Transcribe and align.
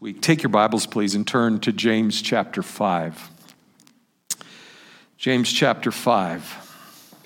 week. 0.00 0.22
Take 0.22 0.44
your 0.44 0.50
Bibles, 0.50 0.86
please, 0.86 1.16
and 1.16 1.26
turn 1.26 1.58
to 1.58 1.72
James 1.72 2.22
chapter 2.22 2.62
5. 2.62 3.30
James 5.16 5.52
chapter 5.52 5.90
5. 5.90 7.24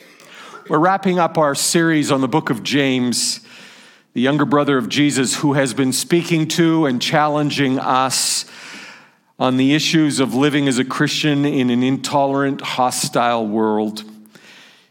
We're 0.71 0.79
wrapping 0.79 1.19
up 1.19 1.37
our 1.37 1.54
series 1.54 2.11
on 2.11 2.22
the 2.22 2.29
book 2.29 2.48
of 2.48 2.62
James, 2.62 3.40
the 4.14 4.22
younger 4.22 4.46
brother 4.46 4.79
of 4.79 4.88
Jesus, 4.88 5.37
who 5.37 5.53
has 5.53 5.74
been 5.74 5.93
speaking 5.93 6.48
to 6.48 6.87
and 6.87 7.03
challenging 7.03 7.79
us 7.79 8.46
on 9.39 9.59
the 9.59 9.75
issues 9.75 10.19
of 10.19 10.35
living 10.35 10.67
as 10.67 10.79
a 10.79 10.85
Christian 10.85 11.45
in 11.45 11.69
an 11.69 11.83
intolerant, 11.83 12.63
hostile 12.63 13.47
world. 13.47 14.03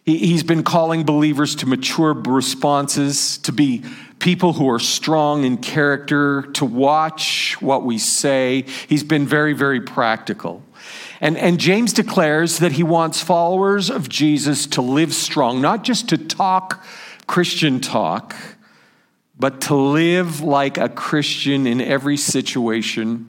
He's 0.05 0.43
been 0.43 0.61
calling 0.61 1.03
believers 1.03 1.55
to 1.55 1.65
mature 1.65 2.13
responses, 2.13 3.39
to 3.39 3.51
be 3.51 3.83
people 4.21 4.53
who 4.53 4.69
are 4.69 4.79
strong 4.79 5.43
in 5.43 5.57
character, 5.57 6.43
to 6.53 6.63
watch 6.63 7.59
what 7.59 7.83
we 7.83 7.97
say. 7.97 8.63
He's 8.87 9.03
been 9.03 9.25
very, 9.25 9.53
very 9.53 9.81
practical. 9.81 10.61
And, 11.19 11.37
and 11.37 11.59
James 11.59 11.91
declares 11.91 12.59
that 12.59 12.73
he 12.73 12.83
wants 12.83 13.19
followers 13.19 13.89
of 13.89 14.07
Jesus 14.07 14.67
to 14.67 14.81
live 14.81 15.13
strong, 15.13 15.59
not 15.59 15.83
just 15.83 16.07
to 16.09 16.17
talk 16.19 16.85
Christian 17.25 17.79
talk, 17.79 18.35
but 19.39 19.59
to 19.61 19.75
live 19.75 20.41
like 20.41 20.77
a 20.77 20.87
Christian 20.87 21.65
in 21.65 21.81
every 21.81 22.17
situation 22.17 23.27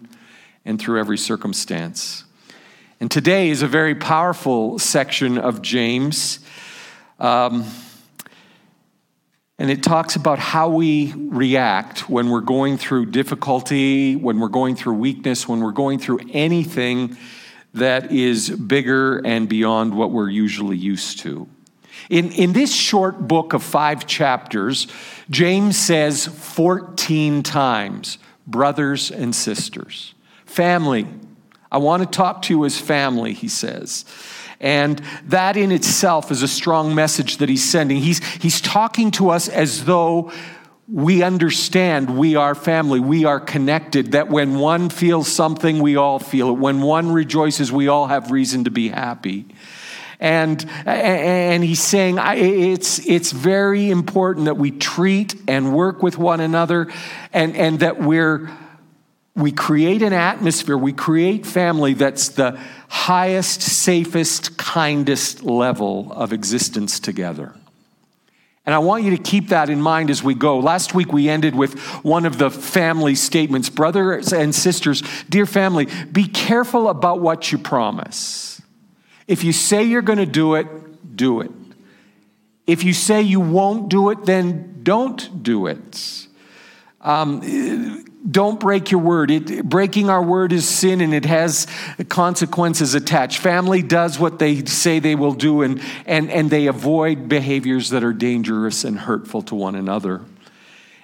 and 0.67 0.79
through 0.79 1.01
every 1.01 1.19
circumstance. 1.19 2.25
And 3.01 3.11
today 3.11 3.49
is 3.49 3.63
a 3.63 3.67
very 3.67 3.95
powerful 3.95 4.79
section 4.79 5.39
of 5.39 5.63
James. 5.63 6.41
Um, 7.19 7.65
and 9.63 9.71
it 9.71 9.81
talks 9.81 10.17
about 10.17 10.41
how 10.41 10.69
we 10.69 11.15
react 11.17 12.11
when 12.11 12.31
we're 12.31 12.41
going 12.41 12.77
through 12.77 13.07
difficulty, 13.07 14.17
when 14.17 14.41
we're 14.41 14.49
going 14.49 14.75
through 14.75 14.95
weakness, 14.95 15.47
when 15.47 15.61
we're 15.61 15.71
going 15.71 16.01
through 16.01 16.19
anything 16.33 17.17
that 17.73 18.11
is 18.11 18.51
bigger 18.51 19.19
and 19.19 19.49
beyond 19.49 19.97
what 19.97 20.11
we're 20.11 20.29
usually 20.29 20.77
used 20.77 21.21
to. 21.21 21.49
In, 22.11 22.33
in 22.33 22.55
this 22.55 22.75
short 22.75 23.29
book 23.29 23.53
of 23.53 23.63
five 23.63 24.05
chapters, 24.05 24.89
James 25.31 25.79
says 25.79 26.27
14 26.27 27.45
times, 27.45 28.19
brothers 28.49 29.13
and 29.13 29.33
sisters, 29.33 30.13
family. 30.45 31.07
I 31.71 31.79
want 31.79 32.03
to 32.03 32.09
talk 32.09 32.43
to 32.43 32.53
you 32.53 32.65
as 32.65 32.81
family, 32.81 33.33
he 33.33 33.47
says. 33.47 34.07
And 34.63 35.03
that 35.27 35.57
in 35.57 35.73
itself 35.73 36.31
is 36.31 36.43
a 36.43 36.49
strong 36.49 36.95
message 36.95 37.39
that 37.39 37.49
he's 37.49 37.69
sending. 37.69 37.99
He's, 37.99 38.25
he's 38.37 38.61
talking 38.61 39.11
to 39.13 39.31
us 39.31 39.49
as 39.49 39.85
though 39.85 40.33
we 40.89 41.23
understand 41.23 42.17
we 42.17 42.37
are 42.37 42.55
family, 42.55 43.01
we 43.01 43.25
are 43.25 43.41
connected, 43.41 44.13
that 44.13 44.29
when 44.29 44.59
one 44.59 44.89
feels 44.89 45.27
something, 45.27 45.81
we 45.81 45.97
all 45.97 46.19
feel 46.19 46.51
it. 46.51 46.59
When 46.59 46.81
one 46.81 47.11
rejoices, 47.11 47.73
we 47.73 47.89
all 47.89 48.07
have 48.07 48.31
reason 48.31 48.65
to 48.65 48.71
be 48.71 48.89
happy. 48.89 49.47
And, 50.21 50.65
and 50.87 51.65
he's 51.65 51.83
saying 51.83 52.19
it's, 52.21 53.05
it's 53.05 53.33
very 53.33 53.91
important 53.91 54.45
that 54.45 54.57
we 54.57 54.71
treat 54.71 55.35
and 55.49 55.75
work 55.75 56.01
with 56.01 56.17
one 56.17 56.41
another 56.41 56.93
and, 57.33 57.57
and 57.57 57.81
that 57.81 58.01
we're 58.01 58.49
we 59.35 59.51
create 59.51 60.03
an 60.03 60.13
atmosphere, 60.13 60.77
we 60.77 60.93
create 60.93 61.47
family 61.47 61.95
that's 61.95 62.31
the 62.31 62.59
highest, 62.89 63.63
safest, 63.63 64.59
kindest 64.59 65.43
level 65.43 66.13
of 66.13 66.33
existence 66.33 67.01
together. 67.01 67.55
And 68.65 68.75
I 68.75 68.79
want 68.79 69.05
you 69.05 69.11
to 69.11 69.23
keep 69.23 69.49
that 69.49 69.71
in 69.71 69.81
mind 69.81 70.11
as 70.11 70.23
we 70.23 70.35
go. 70.35 70.59
Last 70.59 70.95
week 70.95 71.13
we 71.13 71.29
ended 71.29 71.55
with 71.55 71.79
one 72.05 72.27
of 72.27 72.39
the 72.39 72.51
family 72.51 73.15
statements 73.15 73.69
Brothers 73.69 74.33
and 74.33 74.55
sisters, 74.55 75.03
dear 75.29 75.47
family, 75.47 75.89
be 76.13 76.29
careful 76.29 76.89
about 76.89 77.21
what 77.21 77.51
you 77.51 77.59
promise. 77.59 78.63
If 79.27 79.43
you 79.45 79.53
say 79.53 79.83
you're 79.83 80.03
going 80.03 80.19
to 80.19 80.27
do 80.27 80.55
it, 80.55 81.17
do 81.17 81.41
it. 81.41 81.51
If 82.67 82.85
you 82.85 82.93
say 82.93 83.23
you 83.23 83.41
won't 83.41 83.89
do 83.89 84.11
it, 84.11 84.27
then 84.27 84.81
don't 84.83 85.43
do 85.43 85.67
it. 85.67 86.27
Um, 87.01 88.05
don't 88.31 88.61
break 88.61 88.91
your 88.91 89.01
word. 89.01 89.31
It, 89.31 89.65
breaking 89.65 90.09
our 90.09 90.23
word 90.23 90.53
is 90.53 90.69
sin 90.69 91.01
and 91.01 91.13
it 91.13 91.25
has 91.25 91.67
consequences 92.09 92.95
attached. 92.95 93.39
Family 93.39 93.83
does 93.83 94.19
what 94.19 94.39
they 94.39 94.65
say 94.65 95.01
they 95.01 95.17
will 95.17 95.35
do 95.35 95.63
and, 95.63 95.83
and, 96.07 96.31
and 96.31 96.49
they 96.49 96.67
avoid 96.69 97.29
behaviors 97.29 97.91
that 97.91 98.05
are 98.05 98.13
dangerous 98.13 98.85
and 98.85 98.99
hurtful 98.99 99.43
to 99.43 99.55
one 99.55 99.75
another. 99.75 100.21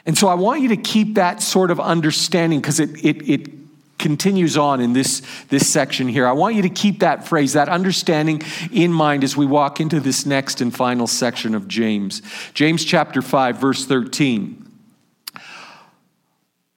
And 0.07 0.17
so 0.17 0.29
I 0.29 0.35
want 0.35 0.63
you 0.63 0.69
to 0.69 0.77
keep 0.77 1.17
that 1.17 1.43
sort 1.43 1.71
of 1.71 1.81
understanding 1.81 2.61
because 2.61 2.79
it, 2.79 3.05
it, 3.05 3.29
it 3.29 3.51
continues 3.99 4.57
on 4.57 4.81
in 4.81 4.93
this, 4.93 5.23
this 5.49 5.69
section 5.69 6.07
here. 6.07 6.27
I 6.27 6.33
want 6.33 6.55
you 6.55 6.63
to 6.63 6.71
keep 6.71 7.01
that 7.01 7.27
phrase, 7.27 7.55
that 7.55 7.69
understanding 7.69 8.43
in 8.73 8.93
mind 8.93 9.25
as 9.25 9.37
we 9.37 9.45
walk 9.45 9.81
into 9.81 9.99
this 9.99 10.25
next 10.25 10.61
and 10.61 10.75
final 10.75 11.09
section 11.09 11.55
of 11.55 11.67
James. 11.67 12.23
James 12.55 12.85
chapter 12.85 13.21
5, 13.21 13.59
verse 13.59 13.85
13. 13.87 14.68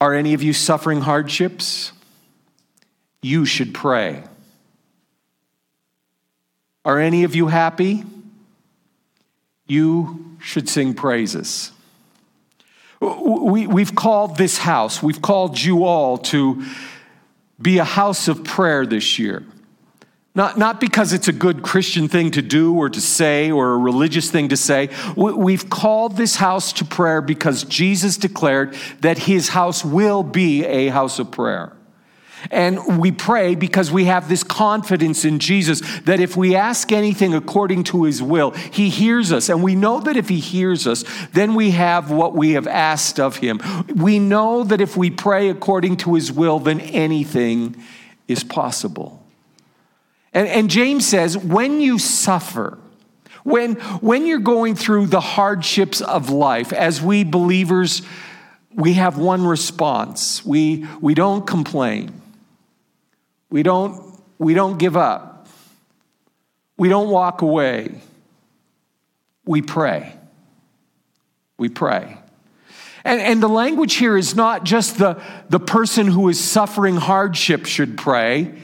Are 0.01 0.15
any 0.15 0.33
of 0.33 0.41
you 0.41 0.51
suffering 0.51 1.01
hardships? 1.01 1.91
You 3.21 3.45
should 3.45 3.71
pray. 3.71 4.23
Are 6.83 6.99
any 6.99 7.23
of 7.23 7.35
you 7.35 7.47
happy? 7.47 8.03
You 9.67 10.37
should 10.41 10.67
sing 10.67 10.95
praises. 10.95 11.71
We, 12.99 13.67
we've 13.67 13.93
called 13.93 14.37
this 14.37 14.57
house, 14.57 15.01
we've 15.03 15.21
called 15.21 15.61
you 15.61 15.85
all 15.85 16.17
to 16.17 16.63
be 17.61 17.77
a 17.77 17.83
house 17.83 18.27
of 18.27 18.43
prayer 18.43 18.87
this 18.87 19.19
year. 19.19 19.43
Not, 20.33 20.57
not 20.57 20.79
because 20.79 21.11
it's 21.11 21.27
a 21.27 21.33
good 21.33 21.61
Christian 21.61 22.07
thing 22.07 22.31
to 22.31 22.41
do 22.41 22.73
or 22.73 22.89
to 22.89 23.01
say 23.01 23.51
or 23.51 23.73
a 23.73 23.77
religious 23.77 24.31
thing 24.31 24.47
to 24.49 24.57
say. 24.57 24.89
We've 25.17 25.69
called 25.69 26.15
this 26.15 26.37
house 26.37 26.71
to 26.73 26.85
prayer 26.85 27.21
because 27.21 27.65
Jesus 27.65 28.15
declared 28.15 28.73
that 29.01 29.17
his 29.17 29.49
house 29.49 29.83
will 29.83 30.23
be 30.23 30.65
a 30.65 30.87
house 30.87 31.19
of 31.19 31.31
prayer. 31.31 31.73
And 32.49 32.97
we 32.97 33.11
pray 33.11 33.55
because 33.55 33.91
we 33.91 34.05
have 34.05 34.27
this 34.27 34.41
confidence 34.43 35.25
in 35.25 35.37
Jesus 35.37 35.81
that 36.05 36.19
if 36.19 36.35
we 36.35 36.55
ask 36.55 36.91
anything 36.91 37.35
according 37.35 37.83
to 37.85 38.05
his 38.05 38.23
will, 38.23 38.51
he 38.51 38.89
hears 38.89 39.31
us. 39.31 39.49
And 39.49 39.61
we 39.61 39.75
know 39.75 39.99
that 39.99 40.17
if 40.17 40.29
he 40.29 40.39
hears 40.39 40.87
us, 40.87 41.03
then 41.33 41.53
we 41.53 41.71
have 41.71 42.09
what 42.09 42.33
we 42.33 42.53
have 42.53 42.67
asked 42.67 43.19
of 43.19 43.37
him. 43.37 43.61
We 43.95 44.17
know 44.17 44.63
that 44.63 44.81
if 44.81 44.97
we 44.97 45.11
pray 45.11 45.49
according 45.49 45.97
to 45.97 46.15
his 46.15 46.31
will, 46.31 46.57
then 46.57 46.79
anything 46.79 47.75
is 48.27 48.43
possible. 48.43 49.20
And, 50.33 50.47
and 50.47 50.69
James 50.69 51.05
says, 51.05 51.37
when 51.37 51.81
you 51.81 51.99
suffer, 51.99 52.77
when, 53.43 53.73
when 54.01 54.25
you're 54.25 54.39
going 54.39 54.75
through 54.75 55.07
the 55.07 55.19
hardships 55.19 56.01
of 56.01 56.29
life, 56.29 56.71
as 56.71 57.01
we 57.01 57.23
believers, 57.23 58.01
we 58.73 58.93
have 58.93 59.17
one 59.17 59.45
response. 59.45 60.45
We, 60.45 60.87
we 61.01 61.13
don't 61.13 61.45
complain. 61.45 62.21
We 63.49 63.63
don't, 63.63 64.19
we 64.37 64.53
don't 64.53 64.77
give 64.77 64.95
up. 64.95 65.47
We 66.77 66.87
don't 66.87 67.09
walk 67.09 67.41
away. 67.41 67.99
We 69.45 69.61
pray. 69.61 70.15
We 71.57 71.69
pray. 71.69 72.17
And, 73.03 73.19
and 73.19 73.43
the 73.43 73.49
language 73.49 73.95
here 73.95 74.15
is 74.15 74.35
not 74.35 74.63
just 74.63 74.97
the, 74.97 75.21
the 75.49 75.59
person 75.59 76.07
who 76.07 76.29
is 76.29 76.39
suffering 76.39 76.95
hardship 76.95 77.65
should 77.65 77.97
pray. 77.97 78.55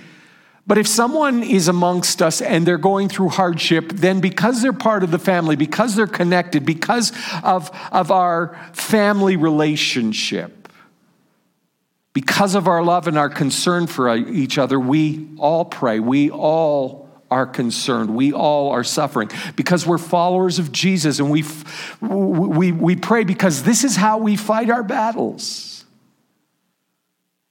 But 0.67 0.77
if 0.77 0.85
someone 0.85 1.43
is 1.43 1.69
amongst 1.69 2.21
us 2.21 2.41
and 2.41 2.67
they're 2.67 2.77
going 2.77 3.07
through 3.07 3.29
hardship, 3.29 3.89
then 3.89 4.19
because 4.19 4.61
they're 4.61 4.73
part 4.73 5.01
of 5.01 5.11
the 5.11 5.19
family, 5.19 5.55
because 5.55 5.95
they're 5.95 6.07
connected, 6.07 6.65
because 6.65 7.13
of, 7.41 7.71
of 7.93 8.11
our 8.11 8.59
family 8.73 9.37
relationship, 9.37 10.67
because 12.11 12.53
of 12.53 12.67
our 12.67 12.83
love 12.83 13.07
and 13.07 13.17
our 13.17 13.29
concern 13.29 13.87
for 13.87 14.13
each 14.13 14.57
other, 14.57 14.77
we 14.77 15.29
all 15.37 15.63
pray. 15.63 16.01
We 16.01 16.31
all 16.31 17.07
are 17.31 17.45
concerned. 17.45 18.13
We 18.13 18.33
all 18.33 18.71
are 18.71 18.83
suffering 18.83 19.29
because 19.55 19.85
we're 19.85 19.97
followers 19.97 20.59
of 20.59 20.73
Jesus 20.73 21.19
and 21.19 21.31
we, 21.31 21.45
we, 22.01 22.73
we 22.73 22.95
pray 22.97 23.23
because 23.23 23.63
this 23.63 23.85
is 23.85 23.95
how 23.95 24.17
we 24.17 24.35
fight 24.35 24.69
our 24.69 24.83
battles. 24.83 25.76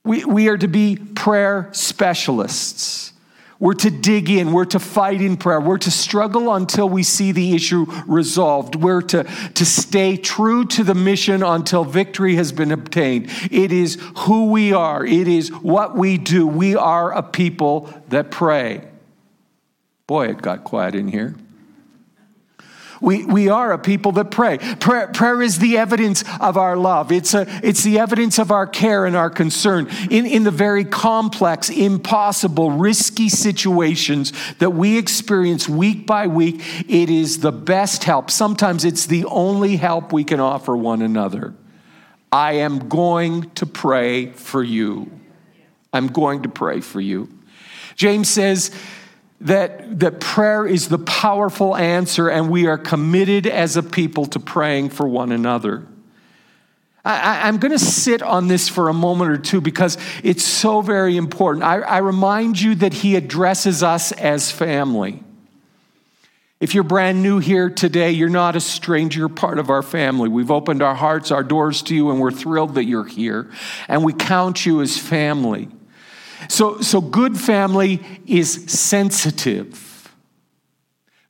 We, 0.06 0.24
we 0.24 0.48
are 0.48 0.56
to 0.56 0.68
be 0.68 0.96
prayer 0.96 1.68
specialists. 1.72 3.12
We're 3.58 3.74
to 3.74 3.90
dig 3.90 4.28
in. 4.28 4.52
We're 4.52 4.66
to 4.66 4.78
fight 4.78 5.20
in 5.22 5.36
prayer. 5.36 5.60
We're 5.60 5.78
to 5.78 5.90
struggle 5.90 6.54
until 6.54 6.88
we 6.88 7.02
see 7.02 7.32
the 7.32 7.54
issue 7.54 7.86
resolved. 8.06 8.76
We're 8.76 9.00
to, 9.02 9.24
to 9.24 9.64
stay 9.64 10.16
true 10.16 10.66
to 10.66 10.84
the 10.84 10.94
mission 10.94 11.42
until 11.42 11.84
victory 11.84 12.36
has 12.36 12.52
been 12.52 12.70
obtained. 12.70 13.30
It 13.50 13.72
is 13.72 13.98
who 14.18 14.50
we 14.50 14.72
are, 14.72 15.04
it 15.04 15.26
is 15.26 15.50
what 15.50 15.96
we 15.96 16.18
do. 16.18 16.46
We 16.46 16.76
are 16.76 17.12
a 17.12 17.22
people 17.22 17.92
that 18.08 18.30
pray. 18.30 18.86
Boy, 20.06 20.28
it 20.28 20.42
got 20.42 20.62
quiet 20.64 20.94
in 20.94 21.08
here. 21.08 21.34
We, 23.00 23.24
we 23.24 23.48
are 23.48 23.72
a 23.72 23.78
people 23.78 24.12
that 24.12 24.30
pray. 24.30 24.58
Prayer, 24.58 25.08
prayer 25.08 25.42
is 25.42 25.58
the 25.58 25.78
evidence 25.78 26.24
of 26.40 26.56
our 26.56 26.76
love. 26.76 27.12
It's, 27.12 27.34
a, 27.34 27.46
it's 27.62 27.82
the 27.82 27.98
evidence 27.98 28.38
of 28.38 28.50
our 28.50 28.66
care 28.66 29.06
and 29.06 29.16
our 29.16 29.30
concern 29.30 29.88
in, 30.10 30.26
in 30.26 30.44
the 30.44 30.50
very 30.50 30.84
complex, 30.84 31.68
impossible, 31.68 32.70
risky 32.70 33.28
situations 33.28 34.32
that 34.58 34.70
we 34.70 34.98
experience 34.98 35.68
week 35.68 36.06
by 36.06 36.26
week. 36.26 36.62
It 36.88 37.10
is 37.10 37.40
the 37.40 37.52
best 37.52 38.04
help. 38.04 38.30
Sometimes 38.30 38.84
it's 38.84 39.06
the 39.06 39.24
only 39.26 39.76
help 39.76 40.12
we 40.12 40.24
can 40.24 40.40
offer 40.40 40.76
one 40.76 41.02
another. 41.02 41.54
I 42.32 42.54
am 42.54 42.88
going 42.88 43.50
to 43.50 43.66
pray 43.66 44.32
for 44.32 44.62
you. 44.62 45.10
I'm 45.92 46.08
going 46.08 46.42
to 46.42 46.48
pray 46.48 46.80
for 46.80 47.00
you. 47.00 47.28
James 47.94 48.28
says, 48.28 48.70
that, 49.42 50.00
that 50.00 50.20
prayer 50.20 50.66
is 50.66 50.88
the 50.88 50.98
powerful 50.98 51.76
answer, 51.76 52.28
and 52.28 52.50
we 52.50 52.66
are 52.66 52.78
committed 52.78 53.46
as 53.46 53.76
a 53.76 53.82
people 53.82 54.26
to 54.26 54.40
praying 54.40 54.90
for 54.90 55.06
one 55.06 55.32
another. 55.32 55.86
I, 57.04 57.48
am 57.48 57.58
going 57.58 57.72
to 57.72 57.78
sit 57.78 58.20
on 58.20 58.48
this 58.48 58.68
for 58.68 58.88
a 58.88 58.92
moment 58.92 59.30
or 59.30 59.38
two 59.38 59.60
because 59.60 59.96
it's 60.24 60.42
so 60.42 60.80
very 60.80 61.16
important. 61.16 61.64
I, 61.64 61.76
I 61.76 61.98
remind 61.98 62.60
you 62.60 62.74
that 62.76 62.92
he 62.92 63.14
addresses 63.14 63.84
us 63.84 64.10
as 64.10 64.50
family. 64.50 65.22
If 66.58 66.74
you're 66.74 66.84
brand 66.84 67.22
new 67.22 67.38
here 67.38 67.70
today, 67.70 68.10
you're 68.10 68.28
not 68.28 68.56
a 68.56 68.60
stranger, 68.60 69.20
you're 69.20 69.28
part 69.28 69.60
of 69.60 69.70
our 69.70 69.82
family. 69.82 70.28
We've 70.28 70.50
opened 70.50 70.82
our 70.82 70.94
hearts, 70.94 71.30
our 71.30 71.44
doors 71.44 71.82
to 71.82 71.94
you, 71.94 72.10
and 72.10 72.18
we're 72.18 72.32
thrilled 72.32 72.74
that 72.74 72.86
you're 72.86 73.04
here. 73.04 73.50
And 73.86 74.02
we 74.02 74.12
count 74.12 74.66
you 74.66 74.80
as 74.80 74.98
family. 74.98 75.68
So, 76.48 76.80
so 76.80 77.00
good 77.00 77.38
family 77.38 78.02
is 78.26 78.64
sensitive. 78.66 80.14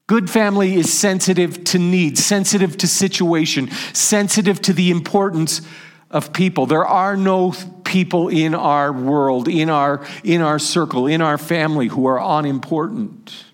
Good 0.06 0.30
family 0.30 0.76
is 0.76 0.96
sensitive 0.96 1.64
to 1.64 1.78
needs, 1.78 2.24
sensitive 2.24 2.76
to 2.78 2.86
situation, 2.86 3.70
sensitive 3.92 4.62
to 4.62 4.72
the 4.72 4.90
importance 4.90 5.62
of 6.10 6.32
people. 6.32 6.66
There 6.66 6.86
are 6.86 7.16
no 7.16 7.54
people 7.84 8.28
in 8.28 8.54
our 8.54 8.92
world, 8.92 9.48
in 9.48 9.68
our, 9.68 10.06
in 10.22 10.42
our 10.42 10.58
circle, 10.58 11.06
in 11.06 11.20
our 11.20 11.38
family 11.38 11.88
who 11.88 12.06
are 12.06 12.20
unimportant. 12.20 13.44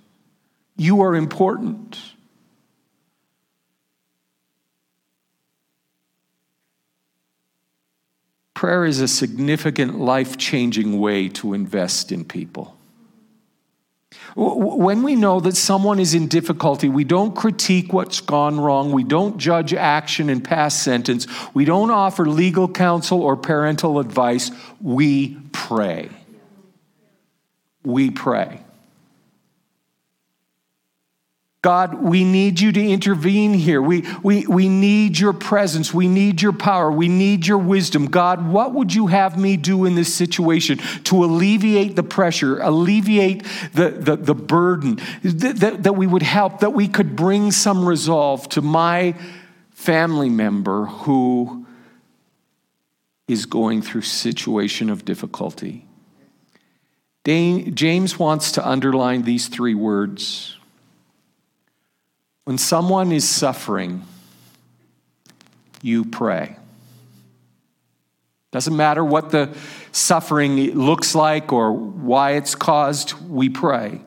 You 0.76 1.00
are 1.02 1.14
important. 1.14 1.98
Prayer 8.62 8.84
is 8.84 9.00
a 9.00 9.08
significant 9.08 9.98
life 9.98 10.38
changing 10.38 11.00
way 11.00 11.28
to 11.30 11.52
invest 11.52 12.12
in 12.12 12.24
people. 12.24 12.78
When 14.36 15.02
we 15.02 15.16
know 15.16 15.40
that 15.40 15.56
someone 15.56 15.98
is 15.98 16.14
in 16.14 16.28
difficulty, 16.28 16.88
we 16.88 17.02
don't 17.02 17.34
critique 17.34 17.92
what's 17.92 18.20
gone 18.20 18.60
wrong. 18.60 18.92
We 18.92 19.02
don't 19.02 19.36
judge 19.36 19.74
action 19.74 20.30
and 20.30 20.44
pass 20.44 20.80
sentence. 20.80 21.26
We 21.52 21.64
don't 21.64 21.90
offer 21.90 22.24
legal 22.24 22.68
counsel 22.68 23.20
or 23.20 23.36
parental 23.36 23.98
advice. 23.98 24.52
We 24.80 25.38
pray. 25.50 26.10
We 27.82 28.12
pray. 28.12 28.60
God, 31.62 32.02
we 32.02 32.24
need 32.24 32.58
you 32.58 32.72
to 32.72 32.84
intervene 32.84 33.54
here. 33.54 33.80
We, 33.80 34.04
we, 34.20 34.44
we 34.48 34.68
need 34.68 35.16
your 35.16 35.32
presence. 35.32 35.94
We 35.94 36.08
need 36.08 36.42
your 36.42 36.52
power. 36.52 36.90
We 36.90 37.06
need 37.06 37.46
your 37.46 37.58
wisdom. 37.58 38.06
God, 38.06 38.48
what 38.48 38.74
would 38.74 38.92
you 38.92 39.06
have 39.06 39.38
me 39.38 39.56
do 39.56 39.84
in 39.84 39.94
this 39.94 40.12
situation 40.12 40.78
to 41.04 41.22
alleviate 41.22 41.94
the 41.94 42.02
pressure, 42.02 42.58
alleviate 42.58 43.44
the, 43.74 43.90
the, 43.90 44.16
the 44.16 44.34
burden, 44.34 44.98
that, 45.22 45.60
that, 45.60 45.82
that 45.84 45.92
we 45.92 46.08
would 46.08 46.24
help, 46.24 46.58
that 46.60 46.70
we 46.70 46.88
could 46.88 47.14
bring 47.14 47.52
some 47.52 47.86
resolve 47.86 48.48
to 48.50 48.60
my 48.60 49.14
family 49.70 50.30
member 50.30 50.86
who 50.86 51.64
is 53.28 53.46
going 53.46 53.82
through 53.82 54.02
situation 54.02 54.90
of 54.90 55.04
difficulty? 55.04 55.86
James 57.24 58.18
wants 58.18 58.50
to 58.50 58.68
underline 58.68 59.22
these 59.22 59.46
three 59.46 59.76
words 59.76 60.56
when 62.44 62.58
someone 62.58 63.12
is 63.12 63.28
suffering, 63.28 64.02
you 65.80 66.04
pray. 66.04 66.56
Doesn't 68.50 68.76
matter 68.76 69.04
what 69.04 69.30
the 69.30 69.56
suffering 69.92 70.56
looks 70.74 71.14
like 71.14 71.52
or 71.52 71.72
why 71.72 72.32
it's 72.32 72.54
caused, 72.54 73.14
we 73.28 73.48
pray. 73.48 74.00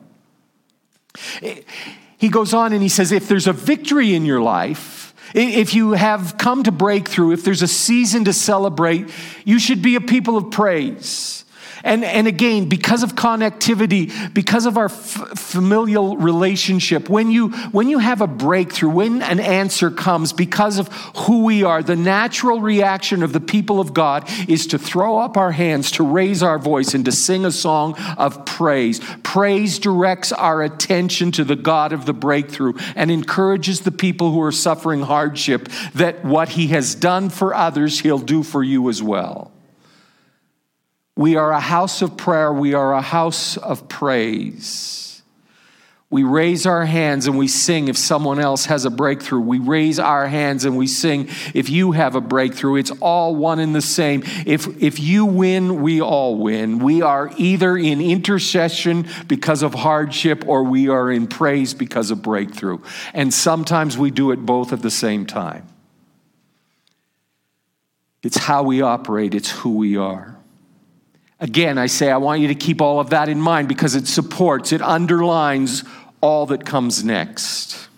He 2.18 2.28
goes 2.28 2.54
on 2.54 2.72
and 2.72 2.82
he 2.82 2.88
says 2.88 3.10
if 3.10 3.28
there's 3.28 3.46
a 3.46 3.52
victory 3.52 4.14
in 4.14 4.24
your 4.24 4.40
life, 4.40 5.14
if 5.34 5.74
you 5.74 5.92
have 5.92 6.38
come 6.38 6.62
to 6.62 6.72
breakthrough, 6.72 7.32
if 7.32 7.44
there's 7.44 7.62
a 7.62 7.68
season 7.68 8.24
to 8.24 8.32
celebrate, 8.32 9.10
you 9.44 9.58
should 9.58 9.82
be 9.82 9.96
a 9.96 10.00
people 10.00 10.36
of 10.36 10.50
praise. 10.50 11.44
And, 11.84 12.04
and 12.04 12.26
again, 12.26 12.68
because 12.68 13.02
of 13.02 13.14
connectivity, 13.14 14.32
because 14.32 14.66
of 14.66 14.76
our 14.78 14.86
f- 14.86 15.38
familial 15.38 16.16
relationship, 16.16 17.08
when 17.08 17.30
you, 17.30 17.50
when 17.72 17.88
you 17.88 17.98
have 17.98 18.20
a 18.20 18.26
breakthrough, 18.26 18.90
when 18.90 19.22
an 19.22 19.40
answer 19.40 19.90
comes 19.90 20.32
because 20.32 20.78
of 20.78 20.88
who 21.16 21.44
we 21.44 21.62
are, 21.62 21.82
the 21.82 21.96
natural 21.96 22.60
reaction 22.60 23.22
of 23.22 23.32
the 23.32 23.40
people 23.40 23.80
of 23.80 23.94
God 23.94 24.28
is 24.48 24.66
to 24.68 24.78
throw 24.78 25.18
up 25.18 25.36
our 25.36 25.52
hands, 25.52 25.90
to 25.92 26.02
raise 26.04 26.42
our 26.42 26.58
voice, 26.58 26.94
and 26.94 27.04
to 27.04 27.12
sing 27.12 27.44
a 27.44 27.52
song 27.52 27.94
of 28.16 28.44
praise. 28.46 29.00
Praise 29.22 29.78
directs 29.78 30.32
our 30.32 30.62
attention 30.62 31.32
to 31.32 31.44
the 31.44 31.56
God 31.56 31.92
of 31.92 32.06
the 32.06 32.14
breakthrough 32.14 32.74
and 32.94 33.10
encourages 33.10 33.80
the 33.80 33.92
people 33.92 34.32
who 34.32 34.40
are 34.42 34.52
suffering 34.52 35.02
hardship 35.02 35.68
that 35.94 36.24
what 36.24 36.50
He 36.50 36.68
has 36.68 36.94
done 36.94 37.30
for 37.30 37.54
others, 37.54 38.00
He'll 38.00 38.18
do 38.18 38.42
for 38.42 38.62
you 38.62 38.88
as 38.88 39.02
well. 39.02 39.55
We 41.16 41.36
are 41.36 41.50
a 41.50 41.60
house 41.60 42.02
of 42.02 42.16
prayer. 42.16 42.52
We 42.52 42.74
are 42.74 42.92
a 42.92 43.00
house 43.00 43.56
of 43.56 43.88
praise. 43.88 45.22
We 46.08 46.22
raise 46.22 46.66
our 46.66 46.84
hands 46.84 47.26
and 47.26 47.36
we 47.36 47.48
sing 47.48 47.88
if 47.88 47.96
someone 47.98 48.38
else 48.38 48.66
has 48.66 48.84
a 48.84 48.90
breakthrough. 48.90 49.40
We 49.40 49.58
raise 49.58 49.98
our 49.98 50.28
hands 50.28 50.64
and 50.64 50.76
we 50.76 50.86
sing 50.86 51.28
if 51.52 51.68
you 51.68 51.92
have 51.92 52.14
a 52.14 52.20
breakthrough. 52.20 52.76
It's 52.76 52.92
all 53.00 53.34
one 53.34 53.58
and 53.58 53.74
the 53.74 53.80
same. 53.80 54.22
If, 54.46 54.80
if 54.80 55.00
you 55.00 55.26
win, 55.26 55.82
we 55.82 56.00
all 56.00 56.36
win. 56.36 56.78
We 56.78 57.02
are 57.02 57.32
either 57.36 57.76
in 57.76 58.00
intercession 58.00 59.08
because 59.26 59.62
of 59.64 59.74
hardship 59.74 60.46
or 60.46 60.62
we 60.62 60.88
are 60.88 61.10
in 61.10 61.26
praise 61.26 61.74
because 61.74 62.12
of 62.12 62.22
breakthrough. 62.22 62.78
And 63.12 63.34
sometimes 63.34 63.98
we 63.98 64.12
do 64.12 64.30
it 64.30 64.36
both 64.36 64.72
at 64.72 64.82
the 64.82 64.92
same 64.92 65.26
time. 65.26 65.66
It's 68.22 68.36
how 68.36 68.62
we 68.62 68.80
operate, 68.80 69.34
it's 69.34 69.50
who 69.50 69.76
we 69.76 69.96
are. 69.96 70.35
Again, 71.38 71.76
I 71.76 71.86
say 71.86 72.10
I 72.10 72.16
want 72.16 72.40
you 72.40 72.48
to 72.48 72.54
keep 72.54 72.80
all 72.80 72.98
of 72.98 73.10
that 73.10 73.28
in 73.28 73.40
mind 73.40 73.68
because 73.68 73.94
it 73.94 74.06
supports, 74.06 74.72
it 74.72 74.80
underlines 74.80 75.84
all 76.20 76.46
that 76.46 76.64
comes 76.64 77.04
next. 77.04 77.88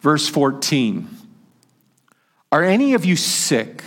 Verse 0.00 0.28
14 0.28 1.08
Are 2.52 2.62
any 2.62 2.94
of 2.94 3.04
you 3.04 3.16
sick? 3.16 3.82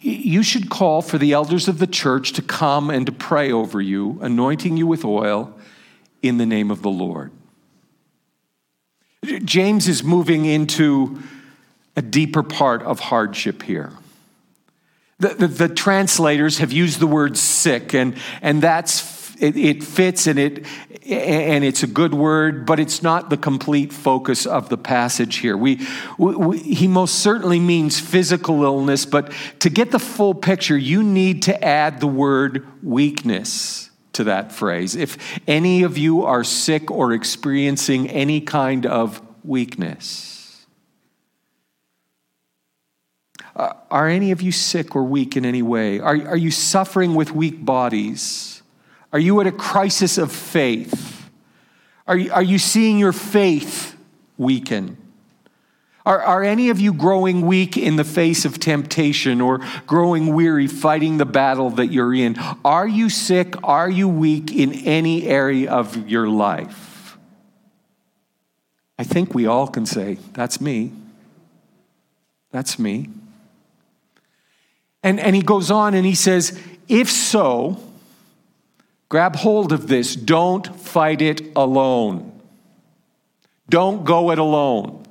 You 0.00 0.42
should 0.42 0.68
call 0.68 1.00
for 1.00 1.16
the 1.16 1.32
elders 1.32 1.66
of 1.66 1.78
the 1.78 1.86
church 1.86 2.34
to 2.34 2.42
come 2.42 2.90
and 2.90 3.06
to 3.06 3.12
pray 3.12 3.50
over 3.50 3.80
you, 3.80 4.18
anointing 4.20 4.76
you 4.76 4.86
with 4.86 5.02
oil 5.02 5.54
in 6.20 6.36
the 6.36 6.44
name 6.44 6.70
of 6.70 6.82
the 6.82 6.90
Lord. 6.90 7.30
James 9.44 9.88
is 9.88 10.04
moving 10.04 10.44
into 10.44 11.22
a 11.96 12.02
deeper 12.02 12.42
part 12.42 12.82
of 12.82 13.00
hardship 13.00 13.62
here. 13.62 13.92
The, 15.24 15.46
the, 15.46 15.46
the, 15.46 15.68
translators 15.74 16.58
have 16.58 16.70
used 16.70 17.00
the 17.00 17.06
word 17.06 17.38
sick, 17.38 17.94
and, 17.94 18.14
and 18.42 18.60
that's 18.60 19.34
it, 19.40 19.56
it, 19.56 19.82
fits 19.82 20.26
and 20.26 20.38
it 20.38 20.66
and 21.06 21.64
it's 21.64 21.82
a 21.82 21.86
good 21.86 22.12
word, 22.12 22.66
but 22.66 22.78
it's 22.78 23.02
not 23.02 23.30
the 23.30 23.38
complete 23.38 23.90
focus 23.90 24.44
of 24.44 24.68
the 24.68 24.76
passage 24.76 25.36
here. 25.36 25.56
We, 25.56 25.86
we, 26.18 26.58
he 26.58 26.88
most 26.88 27.20
certainly 27.20 27.58
means 27.58 27.98
physical 27.98 28.64
illness, 28.64 29.06
but 29.06 29.32
to 29.60 29.70
get 29.70 29.92
the 29.92 29.98
full 29.98 30.34
picture, 30.34 30.76
you 30.76 31.02
need 31.02 31.44
to 31.44 31.64
add 31.64 32.00
the 32.00 32.06
word 32.06 32.66
weakness 32.82 33.88
to 34.12 34.24
that 34.24 34.52
phrase. 34.52 34.94
If 34.94 35.40
any 35.48 35.84
of 35.84 35.96
you 35.96 36.24
are 36.24 36.44
sick 36.44 36.90
or 36.90 37.12
experiencing 37.12 38.10
any 38.10 38.42
kind 38.42 38.84
of 38.84 39.22
weakness. 39.42 40.33
Uh, 43.56 43.72
are 43.90 44.08
any 44.08 44.32
of 44.32 44.42
you 44.42 44.50
sick 44.50 44.96
or 44.96 45.04
weak 45.04 45.36
in 45.36 45.44
any 45.44 45.62
way? 45.62 46.00
Are, 46.00 46.16
are 46.28 46.36
you 46.36 46.50
suffering 46.50 47.14
with 47.14 47.30
weak 47.30 47.64
bodies? 47.64 48.62
Are 49.12 49.18
you 49.18 49.40
at 49.40 49.46
a 49.46 49.52
crisis 49.52 50.18
of 50.18 50.32
faith? 50.32 51.30
Are 52.06 52.16
you, 52.16 52.32
are 52.32 52.42
you 52.42 52.58
seeing 52.58 52.98
your 52.98 53.12
faith 53.12 53.96
weaken? 54.36 54.96
Are, 56.04 56.20
are 56.20 56.42
any 56.42 56.68
of 56.68 56.80
you 56.80 56.92
growing 56.92 57.46
weak 57.46 57.78
in 57.78 57.96
the 57.96 58.04
face 58.04 58.44
of 58.44 58.58
temptation 58.58 59.40
or 59.40 59.60
growing 59.86 60.34
weary 60.34 60.66
fighting 60.66 61.16
the 61.16 61.24
battle 61.24 61.70
that 61.70 61.86
you're 61.86 62.12
in? 62.12 62.36
Are 62.64 62.86
you 62.86 63.08
sick? 63.08 63.54
Are 63.62 63.88
you 63.88 64.08
weak 64.08 64.52
in 64.52 64.74
any 64.84 65.26
area 65.26 65.70
of 65.70 66.08
your 66.10 66.28
life? 66.28 67.16
I 68.98 69.04
I 69.04 69.06
think 69.06 69.34
we 69.34 69.46
all 69.46 69.66
can 69.66 69.86
say, 69.86 70.18
That's 70.32 70.60
me. 70.60 70.92
That's 72.50 72.78
me. 72.78 73.08
And, 75.04 75.20
and 75.20 75.36
he 75.36 75.42
goes 75.42 75.70
on 75.70 75.94
and 75.94 76.04
he 76.04 76.14
says, 76.14 76.58
If 76.88 77.10
so, 77.10 77.78
grab 79.10 79.36
hold 79.36 79.70
of 79.70 79.86
this. 79.86 80.16
Don't 80.16 80.66
fight 80.80 81.22
it 81.22 81.42
alone. 81.54 82.32
Don't 83.68 84.04
go 84.04 84.30
it 84.30 84.38
alone. 84.38 85.04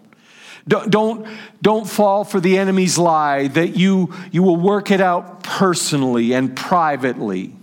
Don't, 0.68 0.90
don't, 0.90 1.28
don't 1.62 1.88
fall 1.88 2.24
for 2.24 2.40
the 2.40 2.58
enemy's 2.58 2.98
lie 2.98 3.48
that 3.50 3.76
you, 3.76 4.14
you 4.32 4.44
will 4.44 4.56
work 4.56 4.92
it 4.92 5.02
out 5.02 5.44
personally 5.44 6.34
and 6.34 6.56
privately. 6.56 7.54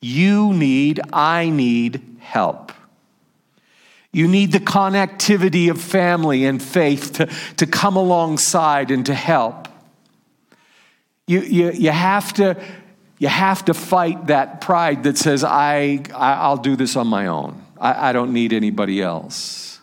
You 0.00 0.54
need, 0.54 1.00
I 1.12 1.50
need 1.50 2.18
help. 2.20 2.72
You 4.12 4.26
need 4.26 4.52
the 4.52 4.60
connectivity 4.60 5.70
of 5.70 5.80
family 5.80 6.44
and 6.44 6.62
faith 6.62 7.12
to, 7.14 7.28
to 7.56 7.66
come 7.66 7.96
alongside 7.96 8.90
and 8.90 9.04
to 9.06 9.14
help. 9.14 9.68
You, 11.30 11.42
you, 11.42 11.70
you, 11.70 11.90
have 11.92 12.32
to, 12.34 12.60
you 13.20 13.28
have 13.28 13.64
to 13.66 13.72
fight 13.72 14.26
that 14.26 14.60
pride 14.60 15.04
that 15.04 15.16
says, 15.16 15.44
I, 15.44 16.02
I, 16.12 16.48
will 16.48 16.56
do 16.56 16.74
this 16.74 16.96
on 16.96 17.06
my 17.06 17.28
own. 17.28 17.64
I, 17.78 18.08
I 18.08 18.12
don't 18.12 18.32
need 18.32 18.52
anybody 18.52 19.00
else. 19.00 19.78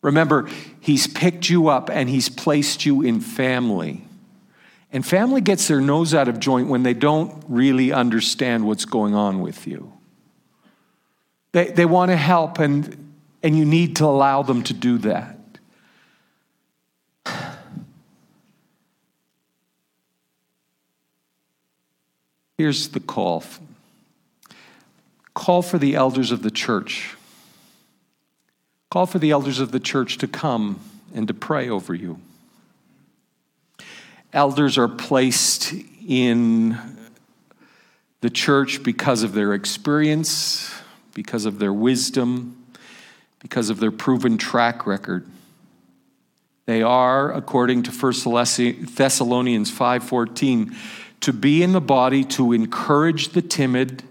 Remember, 0.00 0.48
He's 0.80 1.06
picked 1.06 1.50
you 1.50 1.68
up 1.68 1.90
and 1.90 2.08
He's 2.08 2.30
placed 2.30 2.86
you 2.86 3.02
in 3.02 3.20
family. 3.20 4.06
And 4.90 5.04
family 5.04 5.42
gets 5.42 5.68
their 5.68 5.82
nose 5.82 6.14
out 6.14 6.26
of 6.26 6.40
joint 6.40 6.68
when 6.68 6.84
they 6.84 6.94
don't 6.94 7.44
really 7.48 7.92
understand 7.92 8.66
what's 8.66 8.86
going 8.86 9.14
on 9.14 9.42
with 9.42 9.66
you. 9.66 9.92
They, 11.52 11.66
they 11.66 11.84
want 11.84 12.12
to 12.12 12.16
help, 12.16 12.58
and, 12.58 13.14
and 13.42 13.58
you 13.58 13.66
need 13.66 13.96
to 13.96 14.06
allow 14.06 14.42
them 14.42 14.62
to 14.62 14.72
do 14.72 14.96
that. 14.98 15.31
Here's 22.62 22.90
the 22.90 23.00
call 23.00 23.42
call 25.34 25.62
for 25.62 25.78
the 25.78 25.96
elders 25.96 26.30
of 26.30 26.44
the 26.44 26.50
church. 26.52 27.16
Call 28.88 29.04
for 29.04 29.18
the 29.18 29.32
elders 29.32 29.58
of 29.58 29.72
the 29.72 29.80
church 29.80 30.16
to 30.18 30.28
come 30.28 30.78
and 31.12 31.26
to 31.26 31.34
pray 31.34 31.68
over 31.68 31.92
you. 31.92 32.20
Elders 34.32 34.78
are 34.78 34.86
placed 34.86 35.74
in 36.06 36.78
the 38.20 38.30
church 38.30 38.84
because 38.84 39.24
of 39.24 39.32
their 39.32 39.54
experience, 39.54 40.72
because 41.14 41.46
of 41.46 41.58
their 41.58 41.72
wisdom, 41.72 42.64
because 43.40 43.70
of 43.70 43.80
their 43.80 43.90
proven 43.90 44.38
track 44.38 44.86
record. 44.86 45.26
They 46.66 46.80
are, 46.80 47.32
according 47.32 47.82
to 47.82 47.90
1 47.90 48.86
Thessalonians 48.94 49.68
5:14, 49.68 50.76
to 51.22 51.32
be 51.32 51.62
in 51.62 51.72
the 51.72 51.80
body 51.80 52.24
to 52.24 52.52
encourage 52.52 53.30
the 53.30 53.42
timid 53.42 54.02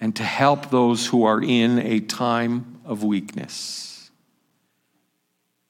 and 0.00 0.14
to 0.16 0.24
help 0.24 0.70
those 0.70 1.06
who 1.06 1.24
are 1.24 1.42
in 1.42 1.78
a 1.78 2.00
time 2.00 2.80
of 2.84 3.04
weakness. 3.04 4.10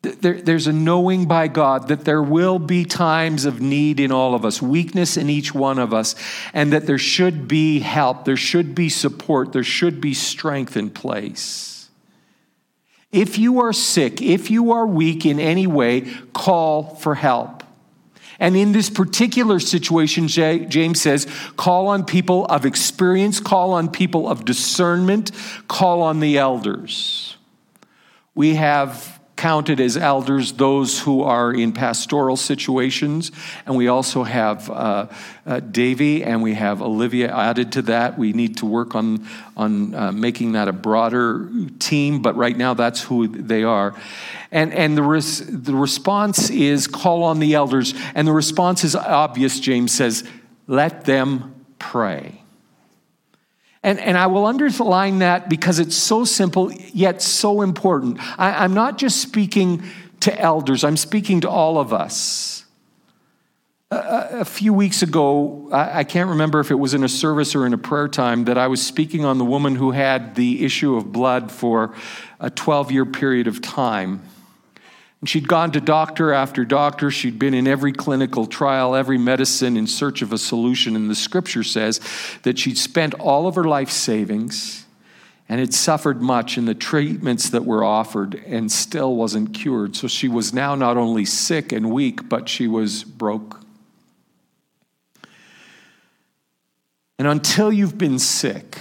There, 0.02 0.40
there's 0.40 0.68
a 0.68 0.72
knowing 0.72 1.26
by 1.26 1.48
God 1.48 1.88
that 1.88 2.04
there 2.04 2.22
will 2.22 2.60
be 2.60 2.84
times 2.84 3.44
of 3.44 3.60
need 3.60 3.98
in 3.98 4.12
all 4.12 4.34
of 4.34 4.44
us, 4.44 4.62
weakness 4.62 5.16
in 5.16 5.28
each 5.28 5.52
one 5.52 5.78
of 5.78 5.92
us, 5.92 6.14
and 6.54 6.72
that 6.72 6.86
there 6.86 6.98
should 6.98 7.48
be 7.48 7.80
help, 7.80 8.24
there 8.24 8.36
should 8.36 8.74
be 8.74 8.88
support, 8.88 9.52
there 9.52 9.64
should 9.64 10.00
be 10.00 10.14
strength 10.14 10.76
in 10.76 10.90
place. 10.90 11.88
If 13.10 13.38
you 13.38 13.60
are 13.60 13.72
sick, 13.72 14.22
if 14.22 14.50
you 14.50 14.70
are 14.72 14.86
weak 14.86 15.26
in 15.26 15.40
any 15.40 15.66
way, 15.66 16.02
call 16.32 16.94
for 16.94 17.16
help. 17.16 17.64
And 18.40 18.56
in 18.56 18.72
this 18.72 18.88
particular 18.88 19.58
situation, 19.58 20.28
James 20.28 21.00
says, 21.00 21.26
call 21.56 21.88
on 21.88 22.04
people 22.04 22.46
of 22.46 22.64
experience, 22.64 23.40
call 23.40 23.72
on 23.72 23.90
people 23.90 24.28
of 24.28 24.44
discernment, 24.44 25.32
call 25.66 26.02
on 26.02 26.20
the 26.20 26.38
elders. 26.38 27.36
We 28.34 28.54
have 28.54 29.17
counted 29.38 29.78
as 29.80 29.96
elders 29.96 30.52
those 30.54 30.98
who 30.98 31.22
are 31.22 31.54
in 31.54 31.72
pastoral 31.72 32.36
situations. 32.36 33.30
And 33.64 33.76
we 33.76 33.86
also 33.86 34.24
have 34.24 34.68
uh, 34.68 35.06
uh, 35.46 35.60
Davy 35.60 36.24
and 36.24 36.42
we 36.42 36.54
have 36.54 36.82
Olivia 36.82 37.32
added 37.32 37.72
to 37.72 37.82
that. 37.82 38.18
We 38.18 38.32
need 38.32 38.56
to 38.58 38.66
work 38.66 38.96
on, 38.96 39.26
on 39.56 39.94
uh, 39.94 40.12
making 40.12 40.52
that 40.52 40.66
a 40.66 40.72
broader 40.72 41.48
team, 41.78 42.20
but 42.20 42.36
right 42.36 42.56
now 42.56 42.74
that's 42.74 43.00
who 43.00 43.28
they 43.28 43.62
are. 43.62 43.94
And, 44.50 44.74
and 44.74 44.96
the, 44.96 45.04
res- 45.04 45.46
the 45.46 45.74
response 45.74 46.50
is 46.50 46.88
call 46.88 47.22
on 47.22 47.38
the 47.38 47.54
elders. 47.54 47.94
And 48.16 48.26
the 48.26 48.32
response 48.32 48.82
is 48.82 48.96
obvious, 48.96 49.60
James 49.60 49.92
says, 49.92 50.28
let 50.66 51.04
them 51.04 51.64
pray. 51.78 52.42
And, 53.82 54.00
and 54.00 54.18
I 54.18 54.26
will 54.26 54.46
underline 54.46 55.20
that 55.20 55.48
because 55.48 55.78
it's 55.78 55.96
so 55.96 56.24
simple 56.24 56.72
yet 56.72 57.22
so 57.22 57.62
important. 57.62 58.18
I, 58.38 58.64
I'm 58.64 58.74
not 58.74 58.98
just 58.98 59.20
speaking 59.20 59.82
to 60.20 60.40
elders, 60.40 60.82
I'm 60.82 60.96
speaking 60.96 61.40
to 61.42 61.50
all 61.50 61.78
of 61.78 61.92
us. 61.92 62.64
A, 63.90 64.40
a 64.40 64.44
few 64.44 64.74
weeks 64.74 65.02
ago, 65.02 65.68
I, 65.72 66.00
I 66.00 66.04
can't 66.04 66.30
remember 66.30 66.60
if 66.60 66.70
it 66.70 66.74
was 66.74 66.92
in 66.92 67.04
a 67.04 67.08
service 67.08 67.54
or 67.54 67.64
in 67.66 67.72
a 67.72 67.78
prayer 67.78 68.08
time, 68.08 68.44
that 68.44 68.58
I 68.58 68.66
was 68.66 68.84
speaking 68.84 69.24
on 69.24 69.38
the 69.38 69.44
woman 69.44 69.76
who 69.76 69.92
had 69.92 70.34
the 70.34 70.64
issue 70.64 70.96
of 70.96 71.12
blood 71.12 71.52
for 71.52 71.94
a 72.40 72.50
12 72.50 72.90
year 72.90 73.06
period 73.06 73.46
of 73.46 73.62
time. 73.62 74.22
And 75.20 75.28
she'd 75.28 75.48
gone 75.48 75.72
to 75.72 75.80
doctor 75.80 76.32
after 76.32 76.64
doctor. 76.64 77.10
She'd 77.10 77.38
been 77.38 77.54
in 77.54 77.66
every 77.66 77.92
clinical 77.92 78.46
trial, 78.46 78.94
every 78.94 79.18
medicine 79.18 79.76
in 79.76 79.86
search 79.86 80.22
of 80.22 80.32
a 80.32 80.38
solution. 80.38 80.94
And 80.94 81.10
the 81.10 81.16
scripture 81.16 81.64
says 81.64 82.00
that 82.42 82.58
she'd 82.58 82.78
spent 82.78 83.14
all 83.14 83.48
of 83.48 83.56
her 83.56 83.64
life 83.64 83.90
savings 83.90 84.86
and 85.48 85.58
had 85.58 85.74
suffered 85.74 86.20
much 86.20 86.58
in 86.58 86.66
the 86.66 86.74
treatments 86.74 87.50
that 87.50 87.64
were 87.64 87.82
offered 87.82 88.34
and 88.46 88.70
still 88.70 89.16
wasn't 89.16 89.54
cured. 89.54 89.96
So 89.96 90.06
she 90.06 90.28
was 90.28 90.52
now 90.52 90.74
not 90.74 90.96
only 90.96 91.24
sick 91.24 91.72
and 91.72 91.90
weak, 91.90 92.28
but 92.28 92.48
she 92.48 92.68
was 92.68 93.02
broke. 93.02 93.60
And 97.18 97.26
until 97.26 97.72
you've 97.72 97.98
been 97.98 98.18
sick, 98.20 98.78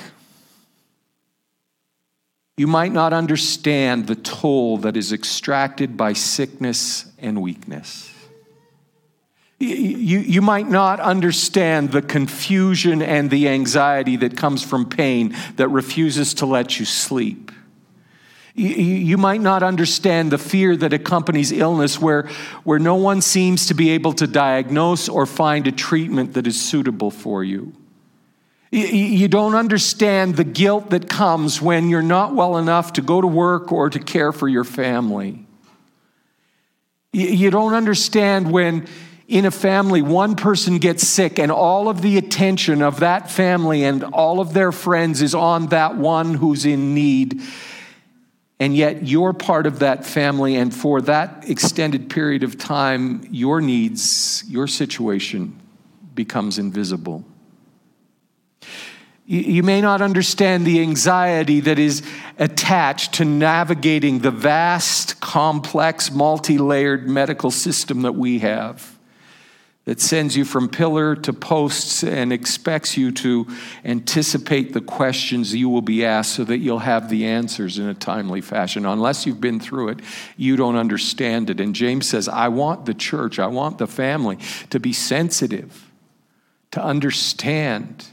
you 2.58 2.66
might 2.66 2.92
not 2.92 3.14
understand 3.14 4.08
the 4.08 4.16
toll 4.16 4.80
that 4.80 4.98
is 4.98 5.14
extracted 5.14 5.96
by 5.96 6.14
sickness 6.14 7.06
and 7.20 7.40
weakness. 7.40 8.12
You, 9.60 10.20
you 10.20 10.42
might 10.42 10.68
not 10.68 11.00
understand 11.00 11.92
the 11.92 12.02
confusion 12.02 13.02
and 13.02 13.30
the 13.30 13.48
anxiety 13.50 14.16
that 14.18 14.38
comes 14.38 14.64
from 14.64 14.90
pain 14.90 15.36
that 15.56 15.70
refuses 15.70 16.36
to 16.36 16.46
let 16.46 16.80
you 16.80 16.86
sleep. 16.86 17.52
You, 18.54 18.70
you 18.70 19.18
might 19.18 19.42
not 19.42 19.62
understand 19.62 20.32
the 20.32 20.38
fear 20.40 20.76
that 20.78 20.94
accompanies 20.94 21.52
illness 21.52 22.00
where, 22.02 22.28
where 22.64 22.80
no 22.80 22.96
one 22.96 23.22
seems 23.22 23.68
to 23.68 23.76
be 23.76 23.92
able 23.92 24.14
to 24.14 24.26
diagnose 24.26 25.08
or 25.10 25.28
find 25.28 25.68
a 25.68 25.72
treatment 25.72 26.34
that 26.34 26.48
is 26.48 26.60
suitable 26.60 27.12
for 27.12 27.44
you. 27.44 27.74
You 28.70 29.28
don't 29.28 29.56
understand 29.56 30.36
the 30.36 30.44
guilt 30.44 30.90
that 30.90 31.08
comes 31.10 31.62
when 31.62 31.90
you're 31.90 32.02
not 32.02 32.36
well 32.36 32.58
enough 32.58 32.94
to 32.94 33.02
go 33.02 33.22
to 33.22 33.28
work 33.28 33.72
or 33.72 33.90
to 33.90 34.00
care 34.00 34.32
for 34.32 34.48
your 34.48 34.66
family. 34.66 35.46
You 37.14 37.50
don't 37.50 37.74
understand 37.74 38.52
when 38.52 38.88
in 39.28 39.46
a 39.46 39.52
family 39.52 40.02
one 40.02 40.36
person 40.36 40.78
gets 40.78 41.08
sick 41.08 41.40
and 41.40 41.52
all 41.52 41.90
of 41.90 42.02
the 42.02 42.18
attention 42.18 42.82
of 42.82 43.00
that 43.00 43.32
family 43.32 43.84
and 43.84 44.04
all 44.04 44.40
of 44.40 44.54
their 44.54 44.72
friends 44.72 45.22
is 45.22 45.34
on 45.34 45.68
that 45.68 45.96
one 45.96 46.34
who's 46.34 46.66
in 46.66 46.94
need. 46.94 47.42
And 48.60 48.76
yet 48.76 49.06
you're 49.06 49.34
part 49.34 49.68
of 49.68 49.80
that 49.80 50.04
family, 50.04 50.56
and 50.56 50.74
for 50.74 51.00
that 51.02 51.48
extended 51.48 52.10
period 52.10 52.42
of 52.42 52.58
time, 52.58 53.28
your 53.30 53.62
needs, 53.62 54.44
your 54.48 54.66
situation 54.66 55.60
becomes 56.16 56.58
invisible. 56.58 57.24
You 59.30 59.62
may 59.62 59.82
not 59.82 60.02
understand 60.02 60.66
the 60.66 60.80
anxiety 60.80 61.60
that 61.60 61.78
is 61.78 62.02
attached 62.40 63.16
to 63.16 63.26
navigating 63.26 64.20
the 64.20 64.32
vast, 64.32 65.20
complex, 65.20 66.10
multi 66.10 66.58
layered 66.58 67.10
medical 67.10 67.52
system 67.52 68.04
that 68.04 68.16
we 68.16 68.40
have 68.40 68.98
that 69.84 70.00
sends 70.00 70.38
you 70.38 70.46
from 70.46 70.70
pillar 70.70 71.14
to 71.14 71.34
posts 71.34 72.06
and 72.06 72.32
expects 72.32 72.96
you 72.96 73.12
to 73.12 73.46
anticipate 73.84 74.72
the 74.72 74.80
questions 74.80 75.54
you 75.54 75.68
will 75.68 75.82
be 75.82 76.06
asked 76.06 76.34
so 76.34 76.46
that 76.46 76.60
you'll 76.60 76.80
have 76.80 77.10
the 77.10 77.26
answers 77.26 77.80
in 77.80 77.88
a 77.88 77.94
timely 77.94 78.40
fashion. 78.40 78.86
Unless 78.86 79.26
you've 79.26 79.42
been 79.42 79.60
through 79.60 79.90
it, 79.90 80.00
you 80.38 80.56
don't 80.56 80.78
understand 80.78 81.50
it. 81.50 81.60
And 81.60 81.76
James 81.76 82.08
says, 82.08 82.30
I 82.30 82.48
want 82.48 82.86
the 82.86 82.94
church, 82.94 83.40
I 83.40 83.48
want 83.48 83.78
the 83.78 83.88
family 83.88 84.38
to 84.70 84.80
be 84.80 84.94
sensitive, 84.94 85.92
to 86.72 86.82
understand 86.82 88.08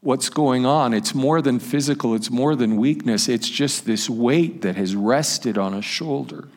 what's 0.00 0.30
going 0.30 0.64
on. 0.64 0.94
It's 0.94 1.14
more 1.14 1.42
than 1.42 1.58
physical, 1.58 2.14
it's 2.14 2.30
more 2.30 2.56
than 2.56 2.76
weakness. 2.76 3.28
It's 3.28 3.48
just 3.48 3.84
this 3.84 4.08
weight 4.08 4.62
that 4.62 4.76
has 4.76 4.94
rested 4.94 5.58
on 5.58 5.74
a 5.74 5.82
shoulder. 5.82 6.48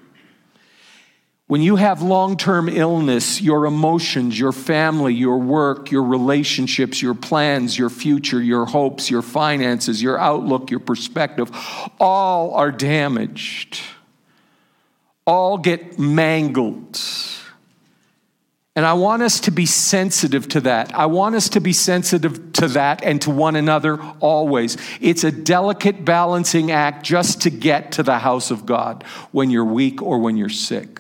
When 1.48 1.62
you 1.62 1.76
have 1.76 2.02
long 2.02 2.38
term 2.38 2.70
illness, 2.70 3.42
your 3.42 3.66
emotions, 3.66 4.40
your 4.40 4.54
family, 4.54 5.14
your 5.14 5.38
work, 5.38 5.92
your 5.92 6.04
relationships, 6.04 7.02
your 7.02 7.14
plans, 7.14 7.78
your 7.78 7.90
future, 7.90 8.42
your 8.42 8.66
hopes, 8.66 9.12
your 9.12 9.22
finances, 9.22 10.02
your 10.02 10.18
outlook, 10.18 10.72
your 10.72 10.80
perspective, 10.80 11.52
all 12.00 12.54
are 12.54 12.72
damaged. 12.72 13.82
All 15.28 15.58
get 15.58 16.00
mangled. 16.00 17.00
And 18.76 18.88
I 18.88 18.94
want 18.94 19.22
us 19.22 19.40
to 19.42 19.52
be 19.52 19.68
sensitive 19.68 20.48
to 20.50 20.62
that. 20.62 20.96
I 20.96 21.06
want 21.06 21.36
us 21.36 21.50
to 21.50 21.60
be 21.60 21.74
sensitive 21.74 22.54
to 22.54 22.68
that 22.70 23.04
and 23.04 23.22
to 23.22 23.30
one 23.30 23.56
another 23.56 24.02
always. 24.20 24.78
It's 25.00 25.24
a 25.24 25.32
delicate 25.32 26.04
balancing 26.04 26.72
act 26.72 27.06
just 27.06 27.42
to 27.44 27.52
get 27.52 27.92
to 27.94 28.04
the 28.04 28.18
house 28.18 28.50
of 28.50 28.66
God 28.66 29.04
when 29.32 29.52
you're 29.52 29.64
weak 29.64 30.02
or 30.02 30.18
when 30.18 30.38
you're 30.38 30.50
sick. 30.50 31.00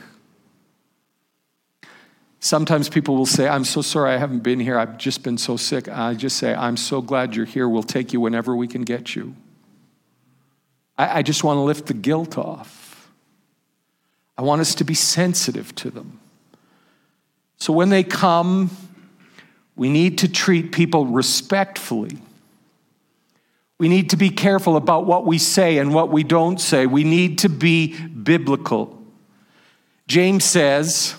Sometimes 2.39 2.89
people 2.89 3.15
will 3.15 3.25
say, 3.25 3.47
I'm 3.47 3.65
so 3.65 3.81
sorry 3.81 4.13
I 4.13 4.17
haven't 4.17 4.43
been 4.43 4.59
here. 4.59 4.77
I've 4.77 4.97
just 4.97 5.23
been 5.23 5.37
so 5.37 5.57
sick. 5.57 5.87
I 5.87 6.13
just 6.13 6.37
say, 6.37 6.53
I'm 6.53 6.77
so 6.77 7.01
glad 7.01 7.35
you're 7.35 7.45
here. 7.45 7.67
We'll 7.67 7.83
take 7.83 8.13
you 8.13 8.19
whenever 8.19 8.55
we 8.55 8.67
can 8.67 8.83
get 8.83 9.15
you. 9.15 9.33
I, 10.97 11.19
I 11.19 11.21
just 11.23 11.43
want 11.43 11.57
to 11.57 11.61
lift 11.61 11.87
the 11.87 11.93
guilt 11.93 12.37
off. 12.37 13.09
I 14.37 14.41
want 14.43 14.61
us 14.61 14.75
to 14.75 14.83
be 14.83 14.93
sensitive 14.93 15.73
to 15.75 15.89
them. 15.89 16.19
So 17.63 17.71
when 17.71 17.87
they 17.87 18.03
come, 18.03 18.71
we 19.77 19.87
need 19.87 20.17
to 20.17 20.27
treat 20.27 20.73
people 20.73 21.05
respectfully. 21.05 22.17
We 23.79 23.87
need 23.87 24.09
to 24.09 24.17
be 24.17 24.31
careful 24.31 24.75
about 24.75 25.05
what 25.05 25.25
we 25.25 25.37
say 25.37 25.77
and 25.77 25.93
what 25.93 26.09
we 26.09 26.25
don't 26.25 26.59
say. 26.59 26.87
We 26.87 27.05
need 27.05 27.37
to 27.37 27.47
be 27.47 27.97
biblical. 27.97 29.01
James 30.09 30.43
says, 30.43 31.15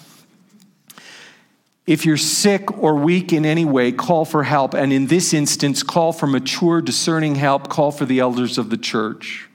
if 1.87 2.05
you're 2.05 2.19
sick 2.19 2.77
or 2.77 2.97
weak 2.97 3.33
in 3.33 3.47
any 3.47 3.65
way, 3.65 3.91
call 3.91 4.27
for 4.27 4.43
help. 4.43 4.75
And 4.75 4.93
in 4.93 5.07
this 5.07 5.33
instance, 5.33 5.83
call 5.83 6.13
for 6.13 6.27
mature, 6.27 6.83
discerning 6.83 7.37
help. 7.37 7.71
Call 7.71 7.91
for 7.91 8.05
the 8.05 8.19
elders 8.19 8.59
of 8.59 8.69
the 8.69 8.77
church. 8.77 9.49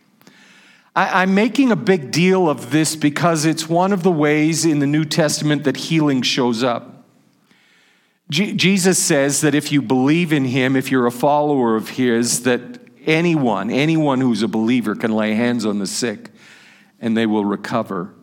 I, 0.95 1.23
am 1.23 1.35
making 1.35 1.71
a 1.71 1.75
big 1.75 2.11
deal 2.11 2.49
of 2.49 2.71
this 2.71 2.95
because 2.95 3.45
it's 3.45 3.69
one 3.69 3.93
of 3.93 4.03
the 4.03 4.11
ways 4.11 4.65
in 4.65 4.79
the 4.79 4.87
New 4.87 5.05
Testament 5.05 5.63
that 5.63 5.77
healing 5.77 6.21
shows 6.21 6.63
up. 6.63 7.05
Jesus 8.29 8.99
says 8.99 9.41
that 9.41 9.55
if 9.55 9.71
you 9.71 9.81
believe 9.81 10.31
in 10.31 10.45
him, 10.45 10.75
if 10.75 10.91
you're 10.91 11.07
a 11.07 11.11
follower 11.11 11.75
of 11.75 11.89
his, 11.89 12.43
that 12.43 12.79
anyone, 13.05 13.71
anyone 13.71 14.21
who's 14.21 14.43
a 14.43 14.47
believer 14.47 14.93
can 14.95 15.11
lay 15.11 15.33
hands 15.33 15.65
on 15.65 15.79
the 15.79 15.87
sick 15.87 16.29
and 16.99 17.17
they 17.17 17.25
will 17.25 17.45
recover. 17.45 18.13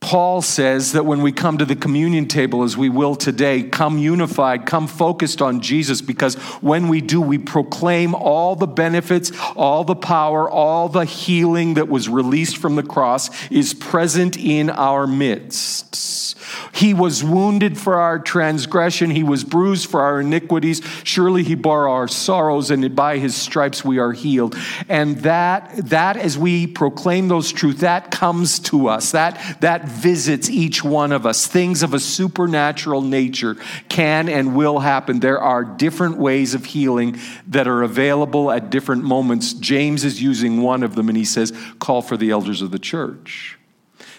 Paul 0.00 0.42
says 0.42 0.92
that 0.92 1.04
when 1.04 1.22
we 1.22 1.32
come 1.32 1.58
to 1.58 1.64
the 1.64 1.74
communion 1.74 2.28
table, 2.28 2.62
as 2.62 2.76
we 2.76 2.88
will 2.88 3.16
today, 3.16 3.64
come 3.64 3.98
unified, 3.98 4.64
come 4.64 4.86
focused 4.86 5.42
on 5.42 5.60
Jesus, 5.60 6.00
because 6.00 6.36
when 6.62 6.88
we 6.88 7.00
do, 7.00 7.20
we 7.20 7.36
proclaim 7.36 8.14
all 8.14 8.54
the 8.54 8.66
benefits, 8.66 9.32
all 9.56 9.84
the 9.84 9.96
power, 9.96 10.48
all 10.48 10.88
the 10.88 11.04
healing 11.04 11.74
that 11.74 11.88
was 11.88 12.08
released 12.08 12.58
from 12.58 12.76
the 12.76 12.82
cross 12.82 13.28
is 13.50 13.74
present 13.74 14.36
in 14.38 14.70
our 14.70 15.06
midst. 15.06 16.36
He 16.72 16.94
was 16.94 17.24
wounded 17.24 17.76
for 17.76 17.96
our 17.96 18.18
transgression, 18.18 19.10
he 19.10 19.24
was 19.24 19.42
bruised 19.44 19.90
for 19.90 20.00
our 20.02 20.20
iniquities. 20.20 20.80
Surely 21.02 21.42
he 21.42 21.54
bore 21.54 21.88
our 21.88 22.08
sorrows, 22.08 22.70
and 22.70 22.94
by 22.94 23.18
his 23.18 23.34
stripes 23.34 23.84
we 23.84 23.98
are 23.98 24.12
healed. 24.12 24.56
And 24.88 25.18
that, 25.18 25.72
that 25.88 26.16
as 26.16 26.38
we 26.38 26.66
proclaim 26.66 27.28
those 27.28 27.50
truths, 27.50 27.80
that 27.80 28.10
comes 28.10 28.58
to 28.60 28.88
us, 28.88 29.12
that, 29.12 29.60
that 29.60 29.87
visits 29.90 30.48
each 30.48 30.84
one 30.84 31.12
of 31.12 31.26
us. 31.26 31.46
Things 31.46 31.82
of 31.82 31.94
a 31.94 32.00
supernatural 32.00 33.02
nature 33.02 33.56
can 33.88 34.28
and 34.28 34.56
will 34.56 34.80
happen. 34.80 35.20
There 35.20 35.40
are 35.40 35.64
different 35.64 36.18
ways 36.18 36.54
of 36.54 36.66
healing 36.66 37.18
that 37.46 37.66
are 37.66 37.82
available 37.82 38.50
at 38.50 38.70
different 38.70 39.04
moments. 39.04 39.52
James 39.52 40.04
is 40.04 40.22
using 40.22 40.62
one 40.62 40.82
of 40.82 40.94
them, 40.94 41.08
and 41.08 41.16
he 41.16 41.24
says, 41.24 41.52
Call 41.78 42.02
for 42.02 42.16
the 42.16 42.30
elders 42.30 42.62
of 42.62 42.70
the 42.70 42.78
church. 42.78 43.58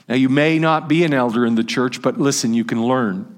Now, 0.08 0.16
you 0.16 0.30
may 0.30 0.58
not 0.58 0.88
be 0.88 1.04
an 1.04 1.14
elder 1.14 1.46
in 1.46 1.56
the 1.56 1.64
church, 1.64 2.02
but 2.02 2.20
listen, 2.20 2.54
you 2.54 2.66
can 2.66 2.84
learn. 2.84 3.36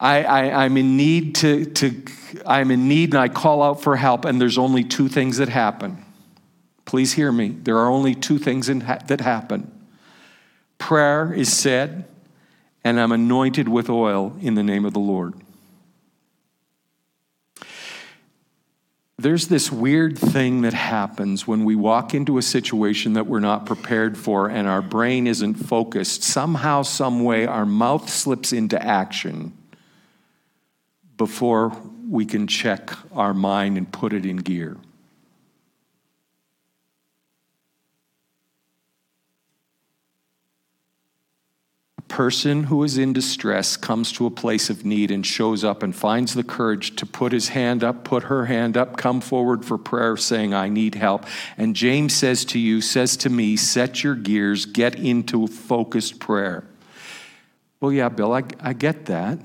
I, 0.00 0.64
am 0.64 0.76
in 0.76 0.96
need 0.96 1.34
to, 1.36 1.64
to, 1.64 2.02
I'm 2.46 2.70
in 2.70 2.86
need 2.88 3.14
and 3.14 3.20
I 3.20 3.28
call 3.28 3.62
out 3.62 3.82
for 3.82 3.96
help, 3.96 4.24
and 4.24 4.40
there's 4.40 4.58
only 4.58 4.84
two 4.84 5.08
things 5.08 5.38
that 5.38 5.48
happen. 5.48 6.04
Please 6.84 7.12
hear 7.12 7.32
me. 7.32 7.48
There 7.48 7.76
are 7.78 7.88
only 7.88 8.14
two 8.14 8.38
things 8.38 8.68
in, 8.68 8.80
that 8.80 9.20
happen. 9.20 9.77
Prayer 10.78 11.32
is 11.32 11.52
said, 11.52 12.06
and 12.84 12.98
I'm 12.98 13.12
anointed 13.12 13.68
with 13.68 13.90
oil 13.90 14.34
in 14.40 14.54
the 14.54 14.62
name 14.62 14.84
of 14.84 14.94
the 14.94 15.00
Lord. 15.00 15.34
There's 19.20 19.48
this 19.48 19.72
weird 19.72 20.16
thing 20.16 20.62
that 20.62 20.74
happens 20.74 21.44
when 21.44 21.64
we 21.64 21.74
walk 21.74 22.14
into 22.14 22.38
a 22.38 22.42
situation 22.42 23.14
that 23.14 23.26
we're 23.26 23.40
not 23.40 23.66
prepared 23.66 24.16
for 24.16 24.48
and 24.48 24.68
our 24.68 24.80
brain 24.80 25.26
isn't 25.26 25.54
focused. 25.54 26.22
Somehow, 26.22 26.82
some 26.82 27.24
way, 27.24 27.44
our 27.44 27.66
mouth 27.66 28.08
slips 28.08 28.52
into 28.52 28.80
action 28.80 29.52
before 31.16 31.76
we 32.08 32.24
can 32.26 32.46
check 32.46 32.90
our 33.12 33.34
mind 33.34 33.76
and 33.76 33.92
put 33.92 34.12
it 34.12 34.24
in 34.24 34.36
gear. 34.36 34.76
Person 42.08 42.64
who 42.64 42.82
is 42.82 42.98
in 42.98 43.12
distress 43.12 43.76
comes 43.76 44.10
to 44.12 44.26
a 44.26 44.30
place 44.30 44.70
of 44.70 44.84
need 44.84 45.10
and 45.10 45.24
shows 45.24 45.62
up 45.62 45.82
and 45.82 45.94
finds 45.94 46.34
the 46.34 46.42
courage 46.42 46.96
to 46.96 47.06
put 47.06 47.32
his 47.32 47.48
hand 47.48 47.84
up, 47.84 48.02
put 48.02 48.24
her 48.24 48.46
hand 48.46 48.76
up, 48.76 48.96
come 48.96 49.20
forward 49.20 49.64
for 49.64 49.78
prayer 49.78 50.16
saying, 50.16 50.54
I 50.54 50.68
need 50.68 50.94
help. 50.94 51.26
And 51.56 51.76
James 51.76 52.14
says 52.14 52.44
to 52.46 52.58
you, 52.58 52.80
says 52.80 53.16
to 53.18 53.30
me, 53.30 53.56
set 53.56 54.02
your 54.02 54.14
gears, 54.14 54.64
get 54.64 54.96
into 54.96 55.46
focused 55.46 56.18
prayer. 56.18 56.64
Well, 57.80 57.92
yeah, 57.92 58.08
Bill, 58.08 58.32
I, 58.32 58.42
I 58.60 58.72
get 58.72 59.06
that. 59.06 59.38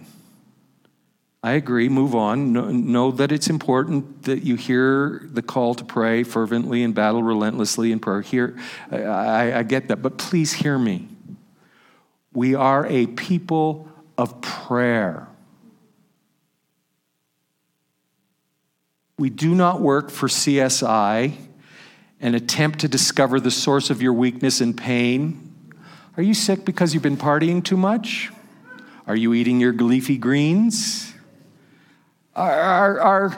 I 1.44 1.52
agree, 1.52 1.90
move 1.90 2.16
on. 2.16 2.54
Know, 2.54 2.72
know, 2.72 3.12
that 3.12 3.34
it's 3.34 3.50
important 3.50 4.24
that 4.24 4.44
you 4.44 4.56
hear 4.56 5.28
the 5.32 5.42
call 5.42 5.76
to 5.76 5.84
pray 5.84 6.24
fervently 6.24 6.84
and 6.84 6.96
battle 6.96 7.22
relentlessly 7.22 7.92
in 7.92 8.00
prayer. 8.00 8.22
Here, 8.22 8.58
I, 8.90 9.54
I 9.54 9.64
get 9.64 9.90
that, 9.90 10.02
but 10.02 10.18
please 10.18 10.54
hear 10.54 10.80
me. 10.80 11.10
We 12.34 12.56
are 12.56 12.86
a 12.88 13.08
people 13.08 13.88
of 14.18 14.42
prayer. 14.42 15.28
We 19.18 19.30
do 19.30 19.54
not 19.54 19.80
work 19.80 20.10
for 20.10 20.28
CSI 20.28 21.34
and 22.20 22.36
attempt 22.36 22.80
to 22.80 22.88
discover 22.88 23.40
the 23.40 23.52
source 23.52 23.90
of 23.90 24.02
your 24.02 24.14
weakness 24.14 24.62
and 24.62 24.76
pain. 24.76 25.52
Are 26.18 26.24
you 26.24 26.34
sick 26.34 26.66
because 26.66 26.94
you've 26.94 27.04
been 27.04 27.18
partying 27.18 27.64
too 27.64 27.78
much? 27.78 28.32
Are 29.06 29.16
you 29.16 29.34
eating 29.34 29.60
your 29.60 29.74
leafy 29.74 30.18
greens? 30.18 31.14
Are, 32.36 32.52
are, 32.52 33.00
are, 33.00 33.38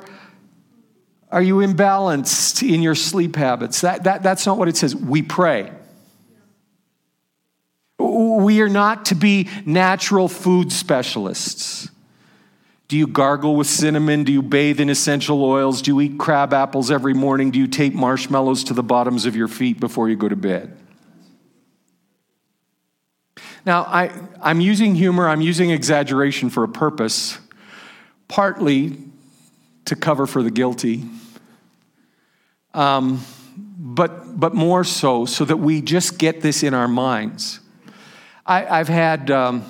are 1.32 1.42
you 1.42 1.58
imbalanced 1.58 2.68
in 2.68 2.82
your 2.82 2.96
sleep 2.96 3.36
habits? 3.36 3.82
That, 3.82 4.04
that, 4.04 4.24
that's 4.24 4.46
not 4.46 4.58
what 4.58 4.68
it 4.68 4.78
says. 4.78 4.96
We 4.96 5.22
pray. 5.22 5.72
We 7.98 8.62
are 8.62 8.70
not 8.70 9.06
to 9.06 9.16
be 9.16 9.50
natural 9.66 10.28
food 10.28 10.72
specialists. 10.72 11.90
Do 12.88 12.98
you 12.98 13.08
gargle 13.08 13.56
with 13.56 13.68
cinnamon? 13.68 14.24
Do 14.24 14.32
you 14.32 14.44
bathe 14.44 14.80
in 14.80 14.90
essential 14.90 15.44
oils? 15.44 15.82
Do 15.82 15.92
you 15.92 16.02
eat 16.02 16.20
crab 16.20 16.54
apples 16.54 16.92
every 16.92 17.14
morning? 17.14 17.50
Do 17.50 17.58
you 17.58 17.68
tape 17.68 17.94
marshmallows 17.94 18.64
to 18.66 18.74
the 18.74 18.84
bottoms 18.84 19.26
of 19.26 19.36
your 19.36 19.48
feet 19.48 19.80
before 19.80 20.08
you 20.08 20.16
go 20.16 20.30
to 20.30 20.36
bed? 20.36 20.78
Now, 23.66 23.82
I, 23.82 24.12
I'm 24.40 24.62
using 24.62 24.94
humor, 24.94 25.28
I'm 25.28 25.42
using 25.42 25.72
exaggeration 25.72 26.52
for 26.52 26.64
a 26.64 26.68
purpose, 26.68 27.40
partly 28.28 28.98
to 29.86 29.96
cover 29.96 30.28
for 30.28 30.44
the 30.44 30.52
guilty, 30.52 31.06
um, 32.76 33.26
but, 33.78 34.40
but 34.40 34.54
more 34.54 34.84
so 34.84 35.26
so 35.26 35.46
that 35.46 35.58
we 35.58 35.82
just 35.82 36.20
get 36.20 36.42
this 36.42 36.62
in 36.62 36.76
our 36.76 36.88
minds. 36.88 37.60
I, 38.46 38.78
have 38.78 38.88
had, 38.88 39.32
um, 39.32 39.64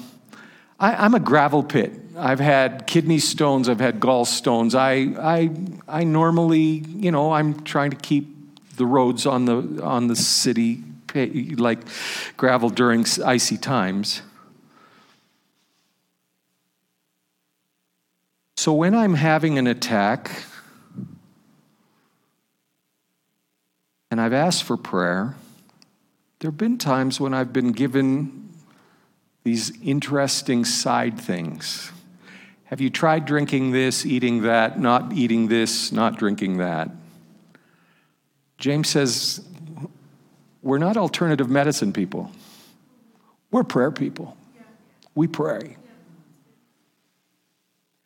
I, 0.79 1.05
am 1.05 1.15
a 1.15 1.19
gravel 1.19 1.63
pit. 1.63 1.93
I've 2.17 2.39
had 2.39 2.87
kidney 2.87 3.19
stones, 3.19 3.69
I've 3.69 3.79
had 3.79 3.99
gallstones. 3.99 4.75
I, 4.75 5.15
I, 5.21 5.49
I 5.87 6.03
normally, 6.03 6.59
you 6.59 7.11
know, 7.11 7.31
I'm 7.31 7.63
trying 7.63 7.91
to 7.91 7.97
keep 7.97 8.27
the 8.75 8.85
roads 8.85 9.25
on 9.25 9.45
the, 9.45 9.81
on 9.83 10.07
the 10.07 10.15
city 10.15 10.83
like 11.13 11.79
gravel 12.35 12.69
during 12.69 13.05
icy 13.23 13.57
times. 13.57 14.21
So 18.57 18.73
when 18.73 18.93
I'm 18.93 19.13
having 19.13 19.57
an 19.57 19.67
attack, 19.67 20.31
and 24.15 24.21
I've 24.21 24.31
asked 24.31 24.63
for 24.63 24.77
prayer. 24.77 25.35
There 26.39 26.49
have 26.49 26.57
been 26.57 26.77
times 26.77 27.19
when 27.19 27.33
I've 27.33 27.51
been 27.51 27.73
given 27.73 28.44
these 29.45 29.71
interesting 29.83 30.65
side 30.65 31.19
things. 31.19 31.91
Have 32.65 32.81
you 32.81 32.89
tried 32.89 33.25
drinking 33.25 33.71
this, 33.71 34.03
eating 34.03 34.41
that, 34.41 34.79
not 34.79 35.13
eating 35.13 35.47
this, 35.47 35.91
not 35.91 36.17
drinking 36.17 36.57
that? 36.57 36.89
James 38.57 38.89
says, 38.89 39.45
We're 40.63 40.79
not 40.79 40.97
alternative 40.97 41.47
medicine 41.47 41.93
people, 41.93 42.31
we're 43.51 43.63
prayer 43.63 43.91
people. 43.91 44.35
We 45.13 45.27
pray. 45.27 45.77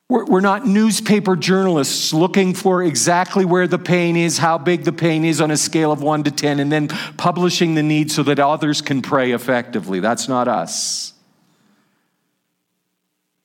We're 0.10 0.42
not 0.42 0.68
newspaper 0.68 1.36
journalists 1.36 2.14
looking 2.14 2.54
for 2.54 2.84
exactly 2.84 3.46
where 3.46 3.68
the 3.68 3.80
pain 3.80 4.16
is, 4.16 4.38
how 4.38 4.58
big 4.60 4.84
the 4.84 4.92
pain 4.92 5.24
is 5.24 5.40
on 5.40 5.50
a 5.50 5.58
scale 5.58 5.92
of 5.92 6.04
one 6.04 6.24
to 6.24 6.32
10, 6.32 6.60
and 6.60 6.72
then 6.72 6.88
publishing 6.88 7.74
the 7.76 7.82
need 7.82 8.12
so 8.12 8.22
that 8.24 8.40
others 8.40 8.82
can 8.82 9.02
pray 9.02 9.32
effectively. 9.32 10.00
That's 10.00 10.28
not 10.28 10.48
us. 10.48 11.14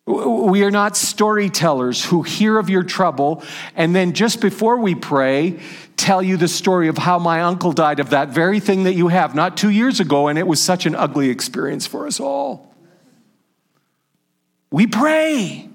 We 0.07 0.65
are 0.65 0.71
not 0.71 0.99
storytellers 0.99 2.05
who 2.05 2.23
hear 2.23 2.59
of 2.59 2.69
your 2.69 2.83
trouble 2.83 3.43
and 3.75 3.97
then 3.97 4.13
just 4.13 4.41
before 4.41 4.77
we 4.77 4.95
pray, 4.95 5.61
tell 5.97 6.23
you 6.23 6.37
the 6.37 6.49
story 6.49 6.89
of 6.89 6.99
how 6.99 7.19
my 7.19 7.41
uncle 7.41 7.73
died 7.73 8.01
of 8.01 8.11
that 8.11 8.29
very 8.29 8.61
thing 8.61 8.85
that 8.85 8.95
you 8.95 9.09
have 9.09 9.35
not 9.35 9.57
two 9.57 9.71
years 9.71 10.01
ago, 10.01 10.29
and 10.29 10.39
it 10.39 10.47
was 10.47 10.63
such 10.63 10.85
an 10.85 10.95
ugly 10.95 11.31
experience 11.31 11.87
for 11.87 12.07
us 12.07 12.21
all. 12.21 12.75
We 14.71 14.87
pray. 14.87 15.71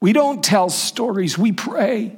We 0.00 0.12
don't 0.12 0.42
tell 0.42 0.70
stories, 0.70 1.38
we 1.38 1.52
pray. 1.52 2.16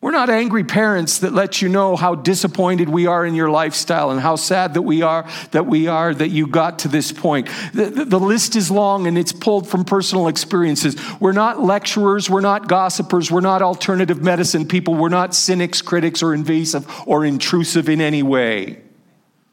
We're 0.00 0.12
not 0.12 0.30
angry 0.30 0.62
parents 0.62 1.18
that 1.18 1.32
let 1.32 1.60
you 1.60 1.68
know 1.68 1.96
how 1.96 2.14
disappointed 2.14 2.88
we 2.88 3.06
are 3.06 3.26
in 3.26 3.34
your 3.34 3.50
lifestyle 3.50 4.12
and 4.12 4.20
how 4.20 4.36
sad 4.36 4.74
that 4.74 4.82
we 4.82 5.02
are 5.02 5.28
that 5.50 5.66
we 5.66 5.88
are 5.88 6.14
that 6.14 6.28
you 6.28 6.46
got 6.46 6.80
to 6.80 6.88
this 6.88 7.10
point. 7.10 7.48
The, 7.74 7.86
the, 7.86 8.04
the, 8.04 8.20
list 8.20 8.54
is 8.54 8.70
long 8.70 9.08
and 9.08 9.18
it's 9.18 9.32
pulled 9.32 9.68
from 9.68 9.84
personal 9.84 10.28
experiences. 10.28 10.96
We're 11.18 11.32
not 11.32 11.60
lecturers, 11.60 12.30
we're 12.30 12.42
not 12.42 12.68
gossipers, 12.68 13.28
we're 13.28 13.40
not 13.40 13.60
alternative 13.60 14.22
medicine 14.22 14.68
people, 14.68 14.94
we're 14.94 15.08
not 15.08 15.34
cynics, 15.34 15.82
critics, 15.82 16.22
or 16.22 16.32
invasive 16.32 16.86
or 17.04 17.24
intrusive 17.24 17.88
in 17.88 18.00
any 18.00 18.22
way. 18.22 18.80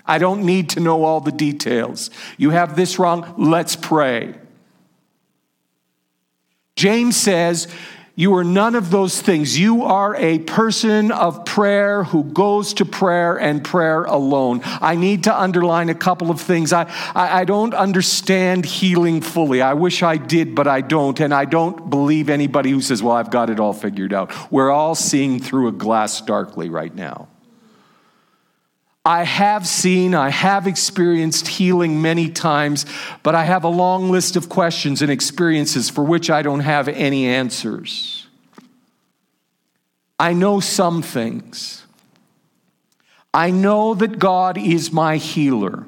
I 0.05 0.19
don't 0.19 0.45
need 0.45 0.69
to 0.71 0.79
know 0.79 1.03
all 1.03 1.21
the 1.21 1.31
details. 1.31 2.11
You 2.37 2.51
have 2.51 2.75
this 2.75 2.99
wrong, 2.99 3.33
let's 3.39 3.75
pray. 3.75 4.35
James 6.75 7.15
says, 7.15 7.67
You 8.17 8.33
are 8.35 8.45
none 8.45 8.75
of 8.75 8.91
those 8.91 9.21
things. 9.21 9.59
You 9.59 9.83
are 9.83 10.15
a 10.15 10.39
person 10.39 11.11
of 11.11 11.43
prayer 11.43 12.05
who 12.05 12.23
goes 12.23 12.73
to 12.75 12.85
prayer 12.85 13.37
and 13.37 13.61
prayer 13.61 14.05
alone. 14.05 14.61
I 14.63 14.95
need 14.95 15.25
to 15.25 15.37
underline 15.37 15.89
a 15.89 15.95
couple 15.95 16.31
of 16.31 16.39
things. 16.39 16.71
I, 16.71 16.83
I, 17.13 17.41
I, 17.41 17.43
don't 17.43 17.73
understand 17.73 18.63
healing 18.63 19.19
fully. 19.19 19.61
I 19.61 19.73
wish 19.73 20.01
I 20.01 20.15
did, 20.15 20.55
but 20.55 20.65
I 20.65 20.79
don't. 20.79 21.19
And 21.19 21.33
I 21.33 21.43
don't 21.43 21.89
believe 21.89 22.29
anybody 22.29 22.71
who 22.71 22.81
says, 22.81 23.03
Well, 23.03 23.17
I've 23.17 23.31
got 23.31 23.49
it 23.49 23.59
all 23.59 23.73
figured 23.73 24.13
out. 24.13 24.31
We're 24.49 24.71
all 24.71 24.95
seeing 24.95 25.41
through 25.41 25.67
a 25.67 25.73
glass 25.73 26.21
darkly 26.21 26.69
right 26.69 26.95
now. 26.95 27.27
I 29.05 29.23
have 29.23 29.67
seen, 29.67 30.15
I 30.15 30.29
have 30.29 30.65
experienced 30.65 31.47
healing 31.47 32.01
many 32.01 32.27
times, 32.29 32.87
but 33.21 33.35
I 33.35 33.43
have 33.43 33.63
a 33.63 33.69
long 33.69 34.09
list 34.09 34.35
of 34.35 34.49
questions 34.49 35.03
and 35.03 35.11
experiences 35.11 35.91
for 35.91 36.03
which 36.03 36.31
I 36.31 36.41
don't 36.41 36.61
have 36.61 36.87
any 36.87 37.27
answers. 37.27 38.25
I 40.17 40.33
know 40.33 40.59
some 40.59 41.03
things. 41.03 41.85
I 43.31 43.51
know 43.51 43.93
that 43.93 44.17
God 44.17 44.57
is 44.57 44.91
my 44.91 45.17
healer, 45.17 45.85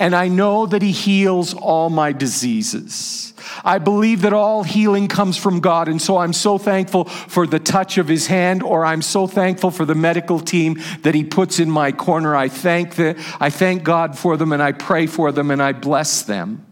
and 0.00 0.16
I 0.16 0.28
know 0.28 0.66
that 0.66 0.82
He 0.82 0.90
heals 0.90 1.54
all 1.54 1.90
my 1.90 2.12
diseases. 2.12 3.30
I 3.64 3.78
believe 3.78 4.22
that 4.22 4.32
all 4.32 4.62
healing 4.62 5.08
comes 5.08 5.36
from 5.36 5.60
God. 5.60 5.88
And 5.88 6.00
so 6.00 6.18
I'm 6.18 6.32
so 6.32 6.58
thankful 6.58 7.04
for 7.04 7.46
the 7.46 7.58
touch 7.58 7.98
of 7.98 8.08
his 8.08 8.26
hand, 8.26 8.62
or 8.62 8.84
I'm 8.84 9.02
so 9.02 9.26
thankful 9.26 9.70
for 9.70 9.84
the 9.84 9.94
medical 9.94 10.40
team 10.40 10.80
that 11.02 11.14
he 11.14 11.24
puts 11.24 11.58
in 11.58 11.70
my 11.70 11.92
corner. 11.92 12.34
I 12.36 12.48
thank, 12.48 12.96
the, 12.96 13.22
I 13.38 13.50
thank 13.50 13.82
God 13.82 14.16
for 14.16 14.36
them 14.36 14.52
and 14.52 14.62
I 14.62 14.72
pray 14.72 15.06
for 15.06 15.32
them 15.32 15.50
and 15.50 15.62
I 15.62 15.72
bless 15.72 16.22
them. 16.22 16.66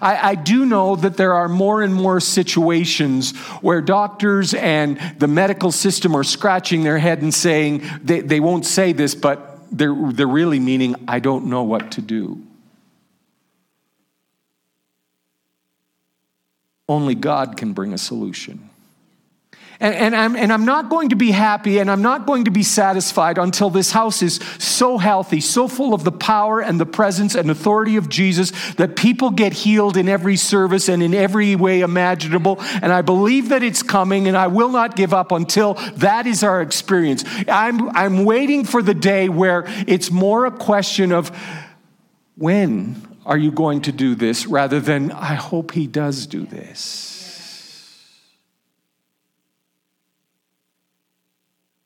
I, 0.00 0.30
I, 0.30 0.34
do 0.34 0.64
know 0.64 0.96
that 0.96 1.18
there 1.18 1.34
are 1.34 1.48
more 1.48 1.82
and 1.82 1.94
more 1.94 2.18
situations 2.18 3.36
where 3.60 3.82
doctors 3.82 4.54
and 4.54 4.98
the 5.18 5.28
medical 5.28 5.70
system 5.70 6.16
are 6.16 6.24
scratching 6.24 6.84
their 6.84 6.96
head 6.96 7.20
and 7.20 7.34
saying, 7.34 7.82
they, 8.02 8.20
they 8.20 8.40
won't 8.40 8.64
say 8.64 8.94
this, 8.94 9.14
but 9.14 9.58
they're, 9.70 9.94
they're 9.94 10.26
really 10.26 10.58
meaning, 10.58 10.96
I 11.06 11.18
don't 11.18 11.46
know 11.46 11.64
what 11.64 11.92
to 11.92 12.00
do. 12.00 12.42
Only 16.88 17.14
God 17.14 17.56
can 17.56 17.72
bring 17.72 17.92
a 17.92 17.98
solution. 17.98 18.70
And, 19.80 19.94
and, 19.94 20.16
I'm, 20.16 20.36
and 20.36 20.52
I'm 20.52 20.64
not 20.64 20.88
going 20.88 21.08
to 21.08 21.16
be 21.16 21.32
happy 21.32 21.78
and 21.78 21.90
I'm 21.90 22.02
not 22.02 22.26
going 22.26 22.44
to 22.44 22.50
be 22.50 22.62
satisfied 22.62 23.38
until 23.38 23.70
this 23.70 23.90
house 23.90 24.22
is 24.22 24.36
so 24.58 24.98
healthy, 24.98 25.40
so 25.40 25.66
full 25.66 25.94
of 25.94 26.04
the 26.04 26.12
power 26.12 26.60
and 26.60 26.78
the 26.78 26.86
presence 26.86 27.34
and 27.34 27.50
authority 27.50 27.96
of 27.96 28.08
Jesus 28.08 28.52
that 28.74 28.94
people 28.94 29.30
get 29.30 29.52
healed 29.52 29.96
in 29.96 30.08
every 30.08 30.36
service 30.36 30.88
and 30.88 31.02
in 31.02 31.12
every 31.12 31.56
way 31.56 31.80
imaginable. 31.80 32.58
And 32.60 32.92
I 32.92 33.02
believe 33.02 33.48
that 33.48 33.62
it's 33.62 33.82
coming 33.82 34.28
and 34.28 34.36
I 34.36 34.46
will 34.46 34.70
not 34.70 34.94
give 34.94 35.12
up 35.12 35.32
until 35.32 35.74
that 35.96 36.26
is 36.26 36.44
our 36.44 36.62
experience. 36.62 37.24
I'm, 37.48 37.90
I'm 37.96 38.24
waiting 38.24 38.64
for 38.64 38.80
the 38.80 38.94
day 38.94 39.28
where 39.28 39.64
it's 39.88 40.10
more 40.10 40.46
a 40.46 40.52
question 40.52 41.10
of 41.10 41.36
when 42.36 43.13
are 43.26 43.38
you 43.38 43.50
going 43.50 43.82
to 43.82 43.92
do 43.92 44.14
this 44.14 44.46
rather 44.46 44.80
than, 44.80 45.10
I 45.12 45.34
hope 45.34 45.72
he 45.72 45.86
does 45.86 46.26
do 46.26 46.44
this? 46.44 47.14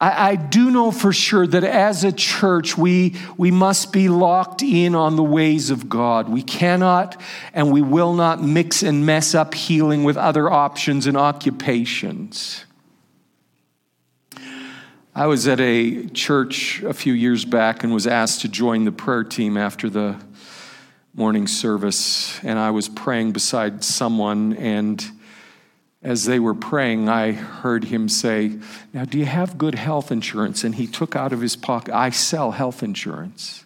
I, 0.00 0.30
I, 0.30 0.36
do 0.36 0.70
know 0.70 0.92
for 0.92 1.12
sure 1.12 1.46
that 1.46 1.64
as 1.64 2.04
a 2.04 2.12
church, 2.12 2.78
we, 2.78 3.16
we 3.36 3.50
must 3.50 3.92
be 3.92 4.08
locked 4.08 4.62
in 4.62 4.94
on 4.94 5.16
the 5.16 5.24
ways 5.24 5.70
of 5.70 5.88
God. 5.88 6.28
We 6.28 6.42
cannot 6.42 7.20
and 7.52 7.72
we 7.72 7.82
will 7.82 8.14
not 8.14 8.40
mix 8.40 8.84
and 8.84 9.04
mess 9.04 9.34
up 9.34 9.54
healing 9.54 10.04
with 10.04 10.16
other 10.16 10.48
options 10.48 11.08
and 11.08 11.16
occupations. 11.16 12.64
I 15.16 15.26
was 15.26 15.48
at 15.48 15.58
a 15.58 16.06
church 16.10 16.80
a 16.84 16.94
few 16.94 17.12
years 17.12 17.44
back 17.44 17.82
and 17.82 17.92
was 17.92 18.06
asked 18.06 18.42
to 18.42 18.48
join 18.48 18.84
the 18.84 18.92
prayer 18.92 19.24
team 19.24 19.56
after 19.56 19.90
the 19.90 20.16
morning 21.18 21.48
service, 21.48 22.38
and 22.44 22.60
I 22.60 22.70
was 22.70 22.88
praying 22.88 23.32
beside 23.32 23.82
someone, 23.82 24.52
and 24.52 25.04
as 26.00 26.26
they 26.26 26.38
were 26.38 26.54
praying, 26.54 27.08
I 27.08 27.32
heard 27.32 27.82
him 27.82 28.08
say, 28.08 28.56
Now, 28.92 29.04
do 29.04 29.18
you 29.18 29.24
have 29.24 29.58
good 29.58 29.74
health 29.74 30.12
insurance? 30.12 30.62
And 30.62 30.76
he 30.76 30.86
took 30.86 31.16
out 31.16 31.32
of 31.32 31.40
his 31.40 31.56
pocket, 31.56 31.92
I 31.92 32.10
sell 32.10 32.52
health 32.52 32.84
insurance. 32.84 33.64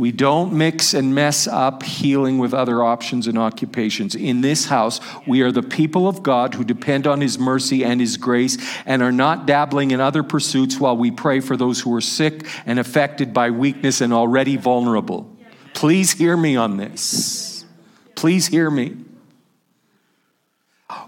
We 0.00 0.12
don't 0.12 0.54
mix 0.54 0.94
and 0.94 1.14
mess 1.14 1.46
up 1.46 1.82
healing 1.82 2.38
with 2.38 2.54
other 2.54 2.82
options 2.82 3.26
and 3.26 3.36
occupations. 3.36 4.14
In 4.14 4.40
this 4.40 4.64
house, 4.64 4.98
we 5.26 5.42
are 5.42 5.52
the 5.52 5.62
people 5.62 6.08
of 6.08 6.22
God 6.22 6.54
who 6.54 6.64
depend 6.64 7.06
on 7.06 7.20
His 7.20 7.38
mercy 7.38 7.84
and 7.84 8.00
His 8.00 8.16
grace 8.16 8.56
and 8.86 9.02
are 9.02 9.12
not 9.12 9.44
dabbling 9.44 9.90
in 9.90 10.00
other 10.00 10.22
pursuits 10.22 10.80
while 10.80 10.96
we 10.96 11.10
pray 11.10 11.40
for 11.40 11.54
those 11.54 11.80
who 11.80 11.94
are 11.94 12.00
sick 12.00 12.46
and 12.64 12.78
affected 12.78 13.34
by 13.34 13.50
weakness 13.50 14.00
and 14.00 14.14
already 14.14 14.56
vulnerable. 14.56 15.36
Please 15.74 16.12
hear 16.12 16.34
me 16.34 16.56
on 16.56 16.78
this. 16.78 17.66
Please 18.14 18.46
hear 18.46 18.70
me. 18.70 18.96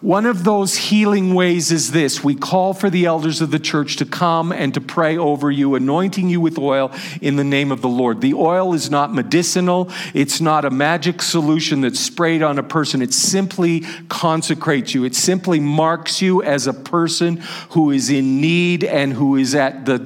One 0.02 0.26
of 0.26 0.42
those 0.42 0.76
healing 0.76 1.32
ways 1.32 1.70
is 1.70 1.92
this 1.92 2.24
we 2.24 2.34
call 2.34 2.74
for 2.74 2.90
the 2.90 3.04
elders 3.04 3.40
of 3.40 3.52
the 3.52 3.60
church 3.60 3.96
to 3.98 4.04
come 4.04 4.50
and 4.50 4.74
to 4.74 4.80
pray 4.80 5.16
over 5.16 5.48
you, 5.48 5.76
anointing 5.76 6.28
you 6.28 6.40
with 6.40 6.58
oil 6.58 6.90
in 7.20 7.36
the 7.36 7.44
name 7.44 7.70
of 7.70 7.82
the 7.82 7.88
Lord. 7.88 8.20
The 8.20 8.34
oil 8.34 8.74
is 8.74 8.90
not 8.90 9.14
medicinal, 9.14 9.90
it's 10.12 10.40
not 10.40 10.64
a 10.64 10.70
magic 10.70 11.22
solution 11.22 11.82
that's 11.82 12.00
sprayed 12.00 12.42
on 12.42 12.58
a 12.58 12.64
person. 12.64 13.00
It 13.00 13.14
simply 13.14 13.80
consecrates 14.08 14.92
you, 14.92 15.04
it 15.04 15.14
simply 15.14 15.60
marks 15.60 16.20
you 16.20 16.42
as 16.42 16.66
a 16.66 16.74
person 16.74 17.36
who 17.70 17.92
is 17.92 18.10
in 18.10 18.40
need 18.40 18.82
and 18.82 19.12
who 19.12 19.36
is 19.36 19.54
at 19.54 19.86
the, 19.86 20.00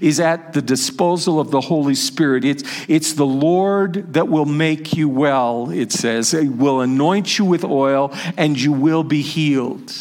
is 0.00 0.20
at 0.20 0.52
the 0.52 0.62
disposal 0.62 1.40
of 1.40 1.50
the 1.50 1.60
Holy 1.60 1.96
Spirit. 1.96 2.44
It's, 2.44 2.62
it's 2.88 3.14
the 3.14 3.26
Lord 3.26 4.12
that 4.14 4.28
will 4.28 4.46
make 4.46 4.94
you 4.94 5.08
well, 5.08 5.70
it 5.70 5.90
says. 5.90 6.32
It 6.32 6.48
will 6.48 6.80
anoint 6.80 7.38
you 7.38 7.44
with 7.44 7.64
oil 7.64 8.12
and 8.36 8.60
you 8.60 8.72
will 8.72 9.02
be 9.12 9.20
healed. 9.20 9.92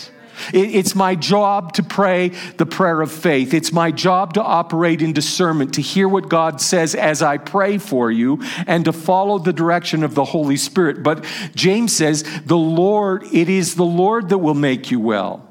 It's 0.54 0.96
my 0.96 1.16
job 1.16 1.74
to 1.74 1.84
pray 1.84 2.30
the 2.58 2.66
prayer 2.66 3.02
of 3.02 3.12
faith. 3.12 3.54
It's 3.54 3.74
my 3.74 3.92
job 3.92 4.36
to 4.36 4.42
operate 4.42 5.02
in 5.02 5.12
discernment, 5.12 5.74
to 5.74 5.82
hear 5.82 6.08
what 6.08 6.30
God 6.30 6.62
says 6.62 6.96
as 6.96 7.22
I 7.22 7.38
pray 7.38 7.78
for 7.78 8.10
you, 8.10 8.42
and 8.66 8.86
to 8.86 8.94
follow 8.94 9.38
the 9.38 9.54
direction 9.54 10.04
of 10.04 10.16
the 10.16 10.24
Holy 10.24 10.56
Spirit. 10.56 11.04
But 11.04 11.26
James 11.54 11.96
says, 11.96 12.24
the 12.46 12.58
Lord, 12.58 13.24
it 13.34 13.50
is 13.50 13.76
the 13.76 13.84
Lord 13.84 14.30
that 14.30 14.38
will 14.38 14.56
make 14.56 14.90
you 14.92 15.00
well. 15.00 15.48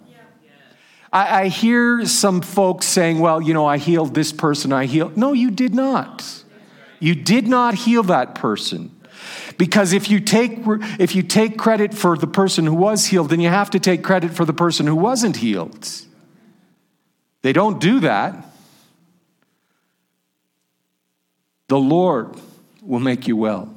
I, 1.12 1.42
I 1.42 1.48
hear 1.48 2.06
some 2.06 2.40
folks 2.40 2.86
saying, 2.86 3.18
well, 3.20 3.42
you 3.42 3.52
know, 3.52 3.66
I 3.66 3.76
healed 3.76 4.14
this 4.14 4.32
person, 4.32 4.72
I 4.72 4.86
healed. 4.86 5.16
No, 5.16 5.32
you 5.34 5.50
did 5.50 5.74
not. 5.74 6.44
You 6.98 7.14
did 7.14 7.46
not 7.46 7.74
heal 7.74 8.02
that 8.04 8.34
person. 8.34 8.99
Because 9.58 9.92
if 9.92 10.10
you 10.10 10.20
take 10.20 10.60
if 10.98 11.14
you 11.14 11.22
take 11.22 11.58
credit 11.58 11.94
for 11.94 12.16
the 12.16 12.26
person 12.26 12.66
who 12.66 12.74
was 12.74 13.06
healed, 13.06 13.30
then 13.30 13.40
you 13.40 13.48
have 13.48 13.70
to 13.70 13.78
take 13.78 14.02
credit 14.02 14.32
for 14.32 14.44
the 14.44 14.52
person 14.52 14.86
who 14.86 14.96
wasn't 14.96 15.36
healed. 15.36 15.88
They 17.42 17.52
don't 17.52 17.80
do 17.80 18.00
that. 18.00 18.46
The 21.68 21.78
Lord 21.78 22.34
will 22.82 23.00
make 23.00 23.28
you 23.28 23.36
well. 23.36 23.72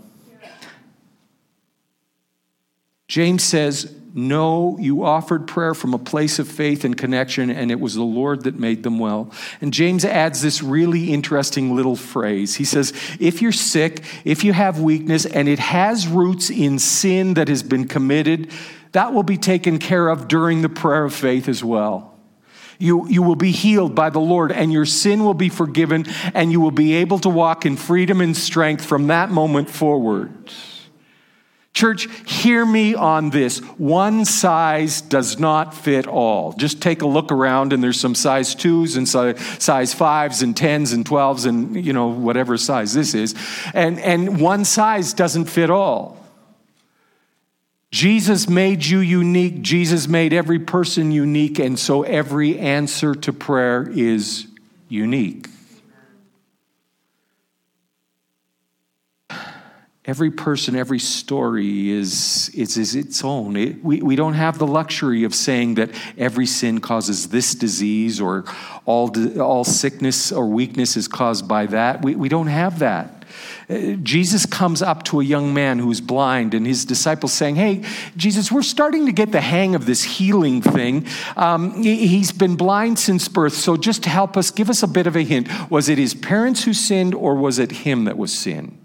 James 3.07 3.43
says, 3.43 3.95
no, 4.15 4.77
you 4.79 5.03
offered 5.03 5.47
prayer 5.47 5.73
from 5.73 5.95
a 5.95 5.97
place 5.97 6.37
of 6.37 6.47
faith 6.47 6.85
and 6.85 6.95
connection, 6.95 7.49
and 7.49 7.71
it 7.71 7.79
was 7.79 7.95
the 7.95 8.03
Lord 8.03 8.43
that 8.43 8.59
made 8.59 8.83
them 8.83 8.99
well. 8.99 9.31
And 9.59 9.73
James 9.73 10.05
adds 10.05 10.39
this 10.39 10.61
really 10.61 11.11
interesting 11.11 11.75
little 11.75 11.95
phrase. 11.95 12.53
He 12.53 12.63
says, 12.63 12.93
If 13.19 13.41
you're 13.41 13.51
sick, 13.51 14.03
if 14.23 14.43
you 14.43 14.53
have 14.53 14.79
weakness, 14.79 15.25
and 15.25 15.49
it 15.49 15.57
has 15.57 16.07
roots 16.07 16.51
in 16.51 16.77
sin 16.77 17.33
that 17.33 17.47
has 17.47 17.63
been 17.63 17.87
committed, 17.87 18.51
that 18.91 19.13
will 19.13 19.23
be 19.23 19.37
taken 19.37 19.79
care 19.79 20.07
of 20.07 20.27
during 20.27 20.61
the 20.61 20.69
prayer 20.69 21.05
of 21.05 21.15
faith 21.15 21.49
as 21.49 21.63
well. 21.63 22.15
You, 22.77 23.07
you 23.07 23.23
will 23.23 23.35
be 23.35 23.51
healed 23.51 23.95
by 23.95 24.11
the 24.11 24.19
Lord, 24.19 24.51
and 24.51 24.71
your 24.71 24.85
sin 24.85 25.23
will 25.23 25.33
be 25.33 25.49
forgiven, 25.49 26.05
and 26.35 26.51
you 26.51 26.61
will 26.61 26.69
be 26.69 26.93
able 26.95 27.17
to 27.19 27.29
walk 27.29 27.65
in 27.65 27.77
freedom 27.77 28.21
and 28.21 28.37
strength 28.37 28.85
from 28.85 29.07
that 29.07 29.31
moment 29.31 29.71
forward. 29.71 30.51
Church, 31.73 32.07
hear 32.27 32.63
me 32.63 32.93
on 32.93 33.31
this. 33.31 33.57
One 33.79 34.25
size 34.25 35.01
does 35.01 35.39
not 35.39 35.73
fit 35.73 36.05
all. 36.05 36.53
Just 36.53 36.83
take 36.83 37.01
a 37.01 37.07
look 37.07 37.31
around, 37.31 37.73
and 37.73 37.83
there's 37.83 37.99
some 37.99 38.13
size 38.13 38.53
twos 38.53 38.95
and 38.95 39.09
size 39.09 39.93
fives 39.93 40.43
and 40.43 40.55
tens 40.55 40.93
and 40.93 41.03
twelves 41.03 41.45
and 41.45 41.83
you 41.83 41.91
know 41.91 42.07
whatever 42.07 42.57
size 42.57 42.93
this 42.93 43.15
is, 43.15 43.33
and 43.73 43.99
and 43.99 44.39
one 44.39 44.65
size 44.65 45.13
doesn't 45.13 45.45
fit 45.45 45.71
all. 45.71 46.23
Jesus 47.89 48.47
made 48.47 48.85
you 48.85 48.99
unique. 48.99 49.61
Jesus 49.63 50.07
made 50.07 50.31
every 50.31 50.59
person 50.59 51.11
unique, 51.11 51.57
and 51.57 51.77
so 51.79 52.03
every 52.03 52.59
answer 52.59 53.15
to 53.15 53.33
prayer 53.33 53.89
is 53.89 54.45
unique. 54.89 55.47
Every 60.05 60.31
person, 60.31 60.75
every 60.75 60.99
story 60.99 61.89
is, 61.89 62.49
is, 62.49 62.77
is 62.77 62.93
its 62.93 63.23
own. 63.23 63.55
It, 63.55 63.81
we, 63.81 64.01
we 64.01 64.17
don't 64.17 64.33
have 64.33 64.57
the 64.57 64.67
luxury 64.67 65.23
of 65.23 65.33
saying 65.33 65.75
that 65.75 65.91
every 66.17 66.45
sin 66.45 66.81
causes 66.81 67.29
this 67.29 67.55
disease 67.55 68.19
or 68.19 68.43
all, 68.83 69.13
all 69.39 69.63
sickness 69.63 70.29
or 70.29 70.47
weakness 70.47 70.97
is 70.97 71.07
caused 71.07 71.47
by 71.47 71.67
that. 71.67 72.01
We, 72.01 72.15
we 72.15 72.27
don't 72.27 72.47
have 72.47 72.79
that. 72.79 73.23
Uh, 73.69 73.93
Jesus 74.03 74.45
comes 74.45 74.81
up 74.81 75.03
to 75.03 75.21
a 75.21 75.23
young 75.23 75.53
man 75.53 75.79
who's 75.79 76.01
blind, 76.01 76.53
and 76.53 76.67
his 76.67 76.83
disciples 76.83 77.31
saying, 77.31 77.55
Hey, 77.55 77.85
Jesus, 78.17 78.51
we're 78.51 78.61
starting 78.61 79.05
to 79.05 79.13
get 79.13 79.31
the 79.31 79.39
hang 79.39 79.73
of 79.73 79.85
this 79.85 80.03
healing 80.03 80.61
thing. 80.61 81.07
Um, 81.37 81.81
he's 81.81 82.33
been 82.33 82.57
blind 82.57 82.99
since 82.99 83.29
birth, 83.29 83.53
so 83.53 83.77
just 83.77 84.03
help 84.03 84.35
us, 84.35 84.51
give 84.51 84.69
us 84.69 84.83
a 84.83 84.87
bit 84.87 85.07
of 85.07 85.15
a 85.15 85.23
hint. 85.23 85.47
Was 85.71 85.87
it 85.87 85.97
his 85.97 86.13
parents 86.13 86.65
who 86.65 86.73
sinned, 86.73 87.15
or 87.15 87.35
was 87.35 87.57
it 87.57 87.71
him 87.71 88.03
that 88.03 88.17
was 88.17 88.37
sin? 88.37 88.82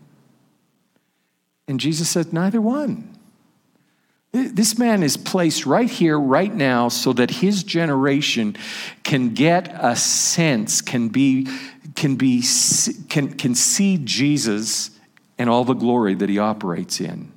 And 1.68 1.78
Jesus 1.78 2.08
said, 2.08 2.32
Neither 2.32 2.60
one. 2.60 3.14
This 4.32 4.78
man 4.78 5.02
is 5.02 5.16
placed 5.16 5.64
right 5.64 5.88
here, 5.88 6.18
right 6.18 6.52
now, 6.52 6.88
so 6.88 7.12
that 7.14 7.30
his 7.30 7.62
generation 7.62 8.56
can 9.02 9.32
get 9.32 9.74
a 9.74 9.96
sense, 9.96 10.82
can 10.82 11.08
be, 11.08 11.48
can 11.96 12.16
be, 12.16 12.44
can, 13.08 13.32
can 13.32 13.54
see 13.54 13.98
Jesus 13.98 14.90
and 15.38 15.48
all 15.48 15.64
the 15.64 15.74
glory 15.74 16.14
that 16.14 16.28
he 16.28 16.38
operates 16.38 17.00
in. 17.00 17.32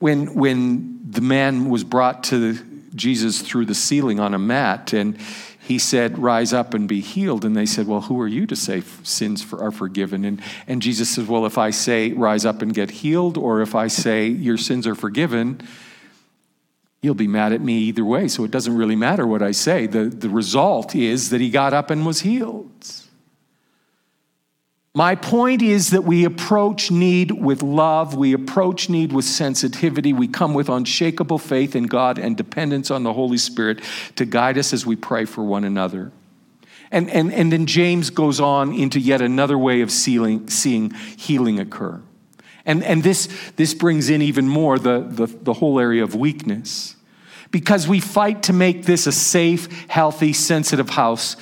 When, 0.00 0.34
when 0.34 1.00
the 1.08 1.22
man 1.22 1.70
was 1.70 1.82
brought 1.82 2.24
to 2.24 2.58
Jesus 2.96 3.42
through 3.42 3.66
the 3.66 3.74
ceiling 3.74 4.18
on 4.18 4.34
a 4.34 4.38
mat, 4.38 4.92
and 4.92 5.18
he 5.66 5.78
said, 5.78 6.18
Rise 6.18 6.52
up 6.52 6.74
and 6.74 6.88
be 6.88 7.00
healed. 7.00 7.44
And 7.44 7.56
they 7.56 7.66
said, 7.66 7.86
Well, 7.86 8.02
who 8.02 8.20
are 8.20 8.28
you 8.28 8.46
to 8.46 8.56
say 8.56 8.82
sins 9.02 9.44
are 9.52 9.72
forgiven? 9.72 10.24
And, 10.24 10.40
and 10.66 10.80
Jesus 10.80 11.10
says, 11.10 11.26
Well, 11.26 11.44
if 11.44 11.58
I 11.58 11.70
say, 11.70 12.12
Rise 12.12 12.44
up 12.44 12.62
and 12.62 12.72
get 12.72 12.90
healed, 12.90 13.36
or 13.36 13.60
if 13.62 13.74
I 13.74 13.88
say, 13.88 14.28
Your 14.28 14.58
sins 14.58 14.86
are 14.86 14.94
forgiven, 14.94 15.60
you'll 17.02 17.14
be 17.14 17.26
mad 17.28 17.52
at 17.52 17.60
me 17.60 17.78
either 17.78 18.04
way. 18.04 18.28
So 18.28 18.44
it 18.44 18.50
doesn't 18.50 18.76
really 18.76 18.96
matter 18.96 19.26
what 19.26 19.42
I 19.42 19.50
say. 19.50 19.86
The, 19.86 20.04
the 20.04 20.28
result 20.28 20.94
is 20.94 21.30
that 21.30 21.40
he 21.40 21.50
got 21.50 21.74
up 21.74 21.90
and 21.90 22.06
was 22.06 22.20
healed. 22.20 22.70
My 24.96 25.14
point 25.14 25.60
is 25.60 25.90
that 25.90 26.04
we 26.04 26.24
approach 26.24 26.90
need 26.90 27.30
with 27.30 27.62
love, 27.62 28.14
we 28.14 28.32
approach 28.32 28.88
need 28.88 29.12
with 29.12 29.26
sensitivity, 29.26 30.14
we 30.14 30.26
come 30.26 30.54
with 30.54 30.70
unshakable 30.70 31.36
faith 31.36 31.76
in 31.76 31.82
God 31.82 32.18
and 32.18 32.34
dependence 32.34 32.90
on 32.90 33.02
the 33.02 33.12
Holy 33.12 33.36
Spirit 33.36 33.82
to 34.14 34.24
guide 34.24 34.56
us 34.56 34.72
as 34.72 34.86
we 34.86 34.96
pray 34.96 35.26
for 35.26 35.44
one 35.44 35.64
another. 35.64 36.12
And, 36.90 37.10
and, 37.10 37.30
and 37.30 37.52
then 37.52 37.66
James 37.66 38.08
goes 38.08 38.40
on 38.40 38.72
into 38.72 38.98
yet 38.98 39.20
another 39.20 39.58
way 39.58 39.82
of 39.82 39.90
seeing, 39.90 40.48
seeing 40.48 40.92
healing 41.18 41.60
occur. 41.60 42.00
And, 42.64 42.82
and 42.82 43.02
this, 43.02 43.28
this 43.56 43.74
brings 43.74 44.08
in 44.08 44.22
even 44.22 44.48
more 44.48 44.78
the, 44.78 45.00
the, 45.06 45.26
the 45.26 45.52
whole 45.52 45.78
area 45.78 46.04
of 46.04 46.14
weakness. 46.14 46.96
Because 47.50 47.86
we 47.86 48.00
fight 48.00 48.44
to 48.44 48.54
make 48.54 48.86
this 48.86 49.06
a 49.06 49.12
safe, 49.12 49.90
healthy, 49.90 50.32
sensitive 50.32 50.88
house, 50.88 51.36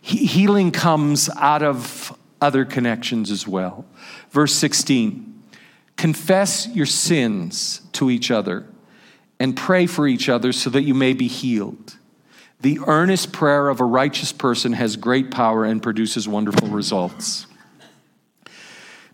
he, 0.00 0.26
healing 0.26 0.70
comes 0.70 1.28
out 1.30 1.64
of 1.64 2.16
other 2.40 2.64
connections 2.64 3.30
as 3.30 3.46
well. 3.46 3.84
Verse 4.30 4.54
16 4.54 5.26
Confess 5.96 6.66
your 6.68 6.86
sins 6.86 7.82
to 7.92 8.10
each 8.10 8.30
other 8.30 8.66
and 9.38 9.56
pray 9.56 9.86
for 9.86 10.06
each 10.06 10.28
other 10.28 10.52
so 10.52 10.70
that 10.70 10.82
you 10.82 10.94
may 10.94 11.12
be 11.12 11.28
healed. 11.28 11.96
The 12.60 12.80
earnest 12.86 13.32
prayer 13.32 13.68
of 13.68 13.80
a 13.80 13.84
righteous 13.84 14.32
person 14.32 14.74
has 14.74 14.96
great 14.96 15.30
power 15.30 15.64
and 15.64 15.82
produces 15.82 16.28
wonderful 16.28 16.68
results. 16.68 17.46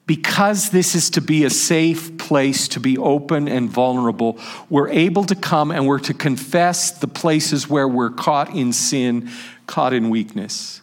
Because 0.06 0.70
this 0.70 0.94
is 0.94 1.10
to 1.10 1.20
be 1.20 1.44
a 1.44 1.50
safe 1.50 2.16
place 2.18 2.68
to 2.68 2.80
be 2.80 2.96
open 2.96 3.48
and 3.48 3.68
vulnerable, 3.68 4.38
we're 4.70 4.88
able 4.88 5.24
to 5.24 5.34
come 5.34 5.72
and 5.72 5.86
we're 5.86 5.98
to 6.00 6.14
confess 6.14 6.92
the 6.92 7.08
places 7.08 7.68
where 7.68 7.88
we're 7.88 8.10
caught 8.10 8.54
in 8.54 8.72
sin, 8.72 9.28
caught 9.66 9.92
in 9.92 10.10
weakness. 10.10 10.82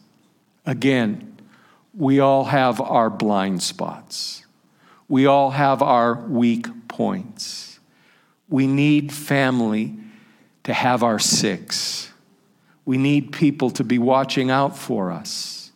Again, 0.65 1.32
we 1.93 2.19
all 2.19 2.45
have 2.45 2.81
our 2.81 3.09
blind 3.09 3.61
spots. 3.61 4.45
We 5.07 5.25
all 5.25 5.51
have 5.51 5.81
our 5.81 6.15
weak 6.15 6.87
points. 6.87 7.79
We 8.49 8.67
need 8.67 9.11
family 9.11 9.95
to 10.63 10.73
have 10.73 11.03
our 11.03 11.19
six. 11.19 12.11
We 12.85 12.97
need 12.97 13.31
people 13.31 13.69
to 13.71 13.83
be 13.83 13.99
watching 13.99 14.49
out 14.49 14.77
for 14.77 15.11
us. 15.11 15.71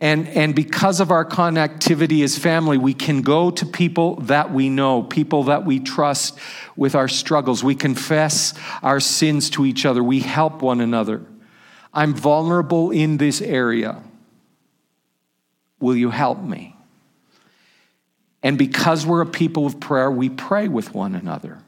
And, 0.00 0.28
and 0.28 0.54
because 0.54 1.00
of 1.00 1.10
our 1.10 1.24
connectivity 1.24 2.24
as 2.24 2.36
family, 2.36 2.76
we 2.76 2.92
can 2.92 3.22
go 3.22 3.50
to 3.52 3.64
people 3.64 4.16
that 4.16 4.52
we 4.52 4.68
know, 4.68 5.02
people 5.02 5.44
that 5.44 5.64
we 5.64 5.80
trust 5.80 6.38
with 6.76 6.94
our 6.94 7.08
struggles. 7.08 7.62
We 7.62 7.74
confess 7.74 8.52
our 8.82 9.00
sins 9.00 9.48
to 9.50 9.64
each 9.64 9.86
other. 9.86 10.02
We 10.02 10.20
help 10.20 10.60
one 10.60 10.80
another. 10.80 11.22
I'm 11.92 12.12
vulnerable 12.12 12.90
in 12.90 13.16
this 13.16 13.40
area. 13.40 14.02
Will 15.84 15.96
you 15.96 16.08
help 16.08 16.42
me? 16.42 16.74
And 18.42 18.56
because 18.56 19.04
we're 19.04 19.20
a 19.20 19.26
people 19.26 19.66
of 19.66 19.80
prayer, 19.80 20.10
we 20.10 20.30
pray 20.30 20.66
with 20.66 20.94
one 20.94 21.14
another. 21.14 21.58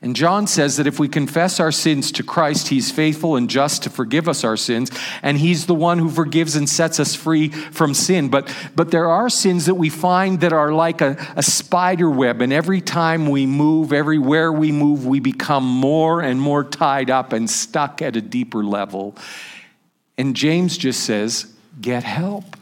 And 0.00 0.16
John 0.16 0.46
says 0.46 0.78
that 0.78 0.86
if 0.86 0.98
we 0.98 1.06
confess 1.06 1.60
our 1.60 1.70
sins 1.70 2.10
to 2.12 2.22
Christ, 2.22 2.68
he's 2.68 2.90
faithful 2.90 3.36
and 3.36 3.50
just 3.50 3.82
to 3.82 3.90
forgive 3.90 4.26
us 4.26 4.42
our 4.42 4.56
sins, 4.56 4.90
and 5.22 5.36
he's 5.36 5.66
the 5.66 5.74
one 5.74 5.98
who 5.98 6.08
forgives 6.08 6.56
and 6.56 6.66
sets 6.66 6.98
us 6.98 7.14
free 7.14 7.50
from 7.50 7.92
sin. 7.92 8.30
But, 8.30 8.50
but 8.74 8.90
there 8.90 9.10
are 9.10 9.28
sins 9.28 9.66
that 9.66 9.74
we 9.74 9.90
find 9.90 10.40
that 10.40 10.54
are 10.54 10.72
like 10.72 11.02
a, 11.02 11.18
a 11.36 11.42
spider 11.42 12.08
web, 12.08 12.40
and 12.40 12.54
every 12.54 12.80
time 12.80 13.28
we 13.28 13.44
move, 13.44 13.92
everywhere 13.92 14.50
we 14.50 14.72
move, 14.72 15.04
we 15.04 15.20
become 15.20 15.64
more 15.64 16.22
and 16.22 16.40
more 16.40 16.64
tied 16.64 17.10
up 17.10 17.34
and 17.34 17.50
stuck 17.50 18.00
at 18.00 18.16
a 18.16 18.22
deeper 18.22 18.64
level. 18.64 19.14
And 20.16 20.34
James 20.34 20.78
just 20.78 21.04
says, 21.04 21.52
get 21.82 22.02
help. 22.02 22.56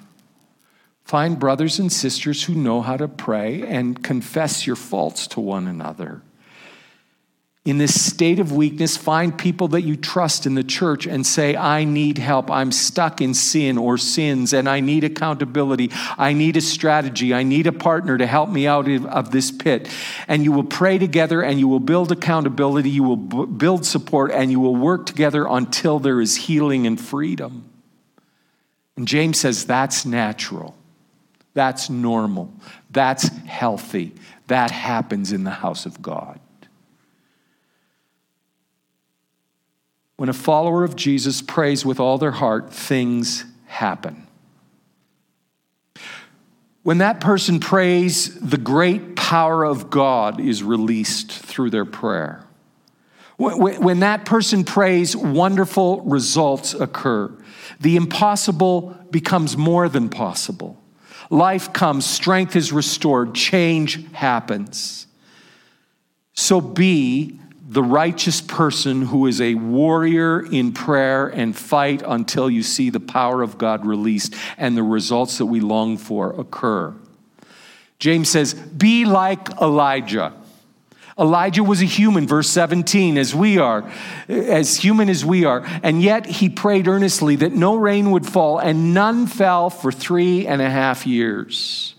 Find 1.11 1.41
brothers 1.41 1.81
and 1.81 1.93
sisters 1.93 2.45
who 2.45 2.55
know 2.55 2.83
how 2.83 2.97
to 2.97 3.09
pray 3.09 3.63
and 3.63 4.01
confess 4.01 4.65
your 4.65 4.77
faults 4.77 5.27
to 5.27 5.41
one 5.41 5.67
another. 5.67 6.23
in 7.67 7.77
this 7.77 8.03
state 8.03 8.41
of 8.41 8.53
weakness, 8.53 8.97
find 8.97 9.37
people 9.37 9.69
that 9.69 9.83
you 9.83 9.95
trust 9.95 10.47
in 10.47 10.55
the 10.55 10.65
church 10.65 11.07
and 11.07 11.27
say, 11.27 11.55
I 11.55 11.85
need 11.85 12.17
help. 12.17 12.51
I'm 12.51 12.73
stuck 12.73 13.21
in 13.21 13.35
sin 13.35 13.77
or 13.77 13.99
sins, 13.99 14.55
and 14.55 14.67
I 14.67 14.81
need 14.81 15.05
accountability. 15.05 15.91
I 16.17 16.33
need 16.33 16.57
a 16.57 16.63
strategy. 16.63 17.35
I 17.35 17.43
need 17.43 17.67
a 17.67 17.73
partner 17.73 18.17
to 18.17 18.27
help 18.27 18.49
me 18.49 18.67
out 18.67 18.89
of 18.89 19.31
this 19.31 19.51
pit. 19.51 19.91
And 20.27 20.43
you 20.43 20.53
will 20.53 20.65
pray 20.65 20.97
together 20.97 21.43
and 21.43 21.61
you 21.61 21.69
will 21.69 21.81
build 21.81 22.11
accountability, 22.11 22.89
you 22.89 23.03
will 23.03 23.17
build 23.17 23.85
support, 23.85 24.31
and 24.33 24.51
you 24.51 24.59
will 24.59 24.77
work 24.77 25.05
together 25.05 25.47
until 25.47 25.99
there 25.99 26.23
is 26.23 26.37
healing 26.37 26.87
and 26.87 26.99
freedom. 26.99 27.69
And 28.97 29.07
James 29.07 29.39
says 29.39 29.67
that's 29.67 30.07
natural, 30.07 30.75
that's 31.55 31.91
normal, 31.91 32.53
that's 32.91 33.29
healthy. 33.29 34.15
That 34.47 34.71
happens 34.71 35.33
in 35.33 35.45
the 35.45 35.51
house 35.51 35.87
of 35.87 36.03
God. 36.03 36.41
When 40.17 40.29
a 40.29 40.35
follower 40.35 40.85
of 40.85 40.97
Jesus 40.97 41.41
prays 41.41 41.85
with 41.85 42.01
all 42.01 42.19
their 42.19 42.33
heart, 42.33 42.73
things 42.73 43.45
happen. 43.67 44.27
When 46.83 46.99
that 46.99 47.21
person 47.21 47.61
prays, 47.61 48.41
the 48.41 48.59
great 48.59 49.15
power 49.15 49.65
of 49.65 49.91
God 49.91 50.41
is 50.41 50.63
released 50.63 51.31
through 51.31 51.71
their 51.71 51.85
prayer. 51.85 52.47
When 53.37 54.01
that 54.01 54.25
person 54.25 54.65
prays, 54.65 55.15
wonderful 55.15 56.01
results 56.03 56.75
occur. 56.75 57.33
The 57.79 57.97
impossible 57.97 58.97
becomes 59.11 59.57
more 59.57 59.89
than 59.89 60.09
possible. 60.09 60.80
Life 61.31 61.73
comes, 61.73 62.05
strength 62.05 62.57
is 62.57 62.73
restored, 62.73 63.35
change 63.35 64.13
happens. 64.13 65.07
So 66.35 66.61
be 66.61 67.39
the 67.69 67.83
righteous 67.85 68.41
person 68.41 69.03
who 69.03 69.29
is 69.29 69.41
a 69.41 69.55
warrior 69.55 70.45
in 70.45 70.73
prayer 70.73 71.29
and 71.29 71.57
fight 71.57 72.03
until 72.05 72.51
you 72.51 72.65
see 72.65 72.91
the 72.91 72.99
power 72.99 73.43
of 73.43 73.59
God 73.59 73.87
released 73.87 74.35
and 74.59 74.77
the 74.77 74.83
results 74.83 75.39
that 75.39 75.47
we 75.47 75.61
long 75.61 75.97
for 75.97 76.33
occur. 76.33 76.93
James 78.01 78.29
says, 78.29 78.55
Be 78.55 79.05
like 79.05 79.51
Elijah. 79.61 80.33
Elijah 81.21 81.63
was 81.63 81.83
a 81.83 81.87
human, 81.87 82.27
verse 82.27 82.49
17, 82.49 83.19
as 83.19 83.35
we 83.35 83.59
are, 83.59 83.89
as 84.29 84.77
human 84.77 85.11
as 85.11 85.25
we 85.25 85.45
are. 85.45 85.63
And 85.83 86.01
yet 86.01 86.25
he 86.25 86.49
prayed 86.49 86.89
earnestly 86.89 87.37
that 87.37 87.53
no 87.53 87.77
rain 87.77 88.11
would 88.13 88.27
fall, 88.27 88.59
and 88.59 88.95
none 88.95 89.27
fell 89.27 89.69
for 89.69 89.93
three 89.93 90.47
and 90.47 90.63
a 90.63 90.71
half 90.71 91.07
years. 91.07 91.95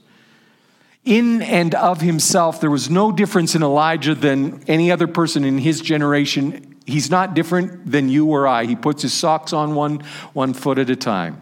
In 1.06 1.42
and 1.42 1.76
of 1.76 2.02
himself, 2.02 2.62
there 2.62 2.72
was 2.72 2.90
no 2.90 3.12
difference 3.12 3.54
in 3.54 3.62
Elijah 3.62 4.16
than 4.16 4.64
any 4.68 4.92
other 4.92 5.08
person 5.08 5.44
in 5.44 5.60
his 5.60 5.82
generation. 5.82 6.76
He's 6.86 7.12
not 7.12 7.36
different 7.36 7.92
than 7.92 8.10
you 8.10 8.28
or 8.28 8.48
I. 8.48 8.66
He 8.66 8.76
puts 8.76 9.04
his 9.04 9.14
socks 9.14 9.54
on 9.54 9.76
one, 9.76 10.02
one 10.34 10.54
foot 10.54 10.80
at 10.80 10.90
a 10.90 10.96
time. 10.96 11.40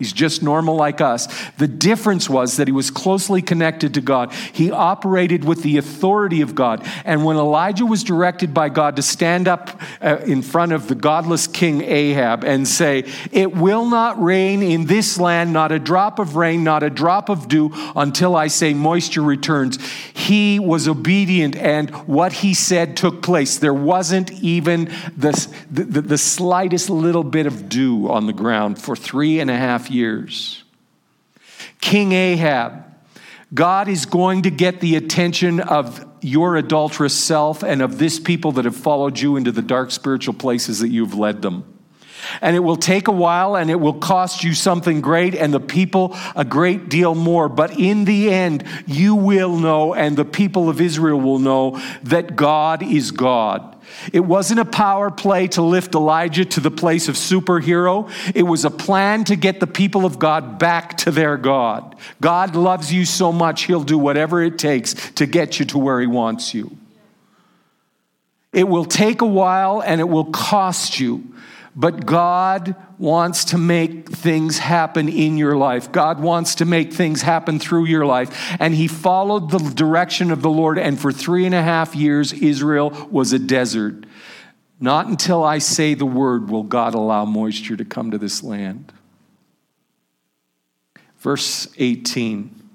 He's 0.00 0.14
just 0.14 0.42
normal 0.42 0.76
like 0.76 1.02
us. 1.02 1.28
The 1.58 1.68
difference 1.68 2.28
was 2.28 2.56
that 2.56 2.66
he 2.66 2.72
was 2.72 2.90
closely 2.90 3.42
connected 3.42 3.92
to 3.94 4.00
God. 4.00 4.32
He 4.32 4.70
operated 4.70 5.44
with 5.44 5.62
the 5.62 5.76
authority 5.76 6.40
of 6.40 6.54
God. 6.54 6.86
And 7.04 7.22
when 7.22 7.36
Elijah 7.36 7.84
was 7.84 8.02
directed 8.02 8.54
by 8.54 8.70
God 8.70 8.96
to 8.96 9.02
stand 9.02 9.46
up 9.46 9.78
uh, 10.00 10.16
in 10.24 10.40
front 10.40 10.72
of 10.72 10.88
the 10.88 10.94
godless 10.94 11.46
king 11.46 11.82
Ahab 11.82 12.44
and 12.44 12.66
say, 12.66 13.04
It 13.30 13.54
will 13.54 13.84
not 13.84 14.20
rain 14.22 14.62
in 14.62 14.86
this 14.86 15.18
land, 15.18 15.52
not 15.52 15.70
a 15.70 15.78
drop 15.78 16.18
of 16.18 16.34
rain, 16.34 16.64
not 16.64 16.82
a 16.82 16.88
drop 16.88 17.28
of 17.28 17.46
dew, 17.46 17.70
until 17.94 18.34
I 18.36 18.46
say 18.46 18.72
moisture 18.72 19.20
returns, 19.20 19.78
he 20.14 20.58
was 20.58 20.88
obedient 20.88 21.56
and 21.56 21.90
what 22.06 22.32
he 22.32 22.54
said 22.54 22.96
took 22.96 23.22
place. 23.22 23.58
There 23.58 23.74
wasn't 23.74 24.32
even 24.42 24.86
the, 25.14 25.54
the, 25.70 26.00
the 26.00 26.18
slightest 26.18 26.88
little 26.88 27.24
bit 27.24 27.46
of 27.46 27.68
dew 27.68 28.10
on 28.10 28.26
the 28.26 28.32
ground 28.32 28.80
for 28.80 28.96
three 28.96 29.40
and 29.40 29.50
a 29.50 29.56
half 29.56 29.89
years. 29.90 30.64
King 31.80 32.12
Ahab, 32.12 32.84
God 33.52 33.88
is 33.88 34.06
going 34.06 34.42
to 34.42 34.50
get 34.50 34.80
the 34.80 34.96
attention 34.96 35.60
of 35.60 36.06
your 36.20 36.56
adulterous 36.56 37.18
self 37.18 37.62
and 37.62 37.82
of 37.82 37.98
this 37.98 38.20
people 38.20 38.52
that 38.52 38.64
have 38.64 38.76
followed 38.76 39.18
you 39.18 39.36
into 39.36 39.50
the 39.50 39.62
dark 39.62 39.90
spiritual 39.90 40.34
places 40.34 40.80
that 40.80 40.88
you've 40.88 41.14
led 41.14 41.42
them. 41.42 41.64
And 42.40 42.54
it 42.54 42.60
will 42.60 42.76
take 42.76 43.08
a 43.08 43.12
while 43.12 43.56
and 43.56 43.70
it 43.70 43.80
will 43.80 43.94
cost 43.94 44.44
you 44.44 44.54
something 44.54 45.00
great 45.00 45.34
and 45.34 45.52
the 45.52 45.60
people 45.60 46.16
a 46.36 46.44
great 46.44 46.88
deal 46.88 47.14
more. 47.14 47.48
But 47.48 47.78
in 47.78 48.04
the 48.04 48.30
end, 48.30 48.64
you 48.86 49.14
will 49.14 49.56
know 49.56 49.94
and 49.94 50.16
the 50.16 50.24
people 50.24 50.68
of 50.68 50.80
Israel 50.80 51.20
will 51.20 51.38
know 51.38 51.80
that 52.04 52.36
God 52.36 52.82
is 52.82 53.10
God. 53.10 53.69
It 54.12 54.20
wasn't 54.20 54.60
a 54.60 54.64
power 54.64 55.10
play 55.10 55.48
to 55.48 55.62
lift 55.62 55.94
Elijah 55.94 56.44
to 56.44 56.60
the 56.60 56.70
place 56.70 57.08
of 57.08 57.14
superhero. 57.14 58.10
It 58.34 58.42
was 58.42 58.64
a 58.64 58.70
plan 58.70 59.24
to 59.24 59.36
get 59.36 59.60
the 59.60 59.66
people 59.66 60.04
of 60.04 60.18
God 60.18 60.58
back 60.58 60.96
to 60.98 61.10
their 61.10 61.36
God. 61.36 61.96
God 62.20 62.56
loves 62.56 62.92
you 62.92 63.04
so 63.04 63.32
much, 63.32 63.62
He'll 63.62 63.84
do 63.84 63.98
whatever 63.98 64.42
it 64.42 64.58
takes 64.58 64.94
to 65.12 65.26
get 65.26 65.58
you 65.58 65.66
to 65.66 65.78
where 65.78 66.00
He 66.00 66.06
wants 66.06 66.54
you. 66.54 66.76
It 68.52 68.68
will 68.68 68.84
take 68.84 69.20
a 69.20 69.26
while 69.26 69.80
and 69.80 70.00
it 70.00 70.08
will 70.08 70.24
cost 70.24 70.98
you. 70.98 71.24
But 71.76 72.04
God 72.04 72.74
wants 72.98 73.44
to 73.46 73.58
make 73.58 74.08
things 74.10 74.58
happen 74.58 75.08
in 75.08 75.38
your 75.38 75.56
life. 75.56 75.92
God 75.92 76.20
wants 76.20 76.56
to 76.56 76.64
make 76.64 76.92
things 76.92 77.22
happen 77.22 77.58
through 77.58 77.84
your 77.84 78.04
life. 78.04 78.56
And 78.58 78.74
he 78.74 78.88
followed 78.88 79.50
the 79.50 79.58
direction 79.58 80.30
of 80.30 80.42
the 80.42 80.50
Lord. 80.50 80.78
And 80.78 81.00
for 81.00 81.12
three 81.12 81.46
and 81.46 81.54
a 81.54 81.62
half 81.62 81.94
years, 81.94 82.32
Israel 82.32 82.90
was 83.10 83.32
a 83.32 83.38
desert. 83.38 84.04
Not 84.80 85.06
until 85.06 85.44
I 85.44 85.58
say 85.58 85.94
the 85.94 86.06
word 86.06 86.50
will 86.50 86.64
God 86.64 86.94
allow 86.94 87.24
moisture 87.24 87.76
to 87.76 87.84
come 87.84 88.10
to 88.10 88.18
this 88.18 88.42
land. 88.42 88.92
Verse 91.18 91.68
18. 91.78 92.68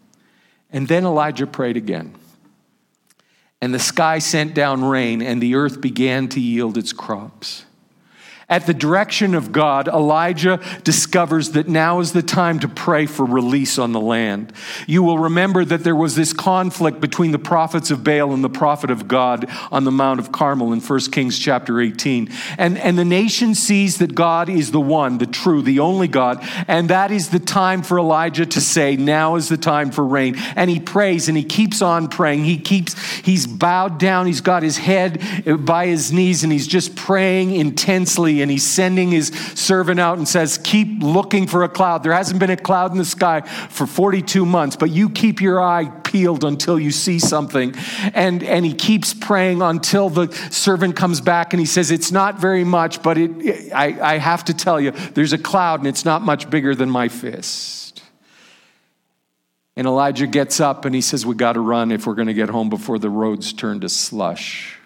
And 0.72 0.88
then 0.88 1.04
Elijah 1.04 1.48
prayed 1.48 1.78
again. 1.78 2.16
And 3.62 3.74
the 3.74 3.80
sky 3.80 4.20
sent 4.20 4.54
down 4.54 4.84
rain, 4.84 5.22
and 5.22 5.42
the 5.42 5.56
earth 5.56 5.82
began 5.82 6.28
to 6.30 6.40
yield 6.40 6.78
its 6.78 6.94
crops. 6.94 7.66
At 8.48 8.68
the 8.68 8.76
direction 8.76 9.34
of 9.34 9.52
God, 9.52 9.88
Elijah 9.88 10.60
discovers 10.84 11.52
that 11.52 11.68
now 11.68 12.00
is 12.00 12.14
the 12.14 12.22
time 12.22 12.60
to 12.60 12.68
pray 12.68 13.08
for 13.08 13.26
release 13.26 13.80
on 13.80 13.92
the 13.92 14.00
land. 14.00 14.54
You 14.86 15.02
will 15.02 15.18
remember 15.18 15.66
that 15.66 15.84
there 15.84 15.96
was 15.96 16.16
this 16.16 16.32
conflict 16.32 17.02
between 17.02 17.32
the 17.32 17.40
prophets 17.40 17.90
of 17.90 18.04
Baal 18.04 18.34
and 18.34 18.44
the 18.44 18.50
prophet 18.50 18.92
of 18.92 19.08
God 19.08 19.50
on 19.72 19.84
the 19.84 19.92
Mount 19.92 20.20
of 20.20 20.32
Carmel 20.32 20.74
in 20.74 20.80
1 20.80 21.00
Kings 21.12 21.40
chapter 21.40 21.82
18. 21.82 22.30
And, 22.60 22.78
and 22.78 23.00
the 23.00 23.06
nation 23.06 23.56
sees 23.56 23.98
that 23.98 24.14
God 24.14 24.48
is 24.48 24.70
the 24.70 24.82
one, 24.82 25.18
the 25.18 25.26
true, 25.26 25.64
the 25.64 25.80
only 25.80 26.08
God. 26.08 26.48
And 26.68 26.92
that 26.92 27.10
is 27.10 27.30
the 27.30 27.40
time 27.40 27.82
for 27.82 27.98
Elijah 27.98 28.46
to 28.46 28.62
say, 28.62 28.96
now 28.96 29.38
is 29.38 29.50
the 29.50 29.58
time 29.58 29.90
for 29.90 30.06
rain. 30.06 30.36
And 30.56 30.70
he 30.70 30.80
prays 30.80 31.28
and 31.28 31.36
he 31.36 31.44
keeps 31.44 31.82
on 31.82 32.10
praying. 32.10 32.44
He 32.44 32.60
keeps, 32.60 32.94
he's 33.18 33.48
bowed 33.48 33.98
down. 33.98 34.28
He's 34.28 34.42
got 34.42 34.62
his 34.62 34.78
head 34.78 35.66
by 35.66 35.88
his 35.88 36.12
knees 36.12 36.44
and 36.44 36.54
he's 36.54 36.68
just 36.68 36.96
praying 36.96 37.56
intensely 37.56 38.35
and 38.41 38.52
he's 38.52 38.65
sending 38.65 39.12
his 39.12 39.28
servant 39.56 40.00
out 40.00 40.17
and 40.17 40.28
says, 40.28 40.58
Keep 40.58 41.02
looking 41.02 41.48
for 41.48 41.63
a 41.63 41.69
cloud. 41.69 42.04
There 42.04 42.13
hasn't 42.13 42.39
been 42.39 42.50
a 42.50 42.58
cloud 42.58 42.91
in 42.91 42.98
the 42.98 43.06
sky 43.06 43.41
for 43.41 43.86
42 43.86 44.45
months, 44.45 44.76
but 44.76 44.89
you 44.91 45.10
keep 45.10 45.41
your 45.41 45.62
eye 45.62 45.89
peeled 46.04 46.43
until 46.43 46.80
you 46.80 46.91
see 46.91 47.19
something. 47.19 47.74
And, 48.13 48.43
and 48.43 48.65
he 48.65 48.74
keeps 48.74 49.13
praying 49.13 49.62
until 49.62 50.10
the 50.10 50.32
servant 50.52 50.95
comes 50.95 51.21
back 51.21 51.54
and 51.54 51.60
he 51.60 51.65
says, 51.65 51.91
It's 51.91 52.12
not 52.12 52.39
very 52.39 52.63
much, 52.63 53.04
but 53.04 53.17
it, 53.17 53.74
I, 53.74 54.13
I 54.13 54.17
have 54.17 54.45
to 54.45 54.54
tell 54.54 54.80
you, 54.80 54.91
there's 54.91 55.34
a 55.34 55.38
cloud 55.38 55.80
and 55.80 55.88
it's 55.88 56.06
not 56.06 56.21
much 56.21 56.50
bigger 56.50 56.76
than 56.76 56.89
my 56.89 57.10
fist. 57.10 58.02
And 59.76 59.88
Elijah 59.88 60.28
gets 60.28 60.60
up 60.60 60.86
and 60.86 60.95
he 60.95 61.02
says, 61.02 61.26
We 61.26 61.36
got 61.36 61.54
to 61.54 61.60
run 61.60 61.91
if 61.91 62.08
we're 62.08 62.15
going 62.15 62.28
to 62.28 62.34
get 62.34 62.50
home 62.50 62.69
before 62.69 62.98
the 62.98 63.10
roads 63.10 63.52
turn 63.52 63.82
to 63.82 63.89
slush. 63.89 64.80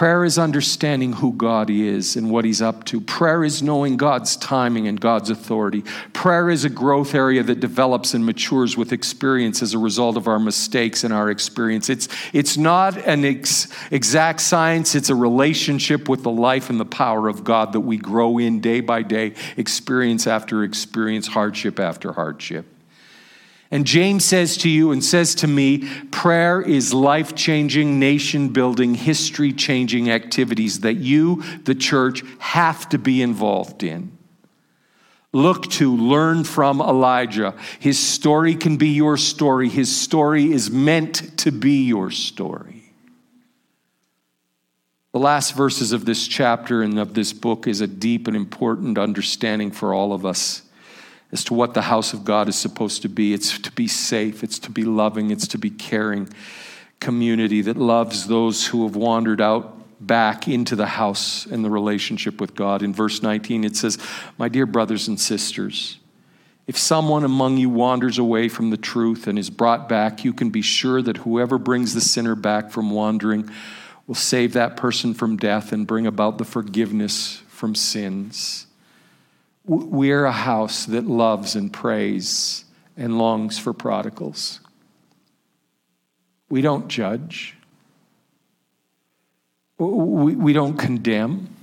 Prayer 0.00 0.24
is 0.24 0.38
understanding 0.38 1.12
who 1.12 1.34
God 1.34 1.68
is 1.68 2.16
and 2.16 2.30
what 2.30 2.46
He's 2.46 2.62
up 2.62 2.84
to. 2.84 3.02
Prayer 3.02 3.44
is 3.44 3.62
knowing 3.62 3.98
God's 3.98 4.34
timing 4.34 4.88
and 4.88 4.98
God's 4.98 5.28
authority. 5.28 5.82
Prayer 6.14 6.48
is 6.48 6.64
a 6.64 6.70
growth 6.70 7.14
area 7.14 7.42
that 7.42 7.60
develops 7.60 8.14
and 8.14 8.24
matures 8.24 8.78
with 8.78 8.94
experience 8.94 9.60
as 9.60 9.74
a 9.74 9.78
result 9.78 10.16
of 10.16 10.26
our 10.26 10.38
mistakes 10.38 11.04
and 11.04 11.12
our 11.12 11.30
experience. 11.30 11.90
It's, 11.90 12.08
it's 12.32 12.56
not 12.56 12.96
an 12.96 13.26
ex- 13.26 13.68
exact 13.90 14.40
science, 14.40 14.94
it's 14.94 15.10
a 15.10 15.14
relationship 15.14 16.08
with 16.08 16.22
the 16.22 16.30
life 16.30 16.70
and 16.70 16.80
the 16.80 16.86
power 16.86 17.28
of 17.28 17.44
God 17.44 17.74
that 17.74 17.80
we 17.80 17.98
grow 17.98 18.38
in 18.38 18.60
day 18.60 18.80
by 18.80 19.02
day, 19.02 19.34
experience 19.58 20.26
after 20.26 20.64
experience, 20.64 21.26
hardship 21.26 21.78
after 21.78 22.14
hardship. 22.14 22.64
And 23.70 23.86
James 23.86 24.24
says 24.24 24.56
to 24.58 24.68
you 24.68 24.90
and 24.90 25.04
says 25.04 25.34
to 25.36 25.46
me, 25.46 25.88
prayer 26.10 26.60
is 26.60 26.92
life 26.92 27.36
changing, 27.36 28.00
nation 28.00 28.48
building, 28.48 28.94
history 28.94 29.52
changing 29.52 30.10
activities 30.10 30.80
that 30.80 30.94
you, 30.94 31.42
the 31.64 31.76
church, 31.76 32.24
have 32.40 32.88
to 32.88 32.98
be 32.98 33.22
involved 33.22 33.84
in. 33.84 34.16
Look 35.32 35.70
to, 35.72 35.96
learn 35.96 36.42
from 36.42 36.80
Elijah. 36.80 37.54
His 37.78 37.96
story 38.00 38.56
can 38.56 38.76
be 38.76 38.88
your 38.88 39.16
story. 39.16 39.68
His 39.68 39.96
story 39.96 40.50
is 40.50 40.72
meant 40.72 41.38
to 41.38 41.52
be 41.52 41.84
your 41.84 42.10
story. 42.10 42.92
The 45.12 45.20
last 45.20 45.54
verses 45.54 45.92
of 45.92 46.04
this 46.04 46.26
chapter 46.26 46.82
and 46.82 46.98
of 46.98 47.14
this 47.14 47.32
book 47.32 47.68
is 47.68 47.80
a 47.80 47.86
deep 47.86 48.26
and 48.26 48.36
important 48.36 48.98
understanding 48.98 49.70
for 49.70 49.94
all 49.94 50.12
of 50.12 50.26
us 50.26 50.62
as 51.32 51.44
to 51.44 51.54
what 51.54 51.74
the 51.74 51.82
house 51.82 52.12
of 52.12 52.24
God 52.24 52.48
is 52.48 52.56
supposed 52.56 53.02
to 53.02 53.08
be. 53.08 53.32
It's 53.32 53.58
to 53.58 53.72
be 53.72 53.86
safe, 53.86 54.42
it's 54.42 54.58
to 54.60 54.70
be 54.70 54.84
loving, 54.84 55.30
it's 55.30 55.48
to 55.48 55.58
be 55.58 55.70
caring 55.70 56.28
community 56.98 57.62
that 57.62 57.76
loves 57.76 58.26
those 58.26 58.66
who 58.66 58.86
have 58.86 58.94
wandered 58.94 59.40
out 59.40 59.76
back 60.00 60.48
into 60.48 60.76
the 60.76 60.86
house 60.86 61.46
and 61.46 61.64
the 61.64 61.70
relationship 61.70 62.40
with 62.40 62.54
God. 62.54 62.82
In 62.82 62.92
verse 62.92 63.22
19, 63.22 63.64
it 63.64 63.76
says, 63.76 63.98
My 64.38 64.48
dear 64.48 64.66
brothers 64.66 65.08
and 65.08 65.20
sisters, 65.20 65.98
if 66.66 66.78
someone 66.78 67.24
among 67.24 67.56
you 67.56 67.68
wanders 67.68 68.18
away 68.18 68.48
from 68.48 68.70
the 68.70 68.76
truth 68.76 69.26
and 69.26 69.38
is 69.38 69.50
brought 69.50 69.88
back, 69.88 70.24
you 70.24 70.32
can 70.32 70.50
be 70.50 70.62
sure 70.62 71.02
that 71.02 71.18
whoever 71.18 71.58
brings 71.58 71.94
the 71.94 72.00
sinner 72.00 72.34
back 72.34 72.70
from 72.70 72.90
wandering 72.90 73.50
will 74.06 74.14
save 74.14 74.52
that 74.52 74.76
person 74.76 75.12
from 75.12 75.36
death 75.36 75.72
and 75.72 75.86
bring 75.86 76.06
about 76.06 76.38
the 76.38 76.44
forgiveness 76.44 77.42
from 77.48 77.74
sins. 77.74 78.66
We're 79.72 80.24
a 80.24 80.32
house 80.32 80.86
that 80.86 81.06
loves 81.06 81.54
and 81.54 81.72
prays 81.72 82.64
and 82.96 83.18
longs 83.18 83.56
for 83.56 83.72
prodigals. 83.72 84.58
We 86.48 86.60
don't 86.60 86.88
judge. 86.88 87.56
We, 89.78 90.34
we 90.34 90.52
don't 90.52 90.76
condemn. 90.76 91.54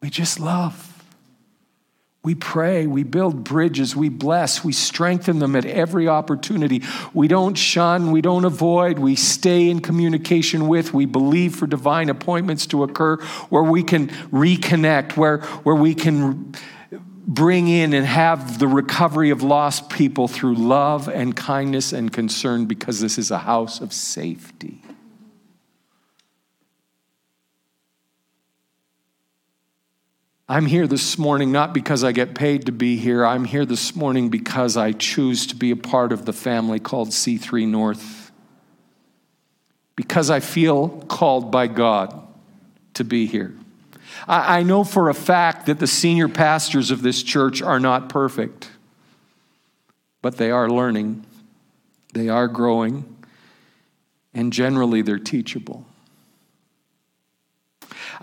We 0.00 0.08
just 0.08 0.40
love. 0.40 0.91
We 2.24 2.36
pray, 2.36 2.86
we 2.86 3.02
build 3.02 3.42
bridges, 3.42 3.96
we 3.96 4.08
bless, 4.08 4.62
we 4.62 4.72
strengthen 4.72 5.40
them 5.40 5.56
at 5.56 5.64
every 5.64 6.06
opportunity. 6.06 6.84
We 7.12 7.26
don't 7.26 7.56
shun, 7.56 8.12
we 8.12 8.20
don't 8.20 8.44
avoid, 8.44 9.00
we 9.00 9.16
stay 9.16 9.68
in 9.68 9.80
communication 9.80 10.68
with, 10.68 10.94
we 10.94 11.04
believe 11.04 11.56
for 11.56 11.66
divine 11.66 12.08
appointments 12.10 12.66
to 12.66 12.84
occur 12.84 13.16
where 13.48 13.64
we 13.64 13.82
can 13.82 14.06
reconnect, 14.30 15.16
where, 15.16 15.38
where 15.64 15.74
we 15.74 15.96
can 15.96 16.54
bring 17.26 17.66
in 17.66 17.92
and 17.92 18.06
have 18.06 18.60
the 18.60 18.68
recovery 18.68 19.30
of 19.30 19.42
lost 19.42 19.90
people 19.90 20.28
through 20.28 20.54
love 20.54 21.08
and 21.08 21.34
kindness 21.34 21.92
and 21.92 22.12
concern 22.12 22.66
because 22.66 23.00
this 23.00 23.18
is 23.18 23.32
a 23.32 23.38
house 23.38 23.80
of 23.80 23.92
safety. 23.92 24.80
I'm 30.52 30.66
here 30.66 30.86
this 30.86 31.16
morning 31.16 31.50
not 31.50 31.72
because 31.72 32.04
I 32.04 32.12
get 32.12 32.34
paid 32.34 32.66
to 32.66 32.72
be 32.72 32.98
here. 32.98 33.24
I'm 33.24 33.46
here 33.46 33.64
this 33.64 33.96
morning 33.96 34.28
because 34.28 34.76
I 34.76 34.92
choose 34.92 35.46
to 35.46 35.56
be 35.56 35.70
a 35.70 35.76
part 35.76 36.12
of 36.12 36.26
the 36.26 36.34
family 36.34 36.78
called 36.78 37.08
C3 37.08 37.66
North. 37.66 38.30
Because 39.96 40.28
I 40.28 40.40
feel 40.40 40.90
called 41.08 41.50
by 41.50 41.68
God 41.68 42.28
to 42.92 43.02
be 43.02 43.24
here. 43.24 43.54
I, 44.28 44.62
know 44.62 44.84
for 44.84 45.08
a 45.08 45.14
fact 45.14 45.64
that 45.66 45.78
the 45.78 45.86
senior 45.86 46.28
pastors 46.28 46.90
of 46.90 47.00
this 47.00 47.22
church 47.22 47.62
are 47.62 47.80
not 47.80 48.10
perfect, 48.10 48.68
but 50.20 50.36
they 50.36 50.50
are 50.50 50.68
learning, 50.68 51.24
they 52.12 52.28
are 52.28 52.46
growing, 52.46 53.16
and 54.34 54.52
generally 54.52 55.00
they're 55.00 55.18
teachable. 55.18 55.86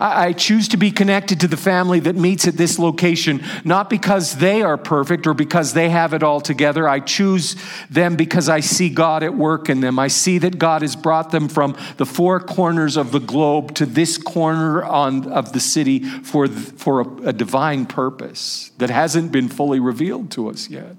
I 0.00 0.32
choose 0.32 0.68
to 0.68 0.78
be 0.78 0.90
connected 0.90 1.40
to 1.40 1.48
the 1.48 1.58
family 1.58 2.00
that 2.00 2.16
meets 2.16 2.48
at 2.48 2.56
this 2.56 2.78
location, 2.78 3.44
not 3.64 3.90
because 3.90 4.36
they 4.36 4.62
are 4.62 4.78
perfect 4.78 5.26
or 5.26 5.34
because 5.34 5.74
they 5.74 5.90
have 5.90 6.14
it 6.14 6.22
all 6.22 6.40
together. 6.40 6.88
I 6.88 7.00
choose 7.00 7.54
them 7.90 8.16
because 8.16 8.48
I 8.48 8.60
see 8.60 8.88
God 8.88 9.22
at 9.22 9.36
work 9.36 9.68
in 9.68 9.80
them. 9.80 9.98
I 9.98 10.08
see 10.08 10.38
that 10.38 10.58
God 10.58 10.80
has 10.80 10.96
brought 10.96 11.32
them 11.32 11.48
from 11.50 11.76
the 11.98 12.06
four 12.06 12.40
corners 12.40 12.96
of 12.96 13.12
the 13.12 13.20
globe 13.20 13.74
to 13.74 13.84
this 13.84 14.16
corner 14.16 14.82
on, 14.82 15.30
of 15.30 15.52
the 15.52 15.60
city 15.60 16.00
for, 16.00 16.48
for 16.48 17.00
a, 17.02 17.28
a 17.28 17.32
divine 17.34 17.84
purpose 17.84 18.72
that 18.78 18.88
hasn't 18.88 19.30
been 19.30 19.48
fully 19.48 19.80
revealed 19.80 20.30
to 20.30 20.48
us 20.48 20.70
yet. 20.70 20.96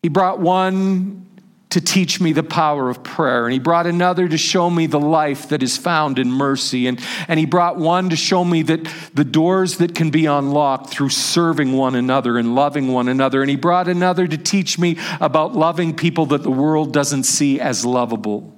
He 0.00 0.08
brought 0.08 0.38
one 0.38 1.26
to 1.70 1.80
teach 1.80 2.20
me 2.20 2.32
the 2.32 2.42
power 2.42 2.88
of 2.88 3.02
prayer. 3.02 3.44
And 3.44 3.52
he 3.52 3.58
brought 3.58 3.86
another 3.86 4.28
to 4.28 4.38
show 4.38 4.70
me 4.70 4.86
the 4.86 5.00
life 5.00 5.48
that 5.48 5.62
is 5.62 5.76
found 5.76 6.18
in 6.18 6.30
mercy. 6.30 6.86
And, 6.86 7.00
and 7.26 7.40
he 7.40 7.46
brought 7.46 7.76
one 7.76 8.10
to 8.10 8.16
show 8.16 8.44
me 8.44 8.62
that 8.62 8.84
the 9.14 9.24
doors 9.24 9.78
that 9.78 9.94
can 9.94 10.10
be 10.10 10.26
unlocked 10.26 10.90
through 10.90 11.08
serving 11.08 11.72
one 11.72 11.96
another 11.96 12.38
and 12.38 12.54
loving 12.54 12.92
one 12.92 13.08
another. 13.08 13.40
And 13.40 13.50
he 13.50 13.56
brought 13.56 13.88
another 13.88 14.28
to 14.28 14.38
teach 14.38 14.78
me 14.78 14.96
about 15.20 15.54
loving 15.54 15.96
people 15.96 16.26
that 16.26 16.44
the 16.44 16.50
world 16.50 16.92
doesn't 16.92 17.24
see 17.24 17.60
as 17.60 17.84
lovable. 17.84 18.56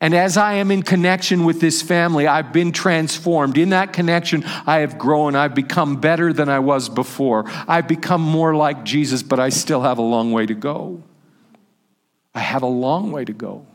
And 0.00 0.14
as 0.14 0.36
I 0.36 0.54
am 0.54 0.72
in 0.72 0.82
connection 0.82 1.44
with 1.44 1.60
this 1.60 1.80
family, 1.80 2.26
I've 2.26 2.52
been 2.52 2.72
transformed. 2.72 3.56
In 3.56 3.68
that 3.68 3.92
connection, 3.92 4.42
I 4.66 4.80
have 4.80 4.98
grown. 4.98 5.36
I've 5.36 5.54
become 5.54 6.00
better 6.00 6.32
than 6.32 6.48
I 6.48 6.58
was 6.58 6.88
before. 6.88 7.44
I've 7.68 7.86
become 7.86 8.20
more 8.20 8.52
like 8.56 8.82
Jesus, 8.82 9.22
but 9.22 9.38
I 9.38 9.50
still 9.50 9.82
have 9.82 9.98
a 9.98 10.02
long 10.02 10.32
way 10.32 10.44
to 10.44 10.54
go. 10.54 11.04
I 12.34 12.40
have 12.40 12.62
a 12.62 12.66
long 12.66 13.12
way 13.12 13.24
to 13.24 13.32
go. 13.32 13.66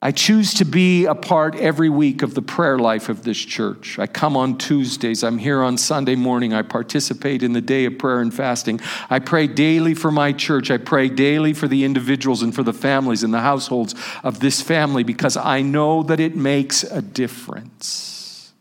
I 0.00 0.12
choose 0.12 0.54
to 0.54 0.64
be 0.64 1.06
a 1.06 1.14
part 1.16 1.56
every 1.56 1.88
week 1.88 2.22
of 2.22 2.34
the 2.34 2.42
prayer 2.42 2.78
life 2.78 3.08
of 3.08 3.24
this 3.24 3.38
church. 3.38 3.98
I 3.98 4.06
come 4.06 4.36
on 4.36 4.56
Tuesdays. 4.56 5.24
I'm 5.24 5.38
here 5.38 5.60
on 5.60 5.76
Sunday 5.76 6.14
morning. 6.14 6.54
I 6.54 6.62
participate 6.62 7.42
in 7.42 7.52
the 7.52 7.60
day 7.60 7.84
of 7.84 7.98
prayer 7.98 8.20
and 8.20 8.32
fasting. 8.32 8.80
I 9.10 9.18
pray 9.18 9.48
daily 9.48 9.94
for 9.94 10.12
my 10.12 10.32
church. 10.32 10.70
I 10.70 10.76
pray 10.76 11.08
daily 11.08 11.52
for 11.52 11.66
the 11.66 11.82
individuals 11.82 12.42
and 12.42 12.54
for 12.54 12.62
the 12.62 12.72
families 12.72 13.24
and 13.24 13.34
the 13.34 13.40
households 13.40 13.96
of 14.22 14.38
this 14.38 14.62
family 14.62 15.02
because 15.02 15.36
I 15.36 15.62
know 15.62 16.04
that 16.04 16.20
it 16.20 16.36
makes 16.36 16.84
a 16.84 17.02
difference. 17.02 18.52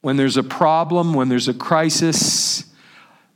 When 0.00 0.16
there's 0.16 0.38
a 0.38 0.42
problem, 0.42 1.12
when 1.12 1.28
there's 1.28 1.48
a 1.48 1.54
crisis, 1.54 2.64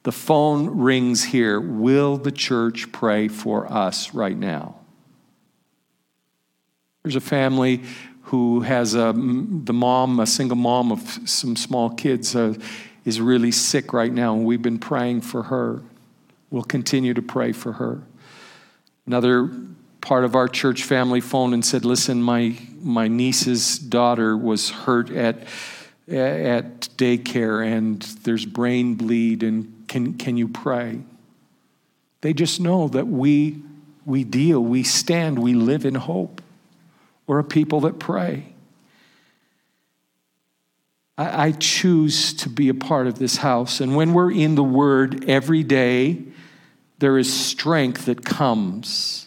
the 0.06 0.12
phone 0.12 0.78
rings 0.78 1.24
here. 1.24 1.58
Will 1.58 2.16
the 2.16 2.30
church 2.30 2.92
pray 2.92 3.26
for 3.26 3.66
us 3.72 4.14
right 4.14 4.36
now? 4.36 4.76
There's 7.02 7.16
a 7.16 7.20
family 7.20 7.82
who 8.22 8.60
has 8.60 8.94
a, 8.94 9.12
the 9.12 9.72
mom, 9.72 10.20
a 10.20 10.26
single 10.28 10.56
mom 10.56 10.92
of 10.92 11.00
some 11.28 11.56
small 11.56 11.90
kids, 11.90 12.36
uh, 12.36 12.54
is 13.04 13.20
really 13.20 13.50
sick 13.50 13.92
right 13.92 14.12
now, 14.12 14.34
and 14.34 14.44
we've 14.44 14.62
been 14.62 14.78
praying 14.78 15.22
for 15.22 15.42
her. 15.42 15.82
We'll 16.50 16.62
continue 16.62 17.12
to 17.12 17.22
pray 17.22 17.50
for 17.50 17.72
her. 17.72 18.00
Another 19.08 19.50
part 20.00 20.24
of 20.24 20.36
our 20.36 20.46
church 20.46 20.84
family 20.84 21.20
phoned 21.20 21.52
and 21.52 21.64
said, 21.64 21.84
Listen, 21.84 22.22
my, 22.22 22.56
my 22.80 23.08
niece's 23.08 23.76
daughter 23.76 24.36
was 24.36 24.70
hurt 24.70 25.10
at, 25.10 25.48
at 26.06 26.82
daycare, 26.96 27.66
and 27.66 28.02
there's 28.22 28.46
brain 28.46 28.94
bleed, 28.94 29.42
and 29.42 29.72
can, 29.88 30.14
can 30.14 30.36
you 30.36 30.48
pray? 30.48 31.00
They 32.20 32.32
just 32.32 32.60
know 32.60 32.88
that 32.88 33.06
we, 33.06 33.62
we 34.04 34.24
deal, 34.24 34.60
we 34.60 34.82
stand, 34.82 35.38
we 35.38 35.54
live 35.54 35.84
in 35.84 35.94
hope. 35.94 36.42
We're 37.26 37.38
a 37.40 37.44
people 37.44 37.80
that 37.82 37.98
pray. 37.98 38.52
I, 41.18 41.48
I 41.48 41.52
choose 41.52 42.34
to 42.34 42.48
be 42.48 42.68
a 42.68 42.74
part 42.74 43.06
of 43.06 43.18
this 43.18 43.38
house. 43.38 43.80
And 43.80 43.96
when 43.96 44.12
we're 44.12 44.32
in 44.32 44.54
the 44.54 44.64
Word 44.64 45.28
every 45.28 45.62
day, 45.62 46.22
there 46.98 47.18
is 47.18 47.32
strength 47.32 48.06
that 48.06 48.24
comes 48.24 49.25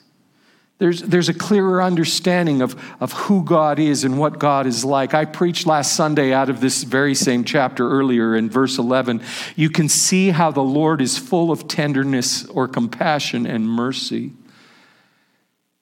there's, 0.80 1.01
there's 1.01 1.27
a 1.27 1.34
clearer 1.34 1.84
understanding 1.84 2.61
of, 2.61 2.82
of 3.01 3.11
who 3.11 3.43
God 3.43 3.80
is 3.80 4.05
and 4.05 4.17
what 4.17 4.39
God 4.39 4.65
is 4.65 4.86
like. 4.86 5.13
I 5.13 5.25
preached 5.25 5.67
last 5.67 5.93
Sunday 5.93 6.32
out 6.32 6.49
of 6.49 6.61
this 6.61 6.84
very 6.84 7.15
same 7.15 7.43
chapter 7.43 7.89
earlier 7.89 8.34
in 8.34 8.49
verse 8.49 8.77
11. 8.77 9.21
You 9.57 9.69
can 9.69 9.89
see 9.89 10.30
how 10.30 10.51
the 10.51 10.63
Lord 10.63 11.01
is 11.01 11.17
full 11.17 11.51
of 11.51 11.67
tenderness 11.67 12.45
or 12.45 12.65
compassion 12.69 13.45
and 13.45 13.67
mercy. 13.67 14.32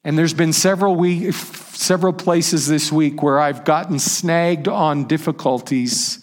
And 0.04 0.18
there's 0.18 0.34
been 0.34 0.54
several, 0.54 0.96
week, 0.96 1.32
several 1.34 2.14
places 2.14 2.66
this 2.66 2.92
week 2.92 3.22
where 3.22 3.40
I've 3.40 3.66
gotten 3.66 4.00
snagged 4.00 4.68
on 4.68 5.06
difficulties, 5.06 6.20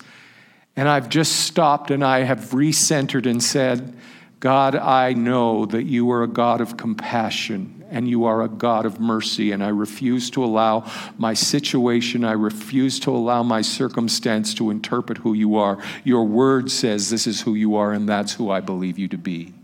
and 0.74 0.88
I've 0.88 1.08
just 1.08 1.42
stopped 1.42 1.92
and 1.92 2.02
I 2.02 2.22
have 2.22 2.40
recentered 2.50 3.26
and 3.26 3.40
said, 3.40 3.96
God, 4.40 4.74
I 4.74 5.12
know 5.12 5.64
that 5.66 5.84
you 5.84 6.10
are 6.10 6.24
a 6.24 6.28
God 6.28 6.60
of 6.60 6.76
compassion 6.76 7.73
and 7.90 8.08
you 8.08 8.24
are 8.24 8.42
a 8.42 8.48
God 8.48 8.86
of 8.86 9.00
mercy. 9.00 9.52
And 9.52 9.62
I 9.62 9.68
refuse 9.68 10.30
to 10.30 10.44
allow 10.44 10.90
my 11.18 11.34
situation, 11.34 12.24
I 12.24 12.32
refuse 12.32 12.98
to 13.00 13.10
allow 13.10 13.42
my 13.42 13.62
circumstance 13.62 14.54
to 14.54 14.70
interpret 14.70 15.18
who 15.18 15.34
you 15.34 15.56
are. 15.56 15.78
Your 16.04 16.24
word 16.24 16.70
says 16.70 17.10
this 17.10 17.26
is 17.26 17.42
who 17.42 17.54
you 17.54 17.76
are, 17.76 17.92
and 17.92 18.08
that's 18.08 18.34
who 18.34 18.50
I 18.50 18.60
believe 18.60 18.98
you 18.98 19.08
to 19.08 19.18
be. 19.18 19.54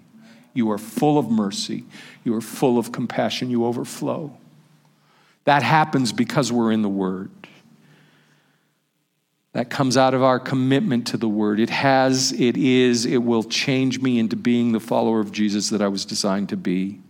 You 0.53 0.71
are 0.71 0.79
full 0.79 1.19
of 1.19 1.31
mercy, 1.31 1.85
you 2.25 2.35
are 2.35 2.41
full 2.41 2.79
of 2.79 2.93
compassion, 2.93 3.51
you 3.51 3.65
overflow. 3.65 4.37
That 5.45 5.63
happens 5.63 6.13
because 6.13 6.53
we're 6.53 6.73
in 6.73 6.83
the 6.83 6.89
word. 6.89 7.31
That 9.53 9.69
comes 9.69 9.97
out 9.97 10.15
of 10.15 10.23
our 10.23 10.39
commitment 10.39 11.09
to 11.09 11.17
the 11.17 11.29
word. 11.29 11.59
It 11.59 11.71
has, 11.71 12.31
it 12.33 12.57
is, 12.57 13.05
it 13.05 13.19
will 13.19 13.43
change 13.43 14.01
me 14.01 14.21
into 14.21 14.37
being 14.37 14.71
the 14.73 14.79
follower 14.79 15.19
of 15.19 15.33
Jesus 15.33 15.71
that 15.71 15.83
I 15.83 15.89
was 15.89 16.05
designed 16.05 16.51
to 16.51 16.57
be. 16.57 17.01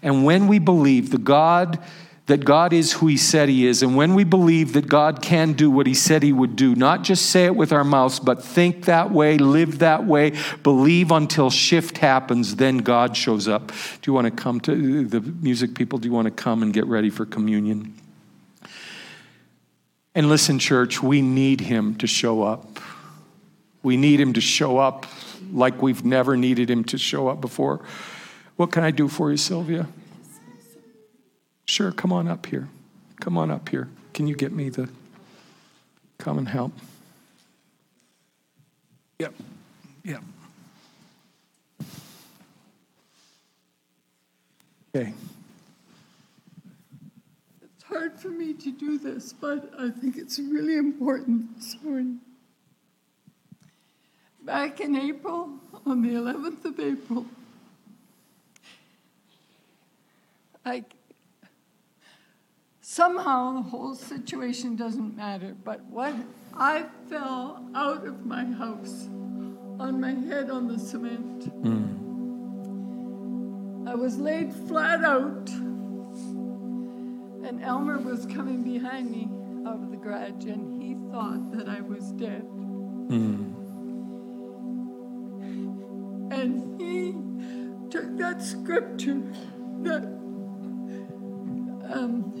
And 0.00 0.24
when 0.24 0.48
we 0.48 0.58
believe 0.58 1.10
the 1.10 1.18
God 1.18 1.78
that 2.26 2.44
God 2.44 2.72
is 2.72 2.92
who 2.92 3.08
he 3.08 3.16
said 3.16 3.48
he 3.48 3.66
is, 3.66 3.82
and 3.82 3.96
when 3.96 4.14
we 4.14 4.22
believe 4.22 4.74
that 4.74 4.88
God 4.88 5.20
can 5.20 5.54
do 5.54 5.70
what 5.70 5.88
he 5.88 5.94
said 5.94 6.22
he 6.22 6.32
would 6.32 6.54
do, 6.54 6.74
not 6.76 7.02
just 7.02 7.26
say 7.26 7.46
it 7.46 7.56
with 7.56 7.72
our 7.72 7.82
mouths, 7.82 8.20
but 8.20 8.42
think 8.42 8.84
that 8.84 9.10
way, 9.10 9.38
live 9.38 9.80
that 9.80 10.06
way, 10.06 10.32
believe 10.62 11.10
until 11.10 11.50
shift 11.50 11.98
happens, 11.98 12.56
then 12.56 12.78
God 12.78 13.16
shows 13.16 13.48
up. 13.48 13.68
Do 13.68 14.10
you 14.10 14.12
want 14.12 14.26
to 14.26 14.30
come 14.30 14.60
to 14.60 15.04
the 15.04 15.20
music 15.20 15.74
people? 15.74 15.98
Do 15.98 16.08
you 16.08 16.14
want 16.14 16.26
to 16.26 16.30
come 16.30 16.62
and 16.62 16.72
get 16.72 16.86
ready 16.86 17.10
for 17.10 17.26
communion? 17.26 17.92
And 20.14 20.28
listen, 20.28 20.58
church, 20.58 21.02
we 21.02 21.22
need 21.22 21.60
him 21.60 21.96
to 21.96 22.06
show 22.06 22.42
up. 22.42 22.78
We 23.82 23.96
need 23.96 24.20
him 24.20 24.34
to 24.34 24.40
show 24.40 24.78
up 24.78 25.06
like 25.52 25.82
we've 25.82 26.04
never 26.04 26.36
needed 26.36 26.70
him 26.70 26.84
to 26.84 26.98
show 26.98 27.26
up 27.26 27.40
before. 27.40 27.80
What 28.56 28.70
can 28.70 28.84
I 28.84 28.90
do 28.90 29.08
for 29.08 29.30
you, 29.30 29.36
Sylvia? 29.36 29.88
Sure, 31.64 31.90
come 31.90 32.12
on 32.12 32.28
up 32.28 32.46
here. 32.46 32.68
Come 33.20 33.38
on 33.38 33.50
up 33.50 33.68
here. 33.68 33.88
Can 34.12 34.26
you 34.26 34.34
get 34.34 34.52
me 34.52 34.68
the. 34.68 34.88
Come 36.18 36.38
and 36.38 36.48
help. 36.48 36.72
Yep, 39.18 39.34
yep. 40.04 40.22
Okay 44.94 45.14
It's 47.62 47.84
hard 47.84 48.20
for 48.20 48.28
me 48.28 48.52
to 48.52 48.70
do 48.70 48.98
this, 48.98 49.32
but 49.32 49.72
I 49.78 49.90
think 49.90 50.18
it's 50.18 50.38
really 50.38 50.76
important 50.76 51.56
this 51.56 51.76
morning. 51.82 52.20
Back 54.44 54.80
in 54.80 54.96
April, 54.96 55.48
on 55.86 56.02
the 56.02 56.10
11th 56.10 56.64
of 56.64 56.78
April, 56.80 57.26
I 60.64 60.84
somehow 62.80 63.52
the 63.54 63.62
whole 63.62 63.94
situation 63.94 64.76
doesn't 64.76 65.16
matter, 65.16 65.56
but 65.64 65.82
what 65.84 66.14
I 66.54 66.84
fell 67.08 67.64
out 67.74 68.06
of 68.06 68.24
my 68.26 68.44
house 68.44 69.08
on 69.80 70.00
my 70.00 70.12
head 70.12 70.50
on 70.50 70.68
the 70.68 70.78
cement. 70.78 71.50
Mm. 71.62 71.98
I 73.88 73.94
was 73.94 74.18
laid 74.18 74.52
flat 74.52 75.02
out 75.04 75.50
and 77.44 77.62
Elmer 77.62 77.98
was 77.98 78.24
coming 78.26 78.62
behind 78.62 79.10
me 79.10 79.28
out 79.66 79.82
of 79.82 79.90
the 79.90 79.96
garage, 79.96 80.44
and 80.44 80.82
he 80.82 80.94
thought 81.10 81.50
that 81.52 81.68
I 81.68 81.80
was 81.80 82.12
dead. 82.12 82.42
Mm. 83.08 83.52
And 86.32 86.80
he 86.80 87.14
took 87.90 88.16
that 88.18 88.42
scripture 88.42 89.20
that 89.82 90.11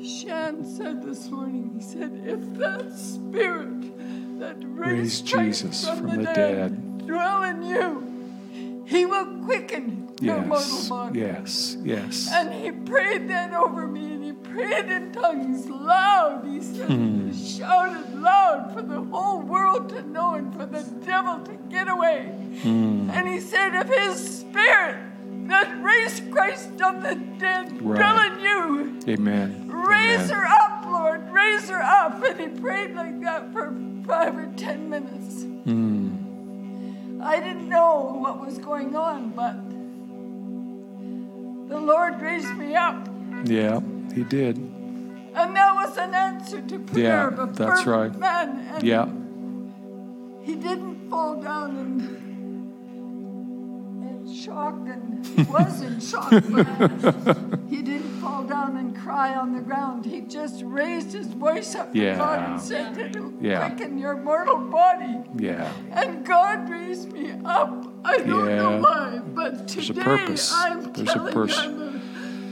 Shan 0.04 0.64
said 0.64 1.02
this 1.02 1.30
morning. 1.30 1.72
He 1.76 1.82
said, 1.82 2.22
If 2.24 2.58
that 2.58 2.92
spirit 2.98 4.38
that 4.40 4.56
raised, 4.60 5.22
raised 5.22 5.26
Jesus 5.26 5.88
from, 5.88 5.98
from 5.98 6.10
the, 6.10 6.16
the 6.16 6.22
dead, 6.24 6.34
dead 6.34 7.06
dwell 7.06 7.42
in 7.44 7.62
you, 7.62 8.84
he 8.86 9.06
will 9.06 9.44
quicken 9.44 10.08
yes, 10.20 10.36
your 10.36 10.40
mortal 10.46 10.88
body. 10.88 11.20
Yes, 11.20 11.76
yes. 11.82 12.28
And 12.32 12.52
he 12.52 12.72
prayed 12.72 13.28
that 13.30 13.54
over 13.54 13.86
me 13.86 14.12
and 14.12 14.24
he 14.24 14.32
prayed 14.32 14.86
in 14.86 15.12
tongues 15.12 15.68
loud. 15.68 16.46
He 16.46 16.60
said, 16.60 16.88
hmm. 16.88 17.32
shouted 17.32 18.20
loud 18.20 18.72
for 18.74 18.82
the 18.82 19.00
whole 19.02 19.40
world 19.40 19.88
to 19.90 20.02
know 20.02 20.34
and 20.34 20.54
for 20.54 20.66
the 20.66 20.82
devil 21.04 21.38
to 21.44 21.52
get 21.70 21.88
away. 21.88 22.26
Hmm. 22.62 23.08
And 23.10 23.28
he 23.28 23.40
said, 23.40 23.74
if 23.74 23.88
his 23.88 24.40
spirit 24.40 24.96
that 25.48 25.82
raised 25.82 26.30
Christ 26.30 26.70
from 26.78 27.02
the 27.02 27.14
dead 27.38 27.80
right. 27.82 27.96
dwell 27.96 28.20
in 28.20 28.40
you, 28.40 29.00
Amen. 29.08 29.61
Raise 29.86 30.30
Amen. 30.30 30.36
her 30.36 30.46
up, 30.46 30.84
Lord. 30.86 31.30
Raise 31.30 31.68
her 31.68 31.82
up. 31.82 32.22
And 32.24 32.40
he 32.40 32.60
prayed 32.60 32.94
like 32.94 33.20
that 33.22 33.52
for 33.52 33.74
five 34.06 34.36
or 34.36 34.46
ten 34.56 34.88
minutes. 34.88 35.42
Hmm. 35.64 37.20
I 37.22 37.38
didn't 37.40 37.68
know 37.68 38.16
what 38.18 38.44
was 38.44 38.58
going 38.58 38.96
on, 38.96 39.30
but 39.30 39.56
the 41.68 41.80
Lord 41.80 42.20
raised 42.20 42.54
me 42.56 42.74
up. 42.74 43.08
Yeah. 43.44 43.80
He 44.14 44.24
did. 44.24 44.58
And 44.58 45.56
that 45.56 45.74
was 45.74 45.96
an 45.96 46.14
answer 46.14 46.60
to 46.60 46.78
prayer 46.80 47.04
yeah, 47.04 47.28
of 47.28 47.38
a 47.38 47.46
that's 47.52 47.86
right. 47.86 48.14
man. 48.18 48.66
And 48.74 48.82
yeah. 48.82 49.06
He 50.42 50.56
didn't 50.56 51.08
fall 51.08 51.40
down 51.40 51.76
and 51.78 52.21
in 54.42 54.54
shock 54.54 54.74
and 54.86 55.26
he 55.26 55.42
was 55.44 55.82
in 55.82 56.00
shock, 56.00 56.30
but 56.30 57.36
he 57.68 57.82
didn't 57.82 58.20
fall 58.20 58.44
down 58.44 58.76
and 58.76 58.96
cry 58.96 59.34
on 59.34 59.54
the 59.54 59.60
ground. 59.60 60.04
He 60.04 60.22
just 60.22 60.62
raised 60.64 61.12
his 61.12 61.28
voice 61.28 61.74
up 61.74 61.94
yeah. 61.94 62.12
to 62.12 62.18
God 62.18 62.50
and 62.50 62.60
said, 62.60 62.98
It'll 62.98 63.32
yeah. 63.40 63.68
quicken 63.68 63.98
your 63.98 64.16
mortal 64.16 64.58
body. 64.58 65.18
Yeah. 65.36 65.72
And 65.92 66.24
God 66.24 66.68
raised 66.68 67.12
me 67.12 67.32
up. 67.44 67.86
I 68.04 68.18
don't 68.18 68.48
yeah. 68.48 68.56
know 68.56 68.80
why, 68.80 69.20
but 69.24 69.68
today 69.68 70.02
I'm 70.02 70.92
There's 70.92 71.12
telling 71.12 71.48
you, 71.48 72.00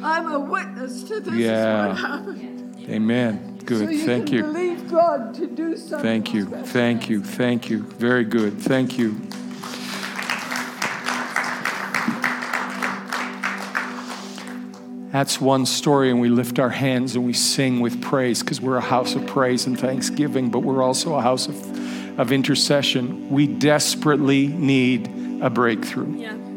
I'm 0.03 0.33
a 0.33 0.41
witness 0.41 1.03
to 1.05 1.21
this. 1.21 1.35
Yeah. 1.35 1.89
What 1.89 1.97
happened. 1.97 2.77
Amen. 2.89 3.61
Good. 3.65 3.79
So 3.79 3.91
you 3.91 4.07
Thank 4.07 4.33
you. 4.33 4.43
Believe 4.43 4.91
God 4.91 5.35
to 5.35 5.47
do 5.47 5.77
something. 5.77 6.01
Thank 6.01 6.33
you. 6.35 6.47
Thank 6.47 7.09
you. 7.09 7.23
Thank 7.23 7.71
you. 7.71 7.83
Very 7.83 8.25
good. 8.25 8.59
Thank 8.59 8.99
you. 8.99 9.21
That's 15.13 15.41
one 15.41 15.67
story, 15.67 16.11
and 16.11 16.21
we 16.21 16.29
lift 16.29 16.59
our 16.59 16.71
hands 16.71 17.17
and 17.17 17.27
we 17.27 17.33
sing 17.33 17.81
with 17.81 18.01
praise 18.01 18.43
because 18.43 18.61
we're 18.61 18.77
a 18.77 18.81
house 18.81 19.17
of 19.17 19.27
praise 19.27 19.67
and 19.67 19.79
thanksgiving, 19.79 20.51
but 20.51 20.61
we're 20.61 20.83
also 20.83 21.15
a 21.15 21.21
house 21.21 21.49
of, 21.49 22.19
of 22.21 22.31
intercession. 22.31 23.29
We 23.29 23.49
desperately 23.49 24.47
need 24.47 25.09
a 25.43 25.51
breakthrough. 25.51 26.17
Yeah. 26.17 26.50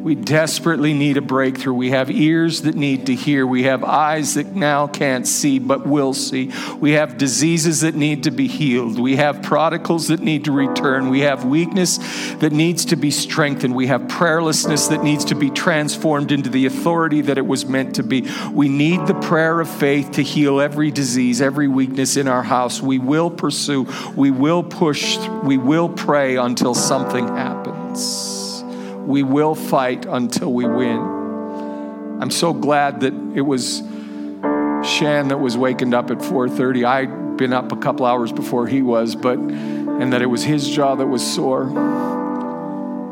We 0.00 0.14
desperately 0.14 0.94
need 0.94 1.18
a 1.18 1.20
breakthrough. 1.20 1.74
We 1.74 1.90
have 1.90 2.10
ears 2.10 2.62
that 2.62 2.74
need 2.74 3.06
to 3.06 3.14
hear. 3.14 3.46
We 3.46 3.64
have 3.64 3.84
eyes 3.84 4.34
that 4.34 4.54
now 4.54 4.86
can't 4.86 5.26
see 5.26 5.58
but 5.58 5.86
will 5.86 6.14
see. 6.14 6.52
We 6.78 6.92
have 6.92 7.18
diseases 7.18 7.82
that 7.82 7.94
need 7.94 8.24
to 8.24 8.30
be 8.30 8.48
healed. 8.48 8.98
We 8.98 9.16
have 9.16 9.42
prodigals 9.42 10.08
that 10.08 10.20
need 10.20 10.46
to 10.46 10.52
return. 10.52 11.10
We 11.10 11.20
have 11.20 11.44
weakness 11.44 11.98
that 12.36 12.52
needs 12.52 12.86
to 12.86 12.96
be 12.96 13.10
strengthened. 13.10 13.74
We 13.74 13.88
have 13.88 14.02
prayerlessness 14.02 14.88
that 14.88 15.02
needs 15.02 15.26
to 15.26 15.34
be 15.34 15.50
transformed 15.50 16.32
into 16.32 16.48
the 16.48 16.64
authority 16.64 17.20
that 17.22 17.36
it 17.36 17.46
was 17.46 17.66
meant 17.66 17.96
to 17.96 18.02
be. 18.02 18.26
We 18.50 18.70
need 18.70 19.06
the 19.06 19.14
prayer 19.14 19.60
of 19.60 19.68
faith 19.68 20.12
to 20.12 20.22
heal 20.22 20.60
every 20.60 20.90
disease, 20.90 21.42
every 21.42 21.68
weakness 21.68 22.16
in 22.16 22.26
our 22.26 22.42
house. 22.42 22.80
We 22.80 22.98
will 22.98 23.30
pursue, 23.30 23.86
we 24.16 24.30
will 24.30 24.62
push, 24.62 25.18
we 25.42 25.58
will 25.58 25.90
pray 25.90 26.36
until 26.36 26.74
something 26.74 27.28
happens 27.28 28.39
we 29.06 29.22
will 29.22 29.54
fight 29.54 30.06
until 30.06 30.52
we 30.52 30.66
win. 30.66 30.98
I'm 32.20 32.30
so 32.30 32.52
glad 32.52 33.00
that 33.00 33.14
it 33.34 33.40
was 33.40 33.82
Shan 34.84 35.28
that 35.28 35.38
was 35.38 35.56
wakened 35.56 35.94
up 35.94 36.10
at 36.10 36.18
4:30. 36.18 36.84
I'd 36.84 37.36
been 37.36 37.52
up 37.52 37.72
a 37.72 37.76
couple 37.76 38.06
hours 38.06 38.32
before 38.32 38.66
he 38.66 38.82
was, 38.82 39.14
but 39.14 39.38
and 39.38 40.12
that 40.12 40.22
it 40.22 40.26
was 40.26 40.42
his 40.42 40.68
jaw 40.68 40.94
that 40.94 41.06
was 41.06 41.22
sore. 41.22 41.66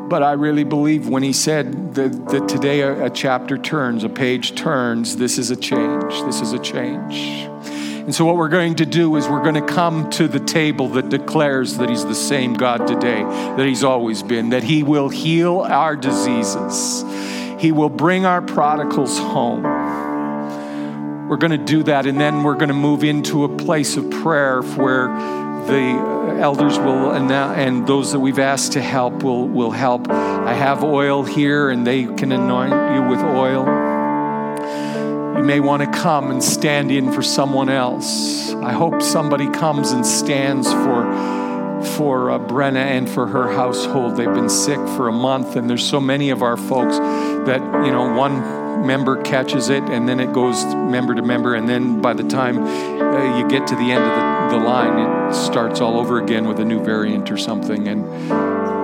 But 0.09 0.23
I 0.23 0.31
really 0.31 0.63
believe 0.63 1.07
when 1.07 1.21
he 1.21 1.33
said 1.33 1.93
that, 1.93 2.29
that 2.29 2.49
today 2.49 2.81
a, 2.81 3.05
a 3.05 3.09
chapter 3.11 3.59
turns, 3.59 4.03
a 4.03 4.09
page 4.09 4.55
turns, 4.55 5.17
this 5.17 5.37
is 5.37 5.51
a 5.51 5.55
change. 5.55 6.23
This 6.23 6.41
is 6.41 6.53
a 6.53 6.57
change. 6.57 7.47
And 8.09 8.15
so, 8.15 8.25
what 8.25 8.37
we're 8.37 8.49
going 8.49 8.73
to 8.77 8.87
do 8.87 9.17
is 9.17 9.27
we're 9.27 9.43
going 9.43 9.53
to 9.53 9.61
come 9.61 10.09
to 10.13 10.27
the 10.27 10.39
table 10.39 10.87
that 10.89 11.09
declares 11.09 11.77
that 11.77 11.91
He's 11.91 12.03
the 12.03 12.15
same 12.15 12.55
God 12.55 12.87
today, 12.87 13.21
that 13.21 13.67
He's 13.67 13.83
always 13.83 14.23
been, 14.23 14.49
that 14.49 14.63
He 14.63 14.81
will 14.81 15.09
heal 15.09 15.59
our 15.59 15.95
diseases, 15.95 17.05
He 17.59 17.71
will 17.71 17.91
bring 17.91 18.25
our 18.25 18.41
prodigals 18.41 19.19
home. 19.19 19.61
We're 21.29 21.37
going 21.37 21.51
to 21.51 21.63
do 21.63 21.83
that, 21.83 22.07
and 22.07 22.19
then 22.19 22.41
we're 22.41 22.55
going 22.55 22.69
to 22.69 22.73
move 22.73 23.03
into 23.03 23.43
a 23.43 23.57
place 23.57 23.95
of 23.95 24.09
prayer 24.09 24.63
where 24.63 25.09
the 25.67 26.39
elders 26.41 26.79
will 26.79 27.11
and 27.11 27.85
those 27.85 28.13
that 28.13 28.19
we've 28.19 28.39
asked 28.39 28.71
to 28.71 28.81
help 28.81 29.21
will, 29.21 29.47
will 29.47 29.69
help. 29.69 30.09
I 30.09 30.55
have 30.55 30.83
oil 30.83 31.21
here, 31.21 31.69
and 31.69 31.85
they 31.85 32.05
can 32.05 32.31
anoint 32.31 32.71
you 32.71 33.07
with 33.07 33.19
oil. 33.19 33.88
You 35.39 35.45
may 35.45 35.61
want 35.61 35.81
to 35.81 35.89
come 35.97 36.31
and 36.31 36.43
stand 36.43 36.91
in 36.91 37.13
for 37.13 37.21
someone 37.21 37.69
else. 37.69 38.51
I 38.55 38.73
hope 38.73 39.01
somebody 39.01 39.49
comes 39.49 39.91
and 39.91 40.05
stands 40.05 40.67
for 40.69 41.05
for 41.95 42.29
uh, 42.29 42.39
Brenna 42.39 42.83
and 42.83 43.09
for 43.09 43.25
her 43.25 43.49
household. 43.49 44.17
They've 44.17 44.33
been 44.33 44.49
sick 44.49 44.79
for 44.97 45.07
a 45.07 45.13
month, 45.13 45.55
and 45.55 45.69
there's 45.69 45.87
so 45.87 46.01
many 46.01 46.29
of 46.31 46.43
our 46.43 46.57
folks 46.57 46.97
that, 46.97 47.61
you 47.85 47.89
know, 47.89 48.13
one 48.17 48.85
member 48.85 49.21
catches 49.21 49.69
it 49.69 49.81
and 49.83 50.09
then 50.09 50.19
it 50.19 50.33
goes 50.33 50.65
member 50.75 51.15
to 51.15 51.21
member, 51.21 51.55
and 51.55 51.69
then 51.69 52.01
by 52.01 52.11
the 52.11 52.23
time 52.23 52.61
uh, 52.61 53.39
you 53.39 53.47
get 53.47 53.65
to 53.67 53.75
the 53.75 53.93
end 53.93 54.03
of 54.03 54.51
the, 54.51 54.57
the 54.57 54.65
line, 54.65 55.29
it 55.29 55.33
starts 55.33 55.79
all 55.79 55.97
over 55.97 56.21
again 56.21 56.49
with 56.49 56.59
a 56.59 56.65
new 56.65 56.83
variant 56.83 57.31
or 57.31 57.37
something. 57.37 57.87
And 57.87 58.03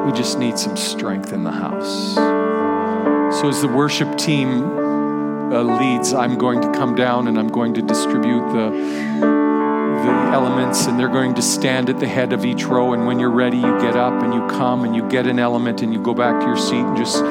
we 0.05 0.17
just 0.17 0.39
need 0.39 0.57
some 0.57 0.77
strength 0.77 1.33
in 1.33 1.43
the 1.43 1.51
house. 1.51 2.15
So, 3.41 3.49
as 3.49 3.61
the 3.61 3.67
worship 3.67 4.17
team 4.17 4.84
uh, 5.51 5.61
leads, 5.61 6.13
I'm 6.13 6.37
going 6.37 6.61
to 6.61 6.71
come 6.71 6.95
down 6.95 7.27
and 7.27 7.37
I'm 7.37 7.49
going 7.49 7.73
to 7.75 7.81
distribute 7.81 8.51
the 8.51 9.45
the 10.05 10.11
elements 10.33 10.85
and 10.85 10.99
they're 10.99 11.07
going 11.07 11.33
to 11.35 11.41
stand 11.41 11.89
at 11.89 11.99
the 11.99 12.07
head 12.07 12.33
of 12.33 12.45
each 12.45 12.65
row. 12.65 12.93
And 12.93 13.07
when 13.07 13.19
you're 13.19 13.31
ready 13.31 13.57
you 13.57 13.79
get 13.79 13.95
up 13.95 14.21
and 14.23 14.33
you 14.33 14.45
come 14.47 14.83
and 14.83 14.95
you 14.95 15.07
get 15.07 15.25
an 15.25 15.39
element 15.39 15.81
and 15.81 15.93
you 15.93 16.01
go 16.01 16.13
back 16.13 16.39
to 16.41 16.45
your 16.45 16.57
seat 16.57 16.81
and 16.81 16.97
just 16.97 17.23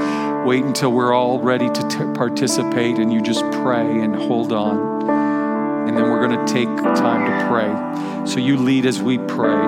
wait 0.46 0.64
until 0.64 0.92
we're 0.92 1.12
all 1.12 1.40
ready 1.40 1.68
to 1.68 1.88
t- 1.88 1.98
participate 2.14 2.98
and 2.98 3.12
you 3.12 3.20
just 3.20 3.42
pray 3.62 4.00
and 4.00 4.14
hold 4.16 4.52
on. 4.52 5.88
And 5.88 5.96
then 5.96 6.04
we're 6.04 6.26
going 6.26 6.46
to 6.46 6.52
take 6.52 6.68
time 6.96 7.24
to 7.30 7.48
pray. 7.48 8.26
So 8.26 8.40
you 8.40 8.56
lead 8.56 8.86
as 8.86 9.00
we 9.00 9.18
pray. 9.18 9.66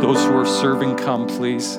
Those 0.00 0.22
who 0.24 0.36
are 0.36 0.46
serving 0.46 0.96
come 0.96 1.26
please 1.26 1.78